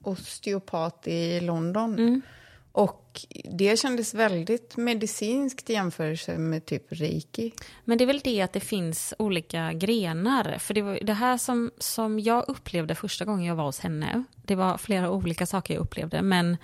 [0.03, 1.93] osteopat i London.
[1.93, 2.21] Mm.
[2.71, 3.06] Och
[3.51, 7.51] det kändes väldigt medicinskt i jämförelse med typ reiki.
[7.85, 10.57] Men det är väl det att det finns olika grenar.
[10.59, 14.23] För det var det här som, som jag upplevde första gången jag var hos henne.
[14.35, 16.21] Det var flera olika saker jag upplevde.
[16.21, 16.57] Men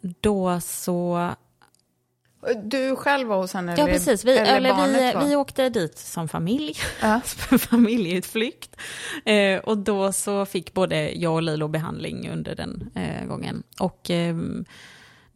[0.00, 1.30] då så...
[2.64, 3.74] Du själv var hos henne?
[3.76, 4.24] Ja, eller, precis.
[4.24, 6.74] Vi, eller, eller vi, vi åkte dit som familj.
[7.02, 7.20] Ja.
[7.58, 8.76] Familjeutflykt.
[9.24, 13.62] Eh, och då så fick både jag och Lilo behandling under den eh, gången.
[13.80, 14.64] Och ehm,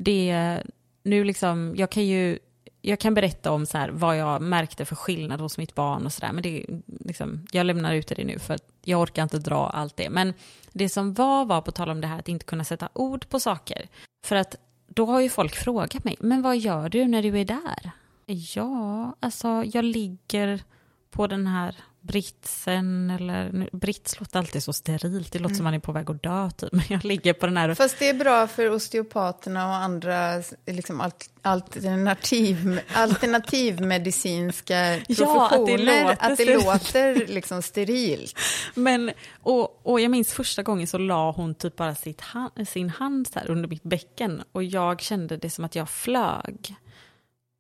[0.05, 0.63] det...
[1.03, 2.39] Nu liksom, jag kan ju...
[2.83, 6.13] Jag kan berätta om så här, vad jag märkte för skillnad hos mitt barn och
[6.13, 6.33] sådär.
[6.33, 9.97] Men det, liksom, jag lämnar ut det nu för att jag orkar inte dra allt
[9.97, 10.11] det.
[10.11, 10.35] Men
[10.73, 13.41] det som var, var på tal om det här att inte kunna sätta ord på
[13.41, 13.89] saker.
[14.25, 14.57] För att
[14.87, 17.91] då har ju folk frågat mig, men vad gör du när du är där?
[18.27, 20.63] Ja, alltså jag ligger
[21.11, 25.79] på den här britsen eller, brits låter alltid så sterilt, det låter som man är
[25.79, 26.73] på väg att dö typ.
[26.73, 31.01] Men jag ligger på den här Fast det är bra för osteopaterna och andra liksom,
[31.01, 36.05] alt, alternativ, alternativmedicinska Ja, att det professioner.
[36.05, 38.39] låter att det låter liksom sterilt.
[38.75, 39.11] Men,
[39.43, 42.23] och, och jag minns första gången så la hon typ bara sitt
[42.69, 46.75] sin hand här under mitt bäcken och jag kände det som att jag flög.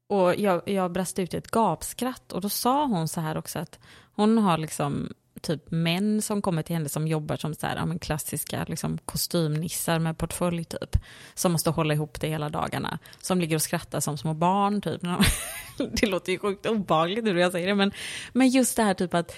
[0.08, 3.58] Och jag, jag brast ut i ett gapskratt och då sa hon så här också
[3.58, 3.78] att
[4.20, 7.86] hon har liksom typ män som kommer till henne som jobbar som så här, ja,
[7.86, 10.96] men klassiska liksom, kostymnissar med portfölj typ.
[11.34, 12.98] Som måste hålla ihop det hela dagarna.
[13.20, 15.00] Som ligger och skrattar som små barn typ.
[15.92, 17.92] Det låter ju sjukt obehagligt nu när jag säger det men,
[18.32, 19.36] men just det här typ att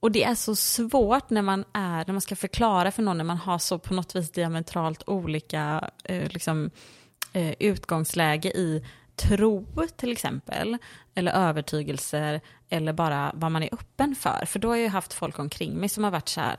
[0.00, 3.24] och det är så svårt när man är, när man ska förklara för någon när
[3.24, 6.70] man har så på något vis diametralt olika eh, liksom,
[7.32, 8.84] eh, utgångsläge i
[9.16, 9.66] tro
[9.96, 10.76] till exempel,
[11.14, 14.46] eller övertygelser, eller bara vad man är öppen för.
[14.46, 16.56] För då har jag haft folk omkring mig som har varit så här,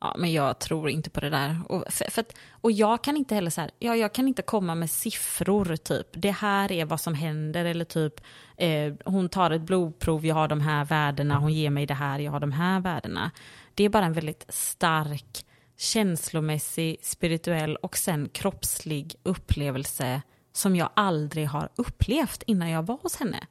[0.00, 1.60] ja men jag tror inte på det där.
[1.68, 4.42] Och, för, för att, och jag kan inte heller så här, ja, jag kan inte
[4.42, 8.20] komma med siffror typ, det här är vad som händer, eller typ,
[8.56, 12.18] eh, hon tar ett blodprov, jag har de här värdena, hon ger mig det här,
[12.18, 13.30] jag har de här värdena.
[13.74, 15.44] Det är bara en väldigt stark
[15.78, 20.22] känslomässig, spirituell och sen kroppslig upplevelse
[20.56, 23.46] som jag aldrig har upplevt innan jag var hos henne.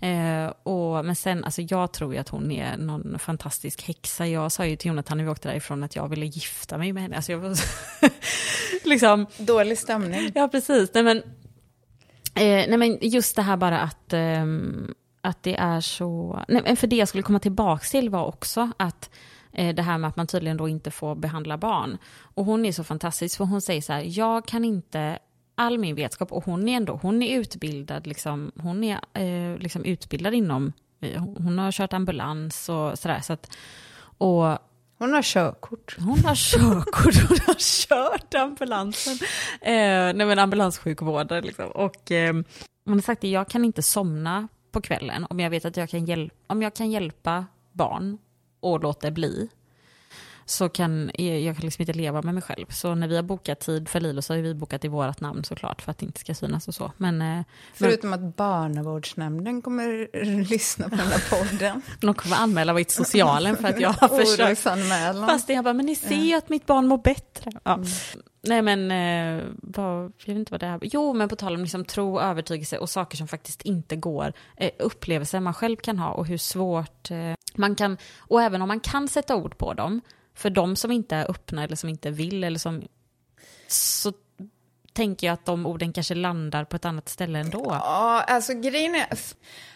[0.00, 4.26] Eh, och, men sen, alltså jag tror ju att hon är någon fantastisk häxa.
[4.26, 7.02] Jag sa ju till Jonathan när vi åkte därifrån att jag ville gifta mig med
[7.02, 7.16] henne.
[7.16, 7.66] Alltså jag var så,
[8.88, 10.32] liksom, Dålig stämning.
[10.34, 10.90] Ja, precis.
[10.94, 11.16] Nej, men,
[12.34, 16.40] eh, nej, men just det här bara att, ehm, att det är så...
[16.48, 19.10] Nej, för det jag skulle komma tillbaka till var också att
[19.52, 21.98] eh, det här med att man tydligen då inte får behandla barn.
[22.18, 25.18] Och hon är så fantastisk, för hon säger så här, jag kan inte
[25.56, 29.84] all min vetskap, och hon är ändå, hon är utbildad, liksom, hon är eh, liksom
[29.84, 33.50] utbildad inom, eh, hon har kört ambulans och sådär, så att,
[34.18, 34.58] och
[34.98, 35.96] Hon har körkort.
[35.98, 39.14] hon har körkort, hon har kört ambulansen.
[39.60, 41.70] Eh, nej men ambulanssjukvårdare liksom.
[41.70, 42.32] Och eh,
[42.84, 45.88] hon har sagt att jag kan inte somna på kvällen om jag vet att jag
[45.90, 48.18] kan, hjäl- om jag kan hjälpa barn
[48.60, 49.48] och låta bli.
[50.48, 52.66] Så kan jag, jag kan liksom inte leva med mig själv.
[52.70, 55.44] Så när vi har bokat tid för Lilo så har vi bokat i vårat namn
[55.44, 56.92] såklart för att det inte ska synas och så.
[56.96, 57.44] Men, eh,
[57.74, 60.08] Förutom att barnavårdsnämnden kommer
[60.48, 61.82] lyssna på den här podden.
[62.00, 64.60] de kommer anmäla mig till socialen för att jag har försökt.
[65.30, 67.50] Fast jag bara, men ni ser ju att mitt barn mår bättre.
[67.64, 67.80] Ja.
[68.42, 70.78] Nej men, eh, vad, jag vet inte vad det är.
[70.82, 74.32] Jo, men på tal om liksom tro, övertygelse och saker som faktiskt inte går.
[74.56, 78.68] Eh, upplevelser man själv kan ha och hur svårt eh, man kan, och även om
[78.68, 80.00] man kan sätta ord på dem,
[80.36, 82.82] för de som inte är öppna eller som inte vill eller som,
[83.68, 84.12] så
[84.92, 87.66] tänker jag att de orden kanske landar på ett annat ställe ändå.
[87.68, 89.06] Ja, alltså grejen är,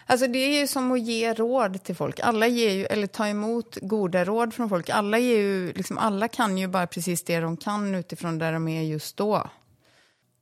[0.05, 2.19] alltså det är ju som att ge råd till folk.
[2.19, 4.89] Alla ger ju, eller ta emot goda råd från folk.
[4.89, 8.67] Alla ger ju, liksom alla kan ju bara precis det de kan utifrån där de
[8.67, 9.49] är just då.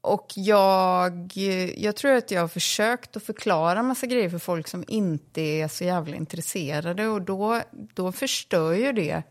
[0.01, 1.31] Och jag,
[1.77, 5.67] jag tror att jag har försökt att förklara massa grejer för folk som inte är
[5.67, 7.61] så jävla intresserade och då,
[7.93, 9.23] då förstör ju det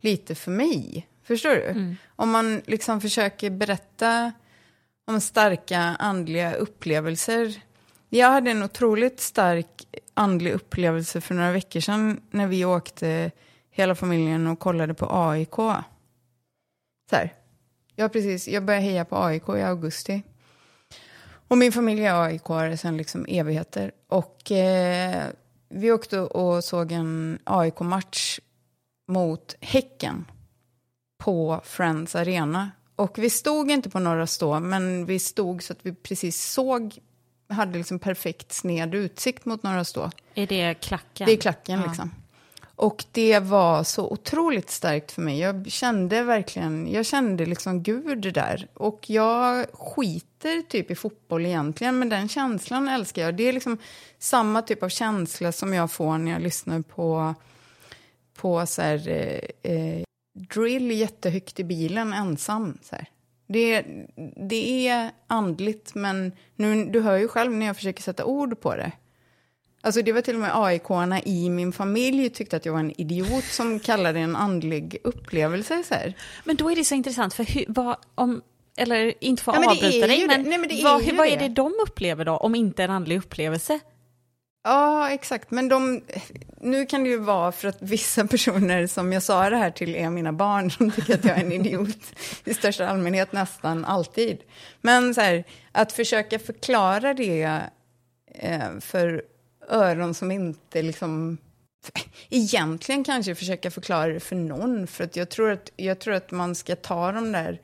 [0.00, 1.08] lite för mig.
[1.22, 1.94] Förstår du?
[2.16, 4.32] Om man liksom försöker berätta
[5.06, 7.62] om starka andliga upplevelser.
[8.08, 13.30] Jag hade en otroligt stark andlig upplevelse för några veckor sedan när vi åkte
[13.70, 15.54] hela familjen och kollade på AIK.
[15.54, 17.34] Så här.
[17.94, 20.22] Jag, precis, jag började heja på AIK i augusti.
[21.48, 23.92] Och min familj är AIK sedan liksom evigheter.
[24.08, 25.24] Och eh,
[25.68, 28.40] vi åkte och såg en AIK-match
[29.08, 30.24] mot Häcken
[31.18, 32.70] på Friends Arena.
[32.96, 36.98] Och vi stod inte på Norra Stå, men vi stod så att vi precis såg,
[37.48, 40.10] hade liksom perfekt sned utsikt mot Norra Stå.
[40.34, 41.26] Är det klacken?
[41.26, 41.86] Det är klacken Ja.
[41.86, 42.10] liksom.
[42.78, 45.38] Och det var så otroligt starkt för mig.
[45.38, 48.68] Jag kände verkligen, jag kände liksom Gud där.
[48.74, 53.34] Och jag skiter typ i fotboll egentligen, men den känslan älskar jag.
[53.34, 53.78] Det är liksom
[54.18, 57.34] samma typ av känsla som jag får när jag lyssnar på,
[58.38, 60.02] på så här, eh, eh,
[60.54, 62.78] drill jättehögt i bilen ensam.
[62.82, 63.06] Så här.
[63.48, 63.84] Det,
[64.48, 68.76] det är andligt, men nu, du hör ju själv när jag försöker sätta ord på
[68.76, 68.92] det.
[69.80, 73.00] Alltså det var till och med AIK-arna i min familj tyckte att jag var en
[73.00, 75.82] idiot som kallade det en andlig upplevelse.
[75.88, 76.14] Så här.
[76.44, 78.42] Men då är det så intressant, för hur, vad, om,
[78.76, 80.50] eller inte för att Ja, avbryta dig, men, det.
[80.50, 83.80] Nej, men det är vad, är det de upplever då, om inte en andlig upplevelse?
[84.68, 85.50] Ja, exakt.
[85.50, 86.02] Men de,
[86.60, 89.94] nu kan det ju vara för att vissa personer som jag sa det här till
[89.94, 92.14] är mina barn som tycker att jag är en idiot
[92.44, 94.38] i största allmänhet nästan alltid.
[94.80, 97.60] Men så här, att försöka förklara det
[98.34, 99.22] eh, för
[99.68, 101.38] öron som inte liksom...
[102.28, 106.30] Egentligen kanske försöka förklara det för någon, för att jag tror att, jag tror att
[106.30, 107.60] man ska ta de där...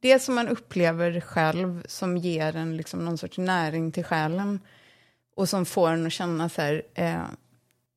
[0.00, 4.60] Det som man upplever själv som ger en liksom någon sorts näring till själen
[5.36, 7.22] och som får en att känna så här, eh,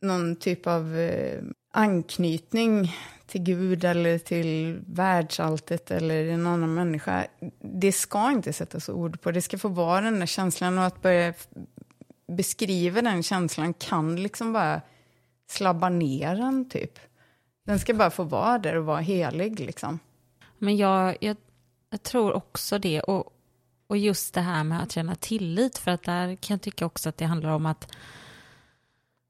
[0.01, 1.43] någon typ av eh,
[1.73, 2.95] anknytning
[3.27, 7.25] till Gud eller till världsalltet eller en annan människa.
[7.59, 11.01] Det ska inte sättas ord på, det ska få vara den där känslan och att
[11.01, 11.33] börja
[12.27, 14.81] beskriva den känslan kan liksom bara
[15.49, 16.99] slabba ner den typ.
[17.65, 19.99] Den ska bara få vara där och vara helig liksom.
[20.57, 21.37] Men jag, jag,
[21.89, 23.01] jag tror också det.
[23.01, 23.31] Och,
[23.87, 25.77] och just det här med att känna tillit.
[25.77, 27.91] För att där kan jag tycka också att det handlar om att,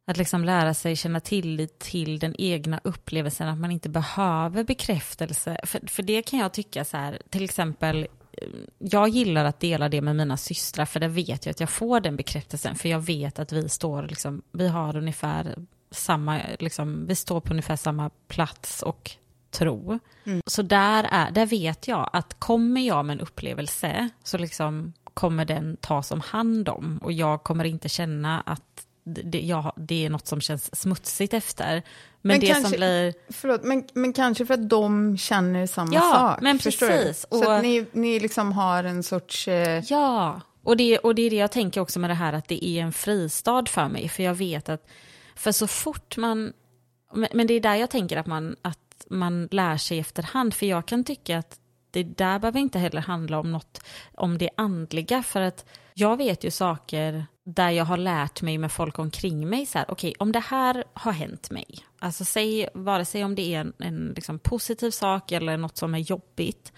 [0.07, 3.47] att liksom lära sig känna tillit till den egna upplevelsen.
[3.47, 5.59] Att man inte behöver bekräftelse.
[5.63, 8.07] För, för det kan jag tycka så här, till exempel.
[8.31, 8.47] Eh,
[8.79, 11.99] jag gillar att dela det med mina systrar för där vet jag att jag får
[11.99, 12.75] den bekräftelsen.
[12.75, 15.55] För jag vet att vi står, liksom, vi har ungefär
[15.91, 19.17] samma, liksom, vi står på ungefär samma plats och
[19.57, 19.99] tro.
[20.45, 25.45] Så där, är, där vet jag att kommer jag med en upplevelse så liksom kommer
[25.45, 28.61] den tas om hand om och jag kommer inte känna att
[29.03, 31.71] det, jag, det är något som känns smutsigt efter.
[31.73, 31.81] Men,
[32.21, 33.13] Men det kanske- som blir...
[33.29, 36.41] Förlåt, men, men kanske för att de känner samma Ja, sak.
[36.41, 37.25] men precis.
[37.31, 37.37] Du?
[37.37, 39.47] Så Och- att ni, ni liksom har en sorts...
[39.47, 42.47] Eh, Ja, och det, och det är det jag tänker också med det här att
[42.47, 44.09] det är en fristad för mig.
[44.09, 44.87] För jag vet att,
[45.35, 46.53] för så fort man,
[47.13, 48.79] men, men det är där jag tänker att man, att
[49.09, 50.53] man lär sig efterhand.
[50.53, 51.59] För jag kan tycka att
[51.91, 53.81] det där behöver inte heller handla om något,
[54.15, 55.23] om det andliga.
[55.23, 59.65] För att jag vet ju saker där jag har lärt mig med folk omkring mig
[59.65, 61.67] så här, okej, om det här har hänt mig,
[61.99, 65.95] alltså säg, vare sig om det är en, en liksom positiv sak eller något som
[65.95, 66.73] är jobbigt,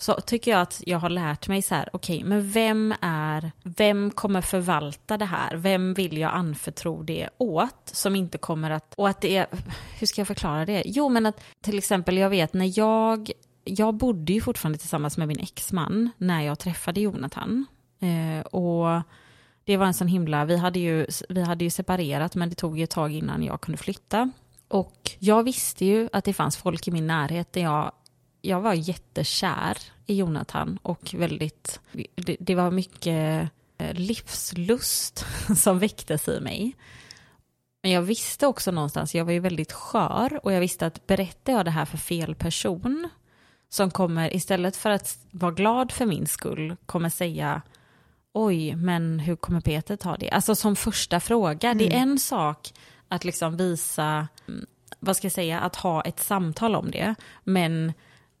[0.00, 4.10] så tycker jag att jag har lärt mig så här, okej, men vem är, vem
[4.10, 5.56] kommer förvalta det här?
[5.56, 9.46] Vem vill jag anförtro det åt som inte kommer att, och att det är,
[9.98, 10.82] hur ska jag förklara det?
[10.86, 13.30] Jo, men att till exempel jag vet när jag,
[13.64, 17.66] jag bodde ju fortfarande tillsammans med min exman när jag träffade Jonathan.
[18.00, 19.02] Eh, och
[19.64, 22.78] det var en sån himla, vi hade, ju, vi hade ju separerat men det tog
[22.78, 24.30] ju ett tag innan jag kunde flytta.
[24.68, 27.92] Och jag visste ju att det fanns folk i min närhet där jag
[28.48, 31.80] jag var jättekär i Jonathan och väldigt,
[32.14, 35.26] det, det var mycket eh, livslust
[35.56, 36.76] som väcktes i mig.
[37.82, 41.52] Men jag visste också någonstans, jag var ju väldigt skör och jag visste att berättar
[41.52, 43.08] jag det här för fel person
[43.68, 47.62] som kommer istället för att vara glad för min skull kommer säga
[48.32, 50.30] oj, men hur kommer Peter ta det?
[50.30, 52.74] Alltså som första fråga, det är en sak
[53.08, 54.66] att liksom visa, mm,
[55.00, 57.14] vad ska jag säga, att ha ett samtal om det,
[57.44, 57.92] men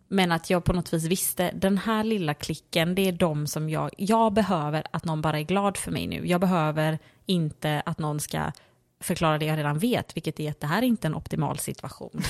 [0.08, 3.70] men att jag på något vis visste, den här lilla klicken, det är de som
[3.70, 6.26] jag, jag behöver att någon bara är glad för mig nu.
[6.26, 8.52] Jag behöver inte att någon ska
[9.00, 12.10] förklara det jag redan vet, vilket är att det här är inte en optimal situation.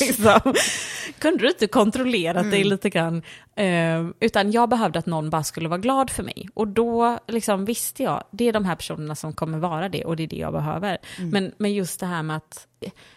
[0.00, 0.54] liksom.
[1.18, 2.50] Kunde du inte kontrollerat mm.
[2.50, 3.22] dig lite grann?
[3.56, 6.48] Eh, utan jag behövde att någon bara skulle vara glad för mig.
[6.54, 10.16] Och då liksom visste jag, det är de här personerna som kommer vara det och
[10.16, 10.98] det är det jag behöver.
[11.18, 11.30] Mm.
[11.30, 12.66] Men, men just det här med att,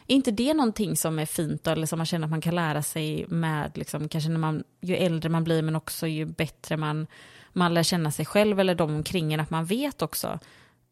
[0.08, 2.84] är inte det någonting som är fint eller som man känner att man kan lära
[2.84, 7.08] sig med, liksom, kanske när man, ju äldre man blir men också ju bättre man,
[7.54, 10.40] man lär känna sig själv eller de omkring en, att man vet också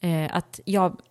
[0.01, 1.01] eh, att jag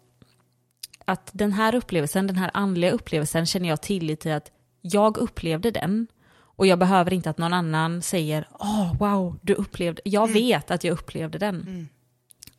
[1.10, 4.50] att den här upplevelsen, den här andliga upplevelsen känner jag tillit till att
[4.80, 6.06] jag upplevde den
[6.40, 10.34] och jag behöver inte att någon annan säger åh oh, wow, du upplevde, jag mm.
[10.34, 11.88] vet att jag upplevde den.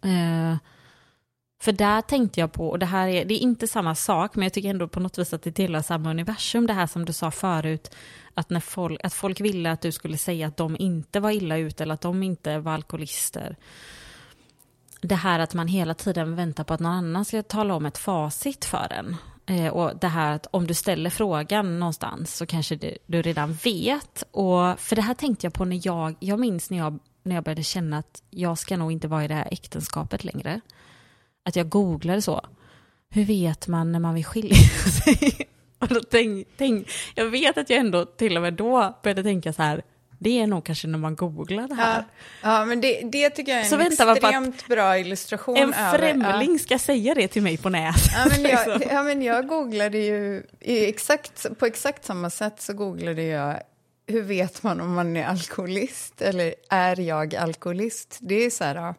[0.02, 0.52] Mm.
[0.52, 0.58] Uh,
[1.62, 4.44] för där tänkte jag på, och det här är, det är inte samma sak, men
[4.44, 7.14] jag tycker ändå på något vis att det tillhör samma universum, det här som du
[7.14, 7.96] sa förut,
[8.34, 11.58] att, när folk, att folk ville att du skulle säga att de inte var illa
[11.58, 13.56] ute eller att de inte var alkoholister
[15.02, 17.98] det här att man hela tiden väntar på att någon annan ska tala om ett
[17.98, 19.16] facit för en.
[19.46, 23.54] Eh, och det här att om du ställer frågan någonstans så kanske du, du redan
[23.54, 24.24] vet.
[24.32, 27.44] Och, för det här tänkte jag på när jag, jag minns när jag, när jag
[27.44, 30.62] började känna att jag ska nog inte vara i det här äktenskapet längre.
[31.46, 32.42] Att jag googlade så.
[33.10, 34.56] Hur vet man när man vill skilja
[35.04, 35.48] sig?
[35.80, 39.54] och då tänk, tänk, jag vet att jag ändå till och med då började tänka
[39.54, 39.82] så här,
[40.24, 42.04] det är nog kanske när man googlar det här.
[42.42, 45.58] Ja, ja men det, det tycker jag är en extremt bra illustration.
[45.58, 48.12] En främling över, ska säga det till mig på nätet.
[48.14, 48.96] Ja, men jag, liksom.
[48.96, 53.62] ja, men jag googlade ju exakt, på exakt samma sätt så googlade jag
[54.08, 58.18] hur vet man om man är alkoholist eller är jag alkoholist?
[58.22, 58.94] Det är så här,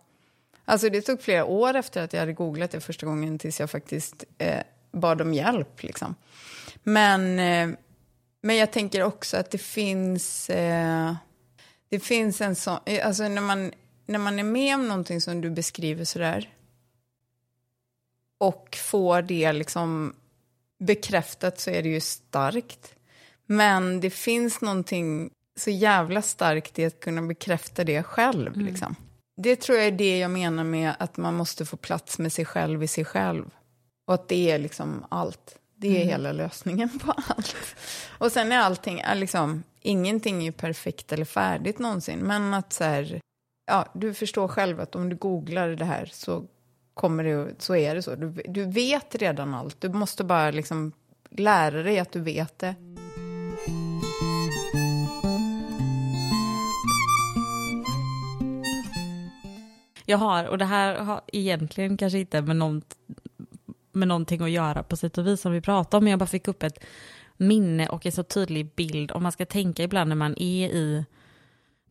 [0.64, 3.70] alltså det tog flera år efter att jag hade googlat det första gången tills jag
[3.70, 4.60] faktiskt eh,
[4.92, 5.82] bad om hjälp.
[5.82, 6.14] Liksom.
[6.82, 7.78] Men eh,
[8.42, 11.14] men jag tänker också att det finns, eh,
[11.88, 13.72] det finns en sån, eh, alltså när man,
[14.06, 16.50] när man är med om någonting som du beskriver sådär
[18.38, 20.14] och får det liksom
[20.78, 22.94] bekräftat så är det ju starkt.
[23.46, 28.54] Men det finns någonting så jävla starkt i att kunna bekräfta det själv.
[28.54, 28.66] Mm.
[28.66, 28.96] Liksom.
[29.36, 32.44] Det tror jag är det jag menar med att man måste få plats med sig
[32.44, 33.50] själv i sig själv.
[34.06, 35.58] Och att det är liksom allt.
[35.82, 36.08] Det är mm.
[36.08, 37.76] hela lösningen på allt.
[38.18, 42.18] Och sen är allting, liksom, ingenting är ju perfekt eller färdigt någonsin.
[42.18, 43.20] Men att så här,
[43.66, 46.44] ja, du förstår själv att om du googlar det här så
[46.94, 48.14] kommer det, så är det så.
[48.14, 49.80] Du, du vet redan allt.
[49.80, 50.92] Du måste bara liksom
[51.30, 52.74] lära dig att du vet det.
[60.06, 62.96] Jag har, och det här har egentligen kanske inte med något
[63.92, 66.26] med någonting att göra på sätt och vis som vi pratade om, men jag bara
[66.26, 66.84] fick upp ett
[67.36, 69.12] minne och en så tydlig bild.
[69.12, 71.04] Om man ska tänka ibland när man är i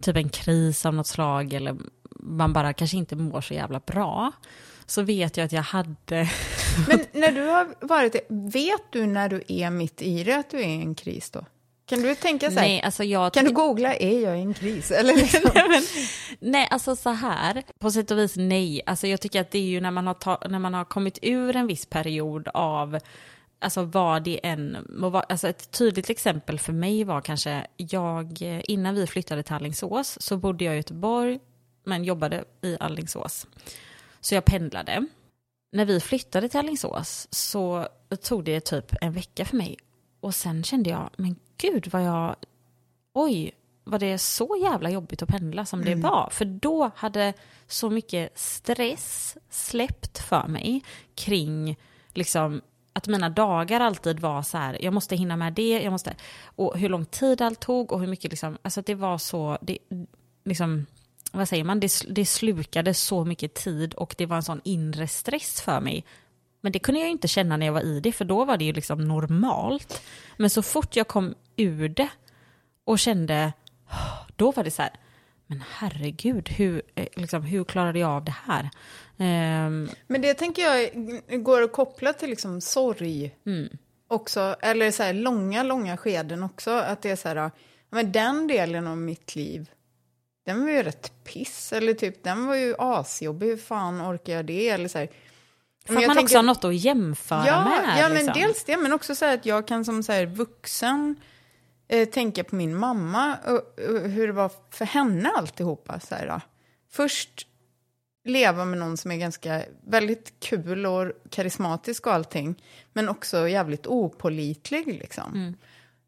[0.02, 1.78] typ en kris av något slag eller
[2.20, 4.32] man bara kanske inte mår så jävla bra,
[4.86, 5.96] så vet jag att jag hade...
[6.88, 10.58] Men när du har varit vet du när du är mitt i det att du
[10.58, 11.46] är i en kris då?
[11.92, 14.54] Kan du tänka så här, nej, alltså jag kan du googla, är jag i en
[14.54, 14.92] kris?
[15.00, 15.52] Eller liksom?
[15.56, 15.84] nej, men,
[16.52, 18.82] nej, alltså så här, på sätt och vis nej.
[18.86, 21.20] Alltså jag tycker att det är ju när man har, ta, när man har kommit
[21.22, 23.00] ur en viss period av
[23.60, 24.78] alltså vad det än
[25.30, 30.38] alltså ett tydligt exempel för mig var kanske, jag, innan vi flyttade till Allingsås så
[30.38, 31.40] bodde jag i Göteborg,
[31.84, 33.48] men jobbade i Allingsås.
[34.22, 35.06] Så jag pendlade.
[35.72, 37.88] När vi flyttade till Allingsås så
[38.22, 39.78] tog det typ en vecka för mig.
[40.22, 42.36] Och sen kände jag, men gud vad jag,
[43.14, 43.52] oj,
[43.84, 46.02] var det så jävla jobbigt att pendla som mm.
[46.02, 46.30] det var.
[46.32, 47.34] För då hade
[47.68, 50.84] så mycket stress släppt för mig
[51.16, 51.78] kring
[52.14, 52.62] liksom
[52.94, 56.78] att mina dagar alltid var så här, jag måste hinna med det, jag måste, och
[56.78, 59.78] hur lång tid allt tog och hur mycket liksom, alltså det var så, det,
[60.46, 60.86] liksom,
[61.32, 65.08] vad säger man, det, det slukade så mycket tid och det var en sån inre
[65.08, 66.06] stress för mig
[66.62, 68.66] men det kunde jag inte känna när jag var i det, för då var det
[68.66, 70.02] ju liksom normalt.
[70.38, 72.10] Men så fort jag kom ur det
[72.84, 73.54] och kände,
[74.36, 74.92] då var det så här,
[75.48, 78.70] men herregud, hur, eh, liksom, hur klarade jag av det här?
[79.18, 80.90] Um, men det tänker jag
[81.44, 83.70] går att koppla till liksom sorg mm.
[84.08, 86.72] också, eller så här långa, långa skeden också.
[86.72, 87.52] Att det är så här,
[87.90, 89.70] men den delen av mitt liv,
[90.46, 94.46] den var ju rätt piss, eller typ den var ju asjobbig, hur fan orkar jag
[94.46, 94.70] det?
[94.70, 95.10] Eller så här,
[95.86, 98.00] för att man tänker, också har något att jämföra ja, med.
[98.00, 98.26] Ja, liksom.
[98.26, 101.16] men dels det, men också så att jag kan som så här, vuxen
[101.88, 106.00] eh, tänka på min mamma och, och, hur det var för henne alltihopa.
[106.00, 106.42] Så här, då.
[106.92, 107.48] Först
[108.24, 112.64] leva med någon som är ganska väldigt kul och karismatisk och allting,
[112.94, 115.34] men också jävligt opolitlig liksom.
[115.34, 115.56] Mm.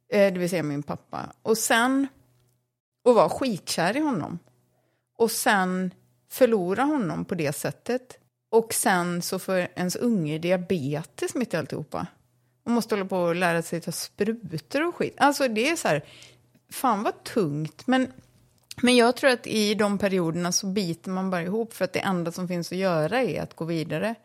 [0.09, 1.33] Eh, det vill säga min pappa.
[1.41, 2.07] Och sen,
[3.03, 4.39] och vara skitkär i honom.
[5.17, 5.93] Och sen
[6.29, 8.17] förlora honom på det sättet
[8.53, 12.07] Och sen så får ens unge diabetes mitt i alltihopa.
[12.63, 15.13] Och måste hålla på och lära sig ta sprutor och skit.
[15.17, 16.05] Alltså det är så här,
[16.71, 17.87] fan vad tungt.
[17.87, 18.11] Men,
[18.81, 21.99] men jag tror att i de perioderna så biter man bara ihop för att det
[21.99, 24.15] enda som finns att göra är att gå vidare.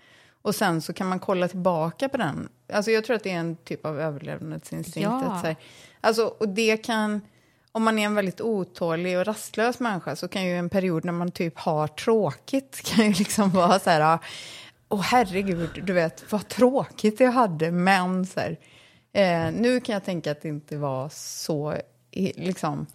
[0.42, 2.48] Och sen så kan man kolla tillbaka på den.
[2.72, 5.04] Alltså jag tror att det är en typ av överlevnadsinstinkt.
[5.04, 5.22] Ja.
[5.22, 5.56] Att så här,
[6.00, 7.20] alltså, och det kan,
[7.78, 11.12] om man är en väldigt otålig och rastlös människa så kan ju en period när
[11.12, 14.18] man typ har tråkigt kan ju liksom vara så här,
[14.88, 18.58] åh herregud, du vet, vad tråkigt jag hade, men så här,
[19.12, 21.74] eh, nu kan jag tänka att det inte var så,
[22.36, 22.86] liksom,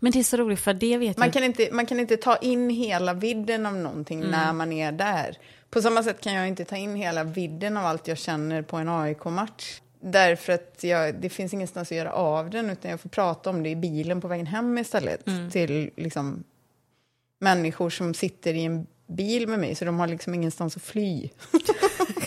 [0.00, 1.32] Men det är så roligt för det vet man jag.
[1.32, 4.30] kan, inte, man kan inte ta in hela vidden av någonting Mm.
[4.30, 5.38] när man är där.
[5.70, 8.76] På samma sätt kan jag inte ta in hela vidden av allt jag känner på
[8.76, 9.80] en AIK-match.
[10.04, 13.62] Därför att jag, det finns ingenstans att göra av den, utan jag får prata om
[13.62, 15.26] det i bilen på vägen hem istället.
[15.26, 15.50] Mm.
[15.50, 16.44] Till liksom,
[17.40, 21.28] människor som sitter i en bil med mig, så de har liksom ingenstans att fly.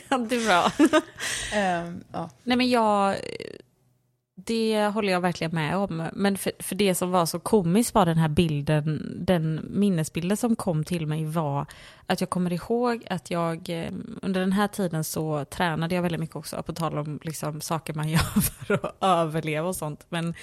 [0.10, 0.72] det är bra.
[1.53, 2.30] Ehm, ja.
[2.43, 3.15] Nej men jag,
[4.45, 6.09] det håller jag verkligen med om.
[6.13, 10.55] Men för, för det som var så komiskt var den här bilden, den minnesbilden som
[10.55, 11.65] kom till mig var
[12.05, 13.91] att jag kommer ihåg att jag eh,
[14.22, 17.93] under den här tiden så tränade jag väldigt mycket också, på tal om liksom saker
[17.93, 20.05] man gör för att överleva och sånt.
[20.09, 20.34] Men,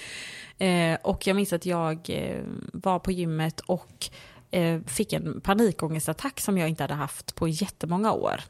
[0.57, 2.41] eh, och jag minns att jag eh,
[2.73, 4.09] var på gymmet och
[4.51, 8.41] eh, fick en panikångestattack som jag inte hade haft på jättemånga år.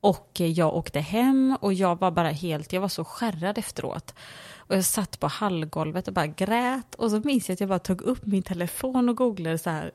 [0.00, 4.14] Och jag åkte hem och jag var bara helt, jag var så skärrad efteråt.
[4.56, 7.78] Och jag satt på hallgolvet och bara grät och så minns jag att jag bara
[7.78, 9.90] tog upp min telefon och googlade så här,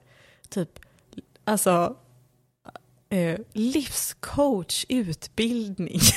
[0.50, 0.80] typ,
[1.44, 1.96] alltså,
[3.10, 6.00] eh, livscoach utbildning.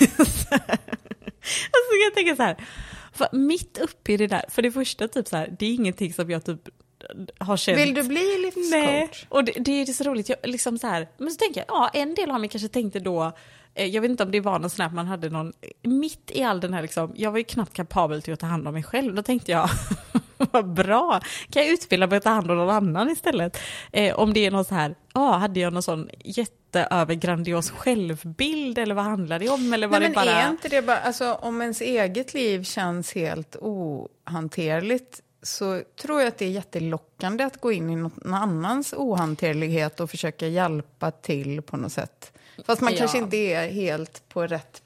[1.51, 2.57] Alltså jag tänker så här,
[3.33, 6.31] mitt uppe i det där, för det första typ så här, det är ingenting som
[6.31, 6.69] jag typ
[7.39, 7.79] har känt.
[7.79, 8.71] Vill du bli livscoach?
[8.71, 10.29] Nej, och det, det är så roligt.
[10.29, 13.01] Jag, liksom så här, men så tänker jag, ja, en del av mig kanske tänkte
[13.01, 13.33] då,
[13.87, 15.53] jag vet inte om det var någon sån här, att man hade någon,
[15.83, 18.69] mitt i all den här liksom, jag var ju knappt kapabel till att ta hand
[18.69, 19.15] om mig själv.
[19.15, 19.69] Då tänkte jag,
[20.37, 23.59] vad bra, kan jag utbilda mig att ta hand om någon annan istället?
[23.93, 28.95] Eh, om det är någon så här, ja, hade jag någon sån jätteövergrandios självbild eller
[28.95, 29.73] vad handlar det om?
[29.73, 30.43] Eller var Nej, det men bara...
[30.43, 36.29] är inte det bara, alltså om ens eget liv känns helt ohanterligt så tror jag
[36.29, 41.63] att det är jättelockande att gå in i någon annans ohanterlighet och försöka hjälpa till
[41.63, 42.38] på något sätt.
[42.65, 42.99] Fast man Ja.
[42.99, 44.83] kanske inte är helt på rätt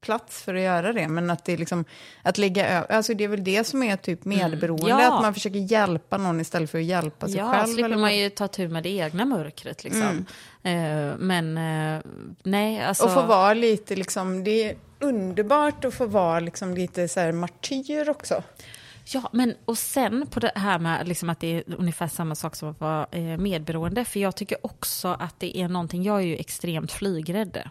[0.00, 1.84] plats för att göra det, men att det är liksom,
[2.22, 5.02] att lägga ö- alltså det är väl det som är typ medberoende, Mm.
[5.04, 5.16] Ja.
[5.16, 7.66] att man försöker hjälpa någon istället för att hjälpa sig Ja, själv.
[7.66, 10.26] slipper eller man ju ta tur med det egna mörkret liksom.
[10.62, 12.00] Eh, men eh,
[12.42, 13.04] nej, alltså...
[13.04, 17.32] Och få vara lite liksom, det är underbart att få vara liksom lite så här
[17.32, 18.42] martyr också.
[19.04, 22.56] Ja, men och sen på det här med liksom att det är ungefär samma sak
[22.56, 24.04] som att vara eh, medberoende.
[24.04, 27.62] För jag tycker också att det är någonting, jag är ju extremt flygrädd.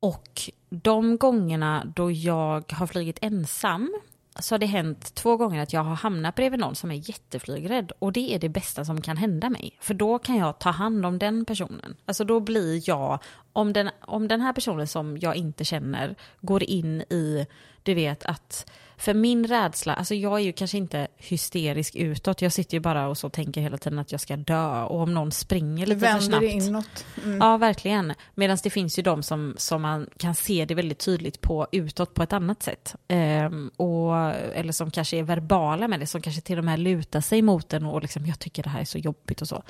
[0.00, 0.40] Och
[0.70, 3.94] de gångerna då jag har flugit ensam
[4.38, 7.92] så har det hänt två gånger att jag har hamnat bredvid någon som är jätteflygrädd.
[7.98, 9.78] Och det är det bästa som kan hända mig.
[9.80, 11.96] För då kan jag ta hand om den personen.
[12.04, 13.18] Alltså då blir jag,
[13.52, 17.46] om den, om den här personen som jag inte känner går in i,
[17.82, 18.70] du vet att,
[19.02, 22.42] för min rädsla, alltså jag är ju kanske inte hysterisk utåt.
[22.42, 24.82] Jag sitter ju bara och så tänker hela tiden att jag ska dö.
[24.82, 26.40] Och om någon springer lite för vänder snabbt.
[26.40, 27.04] det inåt.
[27.24, 27.38] Mm.
[27.38, 28.12] Ja, verkligen.
[28.34, 32.14] Medan det finns ju de som, som man kan se det väldigt tydligt på utåt
[32.14, 32.94] på ett annat sätt.
[33.08, 34.16] Ehm, och,
[34.54, 37.68] eller som kanske är verbala med det, som kanske till och med lutar sig mot
[37.68, 39.62] den och liksom, jag tycker det här är så jobbigt och så.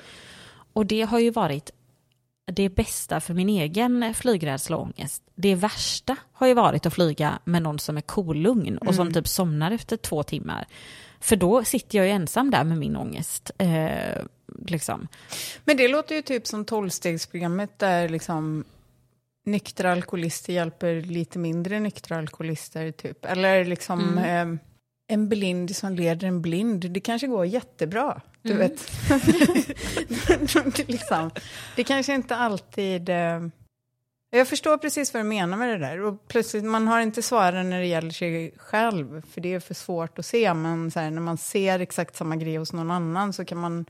[0.73, 1.71] Och det har ju varit
[2.45, 5.23] det bästa för min egen flygrädsla och ångest.
[5.35, 9.27] Det värsta har ju varit att flyga med någon som är kolugn och som typ
[9.27, 10.65] somnar efter två timmar.
[11.19, 13.51] För då sitter jag ju ensam där med min ångest.
[13.57, 14.23] Eh,
[14.65, 15.07] liksom.
[15.65, 18.63] Men det låter ju typ som tolvstegsprogrammet där liksom
[19.45, 23.25] nyktra alkoholister hjälper lite mindre nyktra alkoholister typ.
[23.25, 24.45] Eller liksom eh,
[25.07, 26.91] en blind som leder en blind.
[26.91, 28.91] Det kanske går jättebra, du vet.
[30.77, 31.31] det, liksom,
[31.75, 33.09] det kanske inte alltid...
[33.09, 33.41] Eh,
[34.35, 36.01] jag förstår precis vad du menar med det där.
[36.01, 39.73] Och plötsligt, man har inte svaren när det gäller sig själv, för det är för
[39.73, 40.53] svårt att se.
[40.53, 43.85] Men här, när man ser exakt samma grej hos någon annan så kan man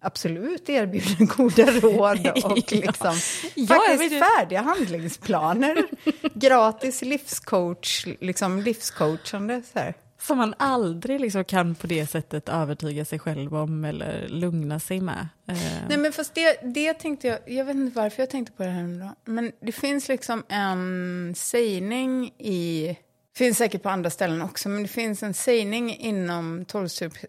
[0.00, 3.14] absolut erbjuda goda råd och liksom,
[3.54, 5.86] jag faktiskt färdiga handlingsplaner.
[6.34, 9.62] Gratis livscoach, liksom livscoachande.
[9.72, 9.94] Så här.
[10.20, 15.00] Som man aldrig liksom kan på det sättet övertyga sig själv om eller lugna sig
[15.00, 15.28] med.
[15.46, 15.56] Eh,
[15.88, 18.68] Nej men fast det, det tänkte jag, jag vet inte varför jag tänkte på det
[18.68, 19.32] här nu då.
[19.32, 22.96] Men det finns liksom en sägning i,
[23.36, 27.24] finns säkert på andra ställen också, men det finns en sägning inom 12-steg-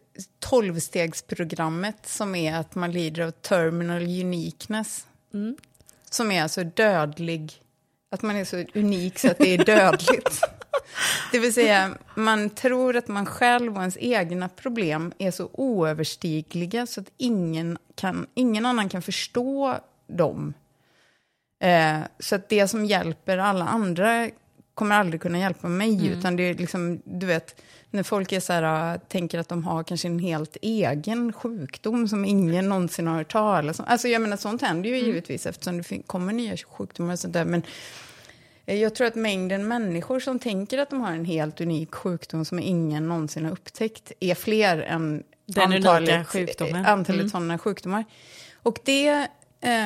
[0.46, 5.06] 12-stegsprogrammet som är att man lider av terminal uniqueness.
[6.10, 7.54] som är så dödlig,
[8.12, 10.42] att man är så unik så att det är dödligt.
[11.32, 16.86] Det vill säga, man tror att man själv och ens egna problem är så oöverstigliga
[16.86, 19.76] så att ingen, kan, ingen annan kan förstå
[20.08, 20.54] dem.
[21.64, 24.30] Eh, så att det som hjälper alla andra
[24.74, 26.20] kommer aldrig kunna hjälpa mig, mm.
[26.20, 29.64] utan det är liksom, du vet, när folk är så här, äh, tänker att de
[29.64, 33.86] har kanske en helt egen sjukdom som ingen någonsin har hört talas om.
[33.88, 35.08] Alltså jag menar, sånt händer ju mm.
[35.08, 37.64] givetvis eftersom det kommer nya sjukdomar och sånt där, men
[38.76, 42.60] jag tror att mängden människor som tänker att de har en helt unik sjukdom som
[42.60, 46.86] ingen någonsin har upptäckt är fler än Den antalet, sjukdomen.
[46.86, 47.30] antalet mm.
[47.30, 48.06] sådana sjukdomar.
[48.54, 49.28] Och det,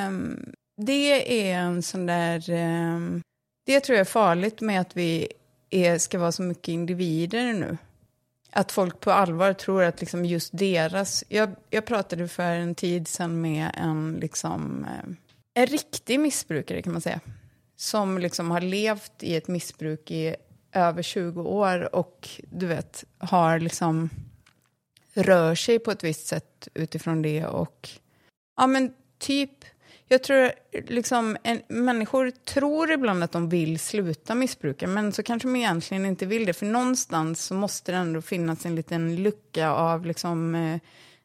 [0.08, 0.46] um,
[0.78, 2.50] det är en sån där...
[2.50, 3.22] Um,
[3.66, 5.28] det tror jag är farligt med att vi
[5.70, 7.78] är, ska vara så mycket individer nu.
[8.52, 11.24] Att folk på allvar tror att liksom just deras...
[11.28, 15.10] Jag, jag pratade för en tid sedan med en, liksom, eh,
[15.62, 17.20] en riktig missbrukare kan man säga.
[17.76, 20.36] Som liksom har levt i ett missbruk i
[20.72, 24.10] över 20 år och du vet, har liksom
[25.14, 27.90] rör sig på ett visst sätt utifrån det och
[28.58, 29.66] ja men typ
[30.08, 30.52] jag tror
[30.88, 36.06] liksom, en, människor tror ibland att de vill sluta missbruka, men så kanske de egentligen
[36.06, 36.54] inte vill det.
[36.54, 40.80] För någonstans så måste det ändå finnas en liten lucka av liksom, eh,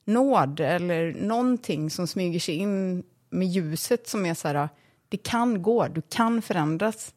[0.04, 4.68] nåd eller någonting som smyger sig in med ljuset som är så här,
[5.08, 7.14] det kan gå, du kan förändras.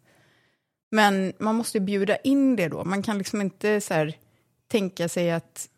[0.92, 2.84] Men man måste bjuda in det då.
[2.84, 4.18] Man kan liksom inte så här,
[4.68, 5.70] tänka sig att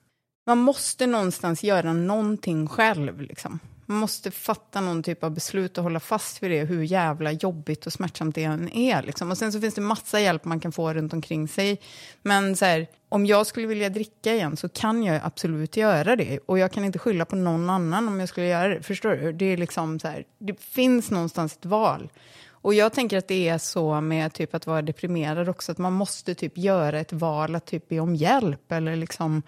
[0.46, 3.22] man måste någonstans göra någonting själv.
[3.22, 3.60] Liksom.
[3.86, 7.86] Man måste fatta någon typ av beslut och hålla fast vid det, hur jävla jobbigt
[7.86, 9.04] och smärtsamt det än är.
[9.04, 9.32] Liksom.
[9.32, 11.82] Och sen så finns det massa hjälp man kan få runt omkring sig.
[12.22, 16.40] Men så här, om jag skulle vilja dricka igen så kan jag absolut göra det.
[16.46, 18.84] Och jag kan inte skylla på någon annan om jag skulle göra det.
[18.84, 19.34] Förstår du?
[19.34, 22.10] Det, är liksom så här, det finns någonstans ett val.
[22.50, 25.94] Och jag tänker att det är så med typ att vara deprimerad också, att man
[25.94, 28.72] måste typ göra ett val att typ be om hjälp.
[28.72, 29.44] Eller liksom,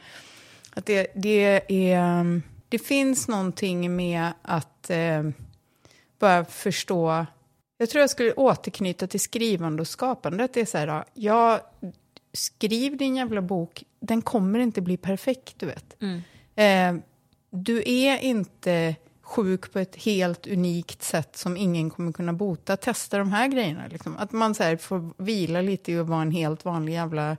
[0.73, 5.23] att det, det är det finns någonting med att eh,
[6.19, 7.25] bara förstå...
[7.77, 10.47] Jag tror jag skulle återknyta till skrivande och skapande.
[10.53, 11.71] det är så här, ja,
[12.33, 16.01] skriv din jävla bok, den kommer inte bli perfekt, du vet.
[16.01, 16.21] Mm.
[16.55, 17.03] Eh,
[17.49, 22.77] du är inte sjuk på ett helt unikt sätt som ingen kommer kunna bota.
[22.77, 23.87] Testa de här grejerna.
[23.87, 24.17] Liksom.
[24.17, 27.37] Att man så här, får vila lite i att vara en helt vanlig jävla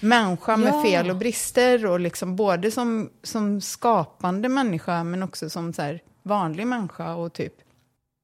[0.00, 0.82] människa med ja.
[0.82, 1.86] fel och brister.
[1.86, 7.14] Och liksom både som, som skapande människa men också som så här, vanlig människa.
[7.14, 7.54] Och typ,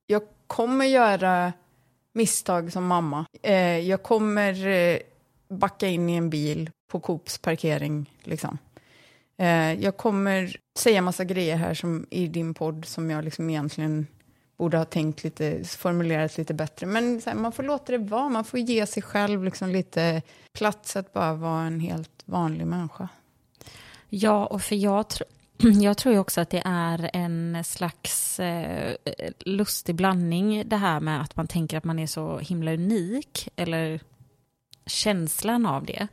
[0.07, 1.53] jag kommer göra
[2.13, 3.27] misstag som mamma.
[3.43, 4.99] Eh, jag kommer eh,
[5.49, 8.11] backa in i en bil på Coops parkering.
[8.23, 8.59] Liksom.
[9.39, 14.07] Eh, jag kommer säga massa grejer här som, i din podd som jag liksom egentligen
[14.57, 16.87] borde ha tänkt lite, formulerat lite bättre.
[16.87, 20.23] Men här, man får låta det vara, man får ge sig själv liksom lite
[20.53, 23.09] plats att bara vara en helt vanlig människa.
[24.09, 25.23] Ja, och för jag, tr
[25.83, 28.95] jag tror ju också att det är en slags eh,
[29.39, 34.01] lustig blandning det här med att man tänker att man är så himla unik, eller
[34.87, 36.09] känslan av det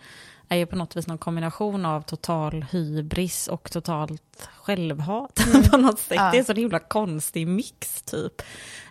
[0.54, 5.64] är ju på något vis någon kombination av total hybris och totalt självhat mm.
[5.72, 6.18] på något sätt.
[6.18, 6.32] Ja.
[6.32, 8.42] Det är en sån himla konstig mix typ.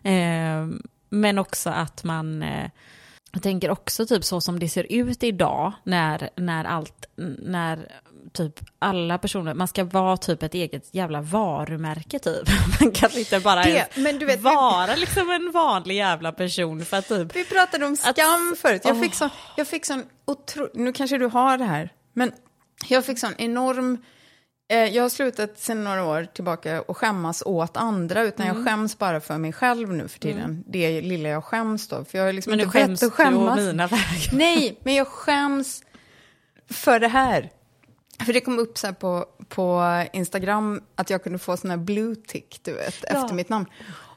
[0.02, 0.66] Eh,
[1.09, 2.70] men också att man, eh,
[3.32, 7.06] jag tänker också typ så som det ser ut idag när, när allt,
[7.38, 7.88] när
[8.32, 12.48] typ alla personer, man ska vara typ ett eget jävla varumärke typ.
[12.80, 16.96] Man kan inte bara det, men du vet, vara liksom en vanlig jävla person för
[16.96, 17.36] att typ...
[17.36, 19.02] Vi pratade om skam att, förut, jag, oh.
[19.02, 20.68] fick sån, jag fick sån otro...
[20.74, 22.32] nu kanske du har det här, men
[22.88, 23.98] jag fick sån enorm...
[24.73, 28.57] Eh, jag har slutat sedan några år tillbaka att skämmas åt andra, utan mm.
[28.57, 30.44] jag skäms bara för mig själv nu för tiden.
[30.44, 30.65] Mm.
[30.66, 33.59] Det lilla jag skäms då, för jag har liksom men inte skäms att skämmas.
[33.59, 34.31] mina vägar.
[34.32, 35.82] Nej, men jag skäms
[36.70, 37.51] för det här.
[38.27, 39.82] För det kom upp så på, på
[40.12, 43.23] Instagram att jag kunde få sån här blue tick, du vet, ja.
[43.23, 43.66] efter mitt namn.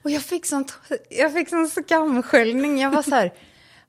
[0.03, 0.79] Och jag fick, sånt,
[1.09, 2.79] jag fick sån skamsköljning.
[2.79, 3.33] Jag var så här,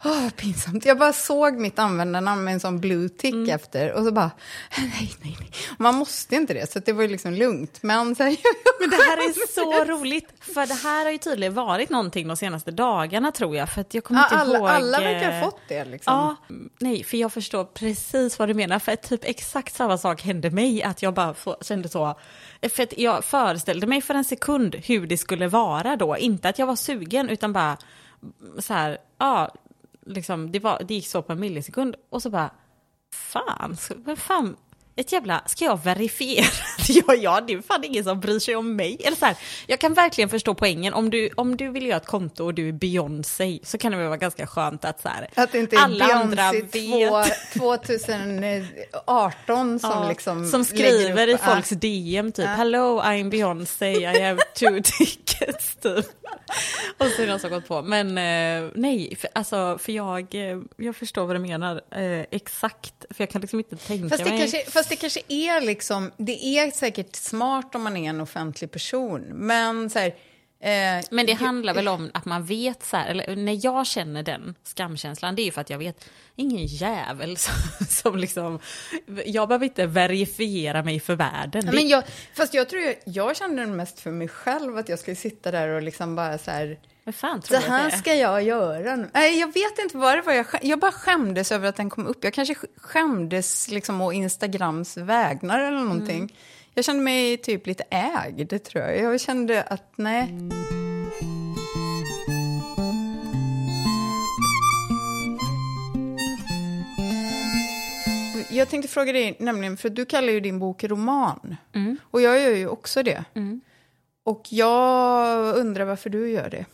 [0.05, 0.85] Åh, pinsamt.
[0.85, 3.51] Jag bara såg mitt användarnamn med en sån blue tick mm.
[3.51, 4.31] efter och så bara,
[4.79, 5.51] nej, nej, nej.
[5.79, 7.83] Man måste inte det, så det var ju liksom lugnt.
[7.83, 8.37] Men, så här,
[8.81, 12.37] Men det här är så roligt, för det här har ju tydligen varit någonting de
[12.37, 13.69] senaste dagarna tror jag.
[13.69, 14.69] För att jag kommer ja, inte alla, ihåg.
[14.69, 16.13] Alla verkar ha fått det liksom.
[16.13, 16.37] Ja,
[16.79, 18.79] nej, för jag förstår precis vad du menar.
[18.79, 22.19] För typ exakt samma sak hände mig, att jag bara kände så.
[22.71, 26.17] För att jag föreställde mig för en sekund hur det skulle vara då.
[26.17, 27.77] Inte att jag var sugen, utan bara
[28.59, 29.51] så här, ja
[30.07, 31.97] liksom, det, var, det gick så på en millisekund.
[32.11, 32.51] Och så bara,
[33.13, 34.57] fan, vem fan,
[34.99, 36.47] ett jävla, ska jag verifiera
[36.89, 38.97] jag, ja, det är fan ingen som bryr sig om mig.
[39.05, 39.37] Eller så här,
[39.67, 42.69] jag kan verkligen förstå poängen, om du, om du vill göra ett konto och du
[42.69, 45.77] är Beyoncé så kan det väl vara ganska skönt att så här, Att det inte
[45.77, 47.53] är alla andra Beyoncé vet.
[47.53, 52.51] två- 2018 som Ja, liksom som skriver i upp- folks DM typ Ja.
[52.51, 56.07] Hello I'm Beyoncé, I have two tickets typ.
[56.99, 57.83] Och så är det någon som gått på.
[57.83, 62.95] Men eh, nej, för, alltså, för jag, eh, jag förstår vad du menar eh, exakt.
[63.11, 64.33] För jag kan liksom inte tänka mig.
[64.87, 69.23] Fast det kanske är liksom, det är säkert smart om man är en offentlig person,
[69.23, 70.09] men så här,
[70.61, 74.23] eh, Men det handlar väl om att man vet så här, eller när jag känner
[74.23, 77.55] den skamkänslan, det är ju för att jag vet ingen jävel som,
[77.89, 78.59] som liksom,
[79.27, 81.71] jag behöver inte verifiera mig för världen.
[81.73, 82.05] Men jag,
[82.35, 85.51] fast jag tror jag, jag kände den mest för mig själv, att jag skulle sitta
[85.51, 87.99] där och liksom bara så här, Vad fan så tror att här det är?
[87.99, 89.11] ska jag göra nu.
[89.15, 92.07] Nej, jag vet inte vad det var, jag, jag bara skämdes över att den kom
[92.07, 92.25] upp.
[92.25, 96.17] Jag kanske sk- skämdes liksom å Instagrams vägnar eller någonting.
[96.17, 96.29] Mm.
[96.75, 98.99] Jag kände mig typ lite ägd, tror jag.
[98.99, 100.35] Jag kände att nej.
[108.51, 111.57] Jag tänkte fråga dig, nämligen, för du kallar ju din bok roman.
[111.75, 111.97] Mm.
[112.11, 113.25] Och jag gör ju också det.
[114.25, 116.65] Och jag undrar varför du gör det.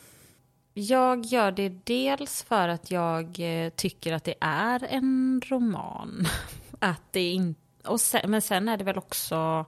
[0.74, 6.26] Jag gör det dels för att jag eh, tycker att det är en roman.
[6.78, 7.54] Att det in,
[7.84, 9.66] och sen, men sen är det väl också...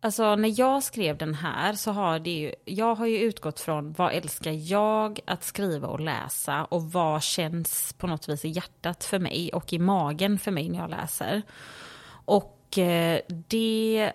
[0.00, 2.54] Alltså när jag skrev den här så har det ju...
[2.64, 7.92] Jag har ju utgått från vad älskar jag att skriva och läsa och vad känns
[7.92, 11.42] på något vis i hjärtat för mig och i magen för mig när jag läser.
[12.24, 14.12] Och eh, det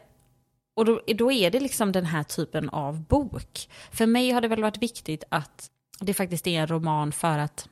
[0.75, 3.69] och då, då är det liksom den här typen av bok.
[3.91, 5.71] För mig har det väl varit viktigt att
[6.05, 7.69] det faktiskt är en roman för att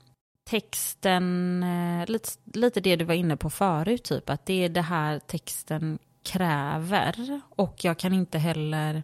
[0.50, 4.82] texten, eh, lite, lite det du var inne på förut, typ att det är det
[4.82, 7.42] här texten kräver.
[7.50, 9.04] Och jag kan inte heller,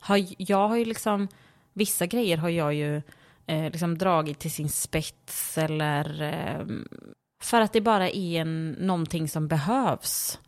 [0.00, 1.28] har, jag har ju liksom,
[1.72, 3.02] vissa grejer har jag ju
[3.46, 6.66] eh, liksom dragit till sin spets eller eh,
[7.42, 10.40] för att det bara är en, någonting som behövs.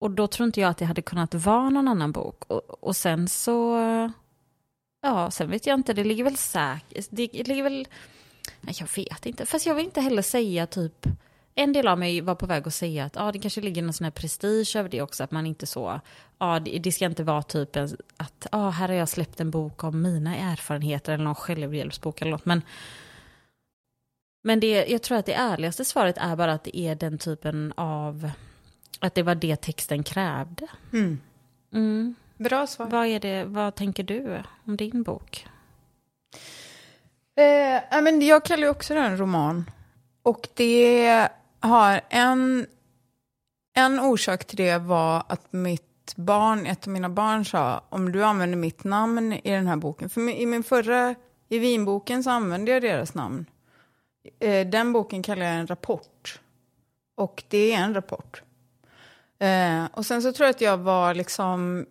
[0.00, 2.44] Och då tror inte jag att det hade kunnat vara någon annan bok.
[2.46, 3.78] Och, och sen så...
[5.02, 7.06] Ja, sen vet jag inte, det ligger väl säkert...
[7.10, 7.88] Det ligger väl...
[8.60, 9.46] Nej, jag vet inte.
[9.46, 11.06] Fast jag vill inte heller säga typ...
[11.54, 13.92] En del av mig var på väg att säga att ah, det kanske ligger någon
[13.92, 15.24] sån här prestige över det också.
[15.24, 16.00] Att man inte så...
[16.38, 19.50] Ah, det, det ska inte vara typ en, att ah, här har jag släppt en
[19.50, 22.44] bok om mina erfarenheter eller någon självhjälpsbok eller något.
[22.44, 22.62] Men,
[24.42, 27.72] men det, jag tror att det ärligaste svaret är bara att det är den typen
[27.76, 28.30] av...
[28.98, 30.66] Att det var det texten krävde.
[31.72, 32.14] Mm.
[32.42, 32.86] Bra svar.
[32.86, 35.46] Vad, är det, vad tänker du om din bok?
[37.36, 39.70] Eh, men jag kallar ju också den roman.
[40.22, 41.28] Och det
[41.60, 42.66] har en,
[43.74, 48.24] en orsak till det var att mitt barn, ett av mina barn sa om du
[48.24, 50.10] använder mitt namn i den här boken.
[50.10, 51.14] För i min förra,
[51.48, 53.46] i vinboken så använde jag deras namn.
[54.40, 56.40] Eh, den boken kallar jag en rapport.
[57.14, 58.42] Och det är en rapport.
[59.38, 61.86] Eh, och sen så tror jag att jag var liksom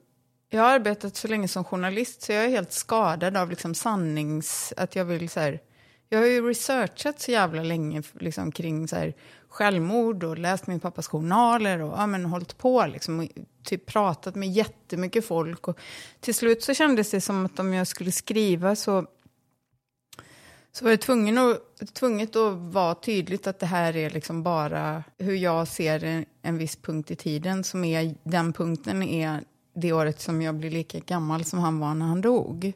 [0.53, 4.73] jag har arbetat så länge som journalist så jag är helt skadad av liksom sannings...
[4.77, 5.59] Att jag vill så här,
[6.09, 9.13] jag har ju researchat så jävla länge liksom, kring så här,
[9.49, 13.27] självmord och läst min pappas journaler och ja, men, hållit på liksom, och
[13.63, 15.67] typ pratat med jättemycket folk.
[15.67, 15.79] Och
[16.19, 19.05] till slut så kändes det som att om jag skulle skriva så,
[20.71, 25.03] så var det tvungen att, tvunget att vara tydligt att det här är liksom bara
[25.17, 29.93] hur jag ser en, en viss punkt i tiden som är, den punkten är det
[29.93, 32.73] året som jag blir lika gammal som han var när han dog.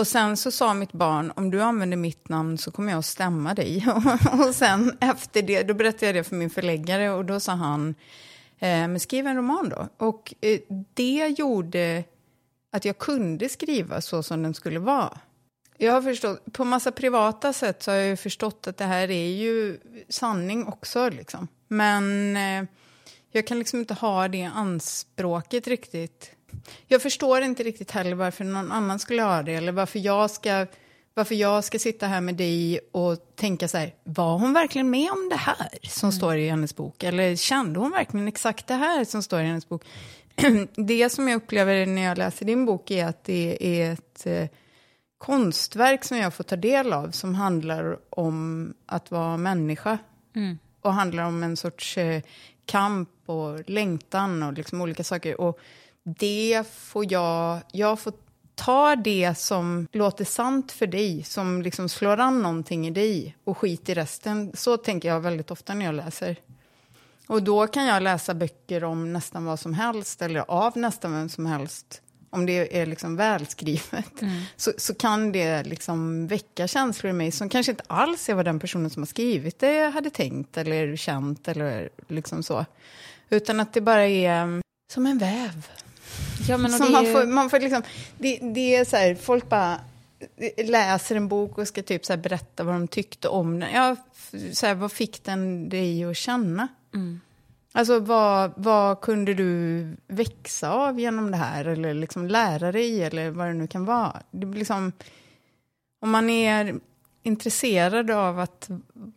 [0.00, 3.06] Och sen så sa mitt barn, om du använder mitt namn så kommer jag att
[3.06, 3.86] stämma dig.
[4.48, 7.94] och sen efter det, då berättade jag det för min förläggare och då sa han,
[8.58, 9.88] eh, men skriv en roman då.
[10.06, 10.60] Och eh,
[10.94, 12.04] det gjorde
[12.72, 15.18] att jag kunde skriva så som den skulle vara.
[15.78, 19.10] Jag har förstått, på massa privata sätt så har jag ju förstått att det här
[19.10, 19.78] är ju
[20.08, 21.48] sanning också liksom.
[21.68, 22.64] Men eh,
[23.32, 26.30] jag kan liksom inte ha det anspråket riktigt.
[26.86, 30.66] Jag förstår inte riktigt heller varför någon annan skulle ha det eller varför jag ska,
[31.14, 35.10] varför jag ska sitta här med dig och tänka så här, var hon verkligen med
[35.10, 37.02] om det här som står i hennes bok?
[37.02, 39.84] Eller kände hon verkligen exakt det här som står i hennes bok?
[40.74, 44.48] det som jag upplever när jag läser din bok är att det är ett eh,
[45.18, 49.98] konstverk som jag får ta del av som handlar om att vara människa.
[50.82, 52.22] Och handlar om en sorts eh,
[52.70, 55.40] kamp och längtan och liksom olika saker.
[55.40, 55.58] Och
[56.02, 58.12] det får jag, jag får
[58.54, 63.58] ta det som låter sant för dig, som liksom slår an någonting i dig och
[63.58, 64.50] skit i resten.
[64.54, 66.36] Så tänker jag väldigt ofta när jag läser.
[67.26, 71.28] Och då kan jag läsa böcker om nästan vad som helst, eller av nästan vem
[71.28, 72.02] som helst.
[72.32, 74.42] Om det är liksom välskrivet, mm.
[74.56, 78.44] så, så kan det liksom väcka känslor i mig som kanske inte alls är vad
[78.44, 82.66] den personen som har skrivit det hade tänkt eller känt eller liksom så.
[83.30, 84.62] Utan att det bara är
[84.92, 85.66] som en väv.
[86.48, 87.82] Ja, men som man, får, man får liksom,
[88.18, 89.80] det, det är så här, folk bara
[90.64, 93.72] läser en bok och ska typ så berätta vad de tyckte om den.
[93.72, 93.96] Ja,
[94.52, 96.68] så här, vad fick den dig att känna?
[96.94, 97.20] Mm.
[97.72, 101.64] Alltså vad, vad kunde du växa av genom det här?
[101.64, 104.22] Eller liksom lära dig eller vad det nu kan vara.
[104.30, 104.92] Det blir liksom,
[106.00, 106.80] om man är
[107.22, 108.70] intresserad av att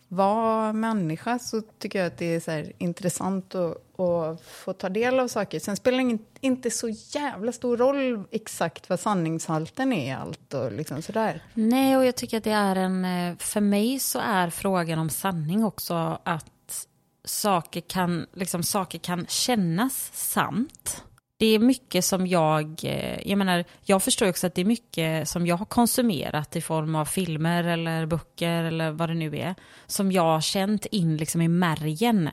[0.08, 5.20] vara människa så tycker jag att det är så intressant att, att, få ta del
[5.20, 5.60] av saker.
[5.60, 10.72] Sen spelar det inte så jävla stor roll exakt vad sanningshalten är i allt och
[10.72, 11.44] liksom sådär.
[11.54, 13.06] Nej, och jag tycker att det är en...
[13.06, 16.53] Eh, för mig så är frågan om sanning också att
[17.26, 21.04] saker kan, liksom, saker kan kännas sant.
[21.40, 25.30] Det är mycket som jag, eh, jag menar, jag förstår också att det är mycket
[25.30, 29.56] som jag har konsumerat i form av filmer eller böcker eller vad det nu är,
[29.86, 32.30] som jag har känt in liksom i märgen,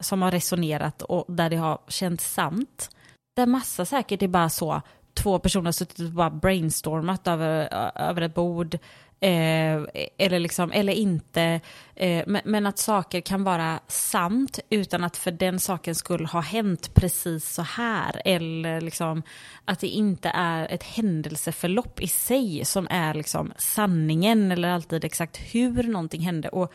[0.00, 2.90] som har resonerat och där det har känts sant.
[3.36, 4.82] Där massa säkert är bara så,
[5.14, 8.78] två personer har suttit och bara brainstormat över, över ett bord,
[9.22, 9.84] Eh,
[10.18, 11.60] eller, liksom, eller inte.
[11.94, 16.40] Eh, men, men, att saker kan vara sant utan att för den saken skulle ha
[16.40, 18.22] hänt precis så här.
[18.24, 19.22] Eller liksom,
[19.64, 25.36] att det inte är ett händelseförlopp i sig som är liksom sanningen eller alltid exakt
[25.36, 26.48] hur någonting hände.
[26.48, 26.72] Och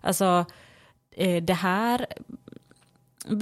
[0.00, 0.46] alltså,
[1.16, 2.06] eh, det här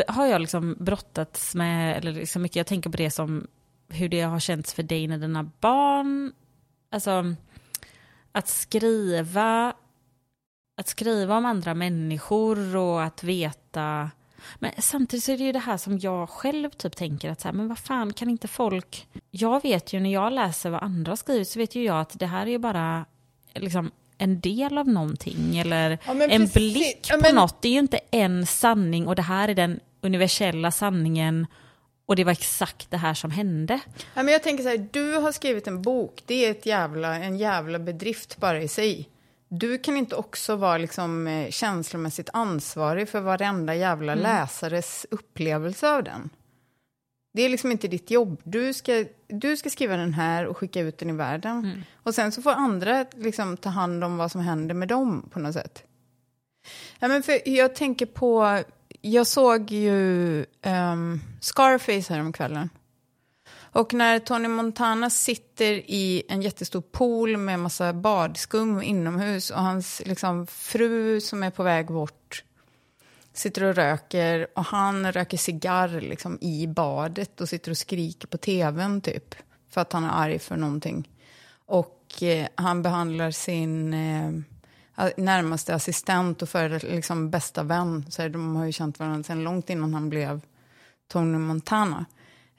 [0.09, 3.47] har jag liksom brottats med, eller liksom mycket, jag tänker på det som
[3.89, 6.33] hur det har känts för dig när dina barn,
[6.91, 7.35] alltså
[8.37, 9.73] att skriva,
[10.77, 14.11] att skriva om andra människor och att veta
[14.59, 17.49] men samtidigt så är det ju det här som jag själv typ tänker att så
[17.49, 19.09] här, men vad fan kan inte folk...
[19.31, 22.27] Jag vet ju när jag läser vad andra skrivit så vet ju jag att det
[22.27, 23.05] här är ju bara
[23.55, 27.35] liksom en del av någonting eller ja, en blick på ja, men...
[27.35, 27.63] något.
[27.63, 31.47] Det är ju inte en sanning och det här är den universella sanningen
[32.07, 33.81] och det var exakt det här som hände.
[34.15, 37.17] Ja, men jag tänker så här, du har skrivit en bok, det är ett jävla,
[37.17, 39.09] en jävla bedrift bara i sig.
[39.49, 44.23] Du kan inte också vara liksom, eh, känslomässigt ansvarig för varenda jävla mm.
[44.23, 46.31] läsares upplevelse av den.
[47.35, 48.41] Det är liksom inte ditt jobb.
[48.45, 51.59] Du ska, du ska skriva den här och skicka ut den i världen.
[51.59, 51.83] Mm.
[52.03, 55.39] Och sen så får andra liksom ta hand om vad som händer med dem på
[55.39, 55.83] något sätt.
[56.99, 58.63] Ja, men för jag tänker på
[59.01, 62.71] jag såg ju um, Scarface häromkvällen.
[63.59, 70.03] Och när Tony Montana sitter i en jättestor pool med massa badskum inomhus och hans
[70.05, 72.43] liksom, fru som är på väg bort
[73.39, 78.39] sitter och röker och han röker cigarr liksom, i badet och sitter och skriker på
[78.39, 79.35] tvn typ
[79.71, 81.11] för att han är arg för någonting.
[81.67, 84.31] Och eh, han behandlar sin eh,
[85.17, 88.07] närmaste assistent och för liksom bästa vän.
[88.11, 90.41] Så här, de har ju känt varandra sedan långt innan han blev
[91.09, 92.07] Tony Montana.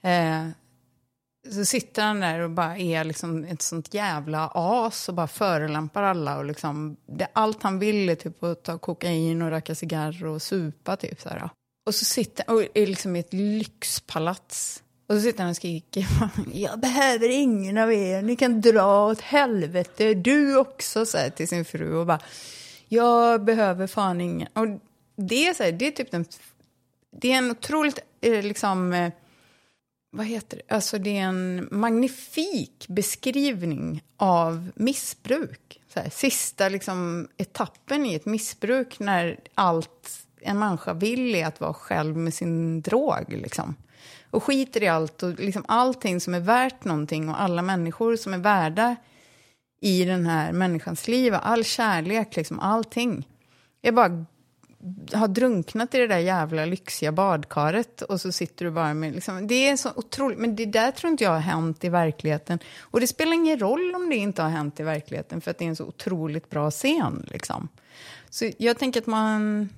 [0.02, 0.48] Eh,
[1.50, 6.02] så sitter han där och bara är liksom ett sånt jävla as och bara förelämpar
[6.02, 6.38] alla.
[6.38, 10.42] Och liksom, det, allt han vill är typ att ta kokain och röka cigarr och
[10.42, 10.96] supa.
[10.96, 11.50] Typ, så här.
[11.86, 16.06] Och så sitter han liksom i ett lyxpalats och så sitter han och skriker.
[16.52, 18.22] Jag behöver ingen av er.
[18.22, 20.14] Ni kan dra åt helvete.
[20.14, 21.94] Du också, säger till sin fru.
[21.94, 22.20] Och bara,
[22.88, 24.48] jag behöver fan ingen.
[24.52, 24.66] Och
[25.16, 26.24] det är, så här, det är typ en,
[27.10, 28.92] Det är en otroligt, eh, liksom...
[28.92, 29.12] Eh,
[30.10, 30.74] vad heter det?
[30.74, 35.80] Alltså det är en magnifik beskrivning av missbruk.
[35.94, 41.60] Så här, sista liksom, etappen i ett missbruk när allt en människa vill är att
[41.60, 43.24] vara själv med sin drog.
[43.28, 43.74] Liksom
[44.30, 48.34] och skiter i allt och liksom allting som är värt någonting och alla människor som
[48.34, 48.96] är värda
[49.80, 53.28] i den här människans liv, all kärlek, liksom allting.
[53.80, 54.24] Jag bara
[55.12, 59.14] har drunknat i det där jävla lyxiga badkaret och så sitter du bara med...
[59.14, 62.58] Liksom, det är så otroligt, men det där tror inte jag har hänt i verkligheten.
[62.80, 65.64] Och det spelar ingen roll om det inte har hänt i verkligheten för att det
[65.64, 67.26] är en så otroligt bra scen.
[67.30, 67.68] Liksom.
[68.30, 69.68] Så jag tänker att man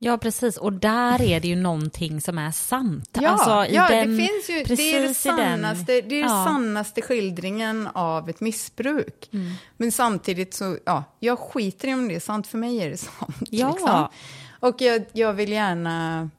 [0.00, 0.56] Ja, precis.
[0.56, 3.18] Och där är det ju någonting som är sant.
[3.20, 6.44] Ja, alltså, ja den, det finns ju, det är, det sannaste, det är ja.
[6.44, 9.28] sannaste skildringen av ett missbruk.
[9.32, 9.52] Mm.
[9.76, 12.96] Men samtidigt så, ja, jag skiter i om det är sant, för mig är det
[12.96, 13.36] sant.
[13.50, 13.70] Ja.
[13.70, 14.08] Liksom.
[14.60, 16.30] Och jag, jag vill gärna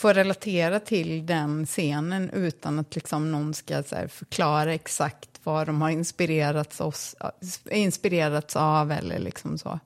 [0.00, 5.82] få relatera till den scenen utan att liksom någon ska här, förklara exakt vad de
[5.82, 7.16] har inspirerats, oss,
[7.70, 9.80] inspirerats av eller liksom så.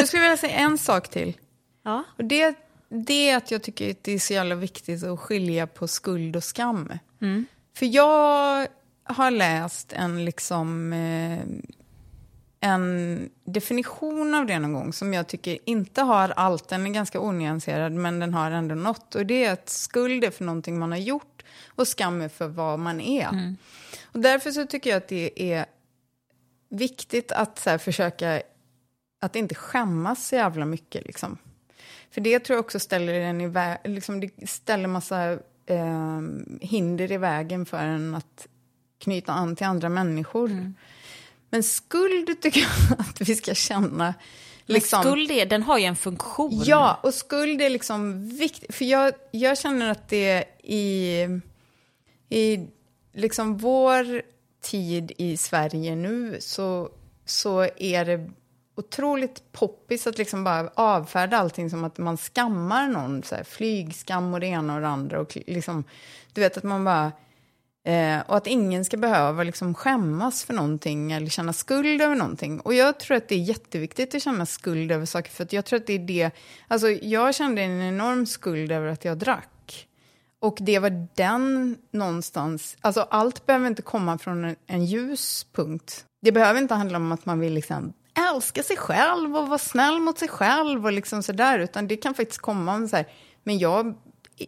[0.00, 1.36] Jag skulle vilja säga en sak till.
[1.82, 2.04] Ja.
[2.18, 2.54] Och det,
[2.88, 6.36] det är att jag tycker att det är så jävla viktigt att skilja på skuld
[6.36, 6.92] och skam.
[7.76, 8.66] För jag
[9.04, 10.92] har läst en liksom...
[10.92, 11.38] Eh,
[12.62, 16.68] en definition av det någon gång som jag tycker inte har allt.
[16.68, 19.14] Den är ganska onyanserad, men den har ändå något.
[19.14, 22.48] Och det är att skuld är för någonting man har gjort och skam är för
[22.48, 23.54] vad man är.
[24.04, 25.66] Och därför så tycker jag att det är
[26.68, 28.42] viktigt att så här, försöka
[29.20, 31.06] att inte skämmas så jävla mycket.
[31.06, 31.38] Liksom.
[32.10, 35.32] För det tror jag också ställer en i vä- liksom, det ställer massa
[35.66, 36.20] eh,
[36.60, 38.46] hinder i vägen för en att
[38.98, 40.72] knyta an till andra människor.
[41.50, 44.14] Men skuld tycker jag att vi ska känna.
[44.66, 46.62] Liksom, Men skuld är, den har ju en funktion.
[46.64, 48.74] Ja, och skuld är liksom viktigt.
[48.74, 51.26] För jag, jag känner att det i,
[52.28, 52.66] i
[53.12, 54.22] liksom vår
[54.60, 56.88] tid i Sverige nu så,
[57.24, 58.30] så är det
[58.80, 63.22] otroligt poppis att liksom bara avfärda allting som att man skammar någon.
[63.22, 65.20] Så här, flygskam och det ena och det andra.
[65.20, 65.84] Och liksom,
[66.32, 67.12] du vet att man bara...
[67.84, 72.60] Eh, och att ingen ska behöva liksom skämmas för någonting eller känna skuld över någonting.
[72.60, 75.30] Och jag tror att det är jätteviktigt att känna skuld över saker.
[75.30, 76.30] För att jag tror att det är det...
[76.68, 79.86] Alltså jag kände en enorm skuld över att jag drack.
[80.40, 82.76] Och det var den någonstans...
[82.80, 86.04] Alltså allt behöver inte komma från en, en ljus punkt.
[86.22, 90.00] Det behöver inte handla om att man vill liksom älska sig själv och vara snäll
[90.00, 91.58] mot sig själv och liksom sådär.
[91.58, 93.06] Utan det kan faktiskt komma om så här,
[93.44, 93.94] men jag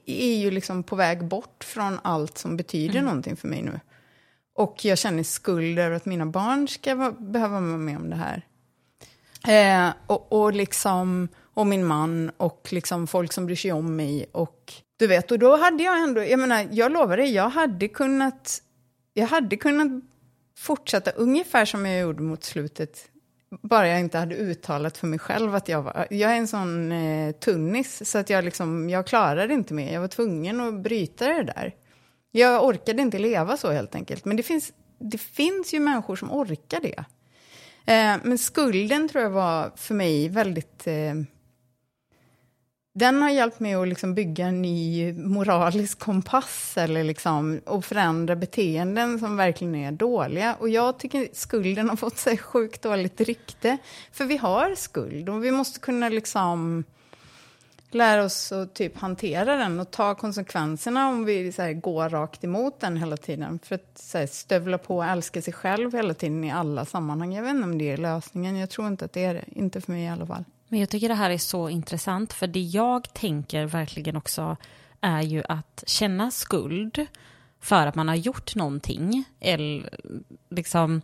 [0.07, 3.05] är ju liksom på väg bort från allt som betyder Mm.
[3.05, 3.81] någonting för mig nu.
[4.55, 8.47] Och jag känner skuld över att mina barn ska behöva vara med om det här.
[9.49, 14.27] Eh, och, och, liksom, och min man och liksom folk som bryr sig om mig.
[14.33, 17.89] Och du vet, och då hade jag ändå, jag menar, jag lovar dig, jag hade
[17.89, 18.63] kunnat,
[19.15, 20.03] jag hade kunnat
[20.59, 23.09] fortsätta ungefär som jag gjorde mot slutet.
[23.61, 26.07] Bara jag inte hade uttalat för mig själv att jag var...
[26.11, 29.93] Jag är en sån eh, tunnis, så att jag, liksom, jag klarade inte mer.
[29.93, 31.75] Jag var tvungen att bryta det där.
[32.31, 34.25] Jag orkade inte leva så helt enkelt.
[34.25, 37.05] Men det finns, det finns ju människor som orkar det.
[37.93, 40.87] Eh, men skulden tror jag var för mig väldigt...
[40.87, 41.15] Eh,
[42.95, 48.37] den har hjälpt mig att liksom bygga en ny moralisk kompass eller liksom, och förändra
[48.37, 50.55] beteenden som verkligen är dåliga.
[50.55, 53.79] Och jag tycker skulden har fått sig sjukt dåligt rykte.
[54.13, 56.85] För vi har skuld och vi måste kunna liksom
[57.91, 62.45] lära oss att typ hantera den och ta konsekvenserna om vi så här, går rakt
[62.45, 63.59] emot den hela tiden.
[63.63, 67.35] För att så här, stövla på och älska sig själv hela tiden i alla sammanhang.
[67.35, 68.57] Jag vet inte om det är lösningen.
[68.57, 69.45] Jag tror inte att det är det.
[69.47, 70.45] Inte för mig i alla fall.
[70.73, 74.57] Men jag tycker det här är så intressant, för det jag tänker verkligen också
[75.01, 77.07] är ju att känna skuld
[77.61, 79.91] för att man har gjort någonting, eller
[80.51, 81.03] liksom,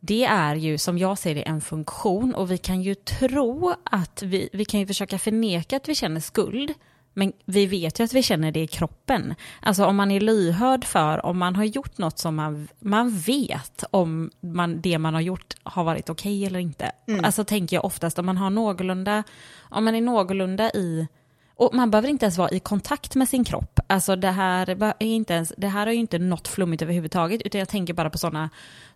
[0.00, 2.34] det är ju som jag ser det en funktion.
[2.34, 6.20] Och vi kan ju tro att vi, vi kan ju försöka förneka att vi känner
[6.20, 6.74] skuld,
[7.14, 9.34] men vi vet ju att vi känner det i kroppen.
[9.60, 13.84] Alltså om man är lyhörd för, om man har gjort något som man, man vet
[13.90, 16.92] om man, det man har gjort har varit okej eller inte.
[17.22, 19.22] Alltså tänker jag oftast om man har någorlunda,
[19.60, 21.06] om man är någorlunda i,
[21.54, 23.80] och man behöver inte ens vara i kontakt med sin kropp.
[23.86, 27.58] Alltså det här, är inte ens, det här är ju inte något flummigt överhuvudtaget, utan
[27.58, 28.50] jag tänker bara på sådana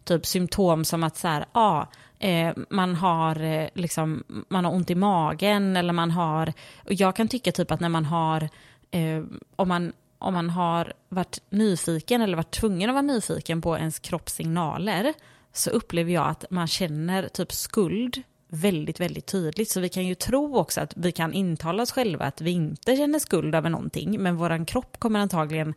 [0.05, 1.87] typ symptom som att så här, ah,
[2.19, 6.53] eh, man har eh, liksom, man har ont i magen eller man har,
[6.85, 8.49] och jag kan tycka typ att när man har,
[8.91, 9.23] eh,
[9.57, 13.99] om man om man har varit nyfiken eller varit tvungen att vara nyfiken på ens
[13.99, 15.15] kroppssignaler
[15.53, 19.71] så upplever jag att man känner typ skuld väldigt, väldigt tydligt.
[19.71, 22.97] Så vi kan ju tro också att vi kan intala oss själva att vi inte
[22.97, 25.75] känner skuld över någonting, men våran kropp kommer antagligen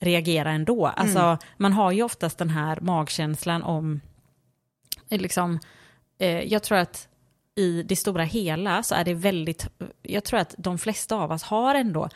[0.00, 0.86] reagera ändå.
[0.86, 4.00] Alltså, man har ju oftast den här magkänslan om,
[5.08, 5.58] eh, liksom,
[6.18, 7.08] eh, jag tror att
[7.54, 9.68] i det stora hela så är det väldigt,
[10.02, 12.08] jag tror att de flesta av oss har ändå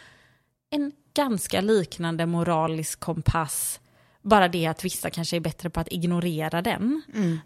[0.71, 3.81] en ganska liknande moralisk kompass.
[4.23, 7.03] Bara det att vissa kanske är bättre på att ignorera den.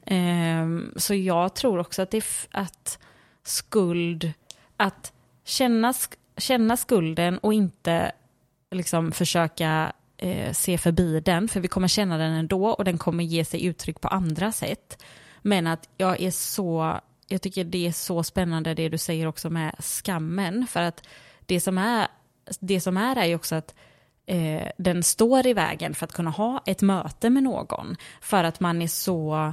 [0.06, 2.98] Ehm, så jag tror också att det att
[3.42, 4.32] skuld,
[4.76, 5.12] att
[5.44, 5.94] känna,
[6.36, 8.12] känna skulden och inte
[8.70, 13.24] liksom försöka eh, se förbi den, för vi kommer känna den ändå och den kommer
[13.24, 15.02] ge sig uttryck på andra sätt.
[15.42, 19.50] Men att jag är så, jag tycker det är så spännande det du säger också
[19.50, 21.06] med skammen, för att
[21.46, 22.08] det som är,
[22.60, 23.74] det som är är ju också att
[24.26, 28.60] eh, den står i vägen för att kunna ha ett möte med någon, för att
[28.60, 29.52] man är så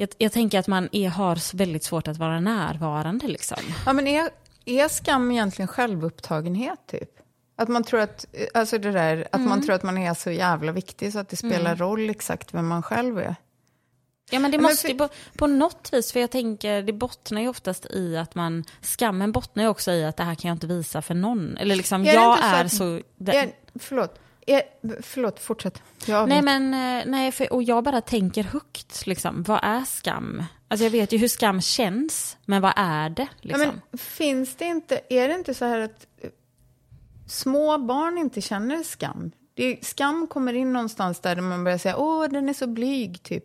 [0.00, 3.58] jag, jag tänker att man är, har väldigt svårt att vara närvarande liksom.
[3.86, 4.30] Ja, men är,
[4.64, 7.17] är skam egentligen självupptagenhet, typ?
[7.58, 10.72] Att man tror att, alltså det där, att man tror att man är så jävla
[10.72, 13.36] viktig så att det spelar roll exakt vem man själv är.
[14.30, 16.82] Ja men det Ja, men måste för- ju på, på något vis, för jag tänker
[16.82, 20.34] det bottnar ju oftast i att man, skammen bottnar ju också i att det här
[20.34, 21.56] kan jag inte visa för någon.
[21.56, 23.00] Eller liksom, Är jag är att- så...
[23.26, 24.62] Är, förlåt, är,
[25.02, 25.82] förlåt, fortsätt.
[26.06, 30.44] Jag Nej men, eh, nej, för, och jag bara tänker högt, liksom, vad är skam?
[30.68, 33.22] Alltså jag vet ju hur skam känns, men vad är det?
[33.22, 33.80] Ja, Liksom?
[33.90, 36.06] men finns det inte, är det inte så här att
[37.28, 39.30] små barn inte känner skam?
[39.54, 43.22] Det är, skam kommer in någonstans där man börjar säga åh, den är så blyg,
[43.22, 43.44] typ.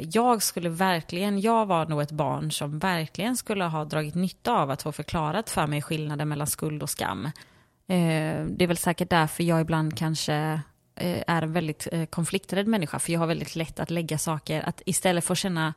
[0.00, 4.70] Jag skulle verkligen, jag var nog ett barn som verkligen skulle ha dragit nytta av
[4.70, 7.26] att få förklarat för mig skillnaden mellan skuld och skam.
[7.88, 10.34] Eh, det är väl säkert därför jag ibland kanske
[10.94, 14.62] eh, är en väldigt eh, konflikträdd människa, för jag har väldigt lätt att lägga saker,
[14.62, 15.74] att istället för att känna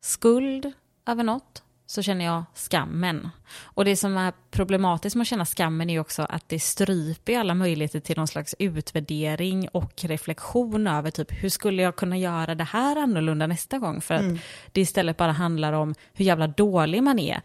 [0.00, 0.72] skuld
[1.06, 3.28] över något, så känner jag skammen.
[3.62, 7.54] Och det som är problematiskt med att känna skammen är också att det stryper alla
[7.54, 12.64] möjligheter till någon slags utvärdering och reflektion över typ hur skulle jag kunna göra det
[12.64, 14.00] här annorlunda nästa gång?
[14.00, 14.24] För att
[14.72, 17.40] det istället bara handlar om hur jävla dålig man är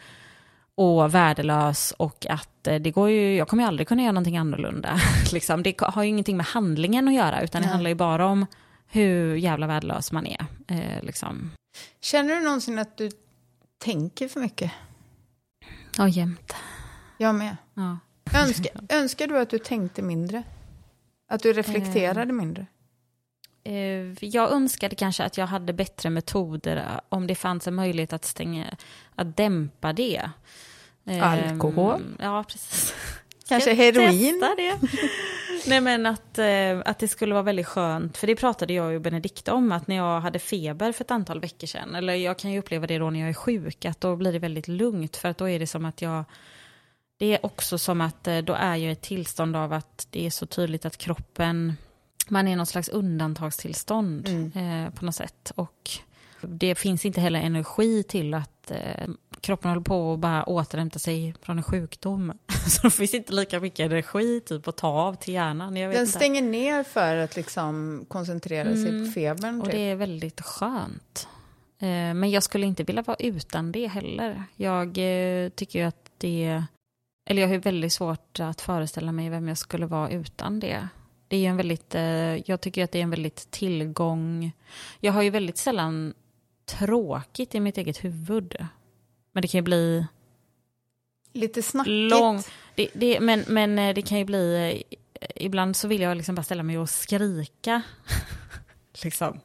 [0.75, 4.37] och värdelös och att eh, det går ju, jag kommer ju aldrig kunna göra någonting
[4.37, 4.99] annorlunda.
[5.33, 5.63] liksom.
[5.63, 7.73] Det har ju ingenting med handlingen att göra utan det Nej.
[7.73, 8.45] handlar ju bara om
[8.87, 10.45] hur jävla värdelös man är.
[10.67, 11.51] Eh, liksom.
[12.01, 13.11] Känner du någonsin att du
[13.79, 14.71] tänker för mycket?
[15.97, 16.53] Ja, jämt.
[17.17, 17.57] Jag med.
[17.73, 17.97] Ja.
[18.39, 20.43] Önskar, önskar du att du tänkte mindre?
[21.31, 22.65] Att du reflekterade mindre?
[23.63, 28.13] Eh, Jag önskade kanske att jag hade bättre metoder eh, om det fanns en möjlighet
[28.13, 28.77] att stänga,
[29.15, 30.29] att dämpa det.
[31.05, 32.01] Eh, Alkohol?
[32.19, 32.93] Ja, precis.
[33.47, 34.39] Kanske heroin?
[34.39, 34.79] Testa det.
[35.67, 39.01] Nej men att, eh, att det skulle vara väldigt skönt, för det pratade jag och
[39.01, 42.51] Benedikta om, att när jag hade feber för ett antal veckor sedan, eller jag kan
[42.51, 45.29] ju uppleva det då när jag är sjuk, att då blir det väldigt lugnt, för
[45.29, 46.23] att då är det som att jag,
[47.17, 50.25] det är också som att eh, då är jag i ett tillstånd av att det
[50.25, 51.73] är så tydligt att kroppen,
[52.27, 54.85] man är i någon slags undantagstillstånd Mm.
[54.85, 55.51] eh, på något sätt.
[55.55, 55.89] Och
[56.41, 59.07] det finns inte heller energi till att eh,
[59.41, 62.33] kroppen håller på att bara återhämta sig från en sjukdom.
[62.67, 65.75] Så det finns inte lika mycket energi typ att ta av till hjärnan.
[65.77, 66.17] Jag vet Den inte.
[66.17, 69.05] stänger ner för att liksom koncentrera sig Mm.
[69.05, 69.59] på febern.
[69.61, 69.73] Och Typ.
[69.75, 71.27] det är väldigt skönt.
[71.79, 74.43] Eh, men jag skulle inte vilja vara utan det heller.
[74.55, 76.63] Jag eh, tycker ju att det...
[77.29, 80.87] Eller jag har väldigt svårt att föreställa mig vem jag skulle vara utan det.
[81.27, 81.95] Det är en väldigt...
[81.95, 82.01] Eh,
[82.51, 84.51] jag tycker att det är en väldigt tillgång.
[84.99, 86.13] Jag har ju väldigt sällan
[86.65, 88.55] tråkigt i mitt eget huvud.
[89.31, 90.05] Men det kan ju bli
[91.33, 92.11] Lite snackigt.
[92.11, 92.43] lång...
[92.75, 94.55] Det, det, men, men eh, det kan ju bli...
[95.21, 97.81] eh, Ibland så vill jag liksom bara ställa mig och skrika.
[99.03, 99.39] liksom.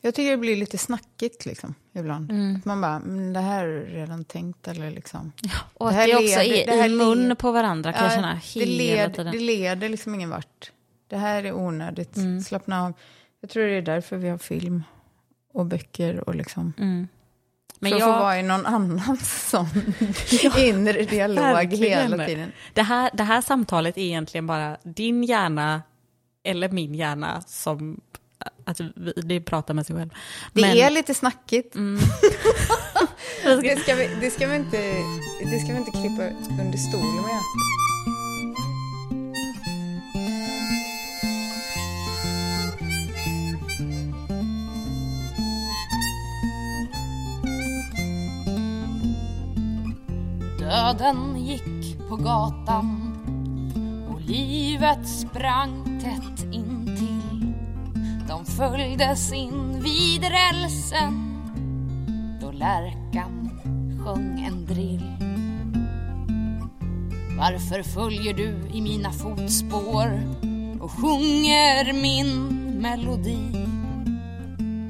[0.00, 2.30] Jag tycker det blir lite snackigt liksom, ibland.
[2.30, 2.56] Mm.
[2.56, 5.32] Att man bara, men det här är redan tänkt eller liksom.
[5.74, 8.02] Och Det att här det också leder- är det här i mun på varandra kan
[8.04, 9.32] jag Ja, känna det, hela led, tiden.
[9.32, 10.72] det leder liksom ingen vart.
[11.08, 12.16] Det här är onödigt.
[12.16, 12.40] Mm.
[12.40, 12.92] Slappna av.
[13.40, 14.82] Jag tror det är därför vi har film
[15.52, 16.72] och böcker och liksom.
[16.78, 17.08] Mm.
[17.82, 19.66] Men för att få jag, vara i någon annans sån
[20.58, 22.10] inre dialog verkligen.
[22.10, 22.52] hela tiden.
[22.74, 25.82] det, här, det här samtalet är egentligen bara din hjärna
[26.44, 28.00] eller min hjärna som
[28.64, 30.10] att vi, det pratar med sig själv.
[30.52, 31.74] Det Men- är lite snackigt.
[31.74, 32.00] Mm.
[33.62, 34.76] Det ska, vi, det, ska vi inte,
[35.52, 36.22] det ska vi inte krypa
[36.62, 37.40] under stolen med.
[50.70, 53.12] Döden gick på gatan
[54.10, 57.54] och livet sprang tätt intill.
[58.28, 61.36] De följdes in vid rälsen
[62.40, 63.50] då lärkan
[64.04, 65.16] sjöng en drill.
[67.38, 70.22] Varför följer du i mina fotspår
[70.80, 72.46] och sjunger min
[72.80, 73.66] melodi?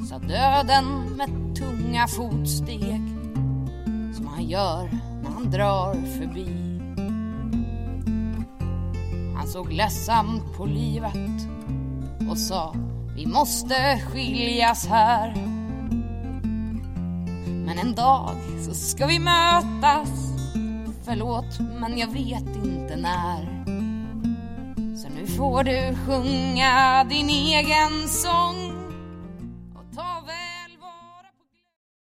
[0.08, 3.02] Sa döden med tunga fotsteg
[4.14, 6.80] som han gör han drar förbi.
[9.36, 11.48] Han såg ledsamt på livet
[12.30, 12.74] och sa
[13.16, 15.34] vi måste skiljas här.
[17.66, 18.30] Men en dag
[18.66, 20.08] så ska vi mötas.
[21.04, 23.64] Förlåt, men jag vet inte när.
[24.96, 28.69] Så nu får du sjunga din egen sång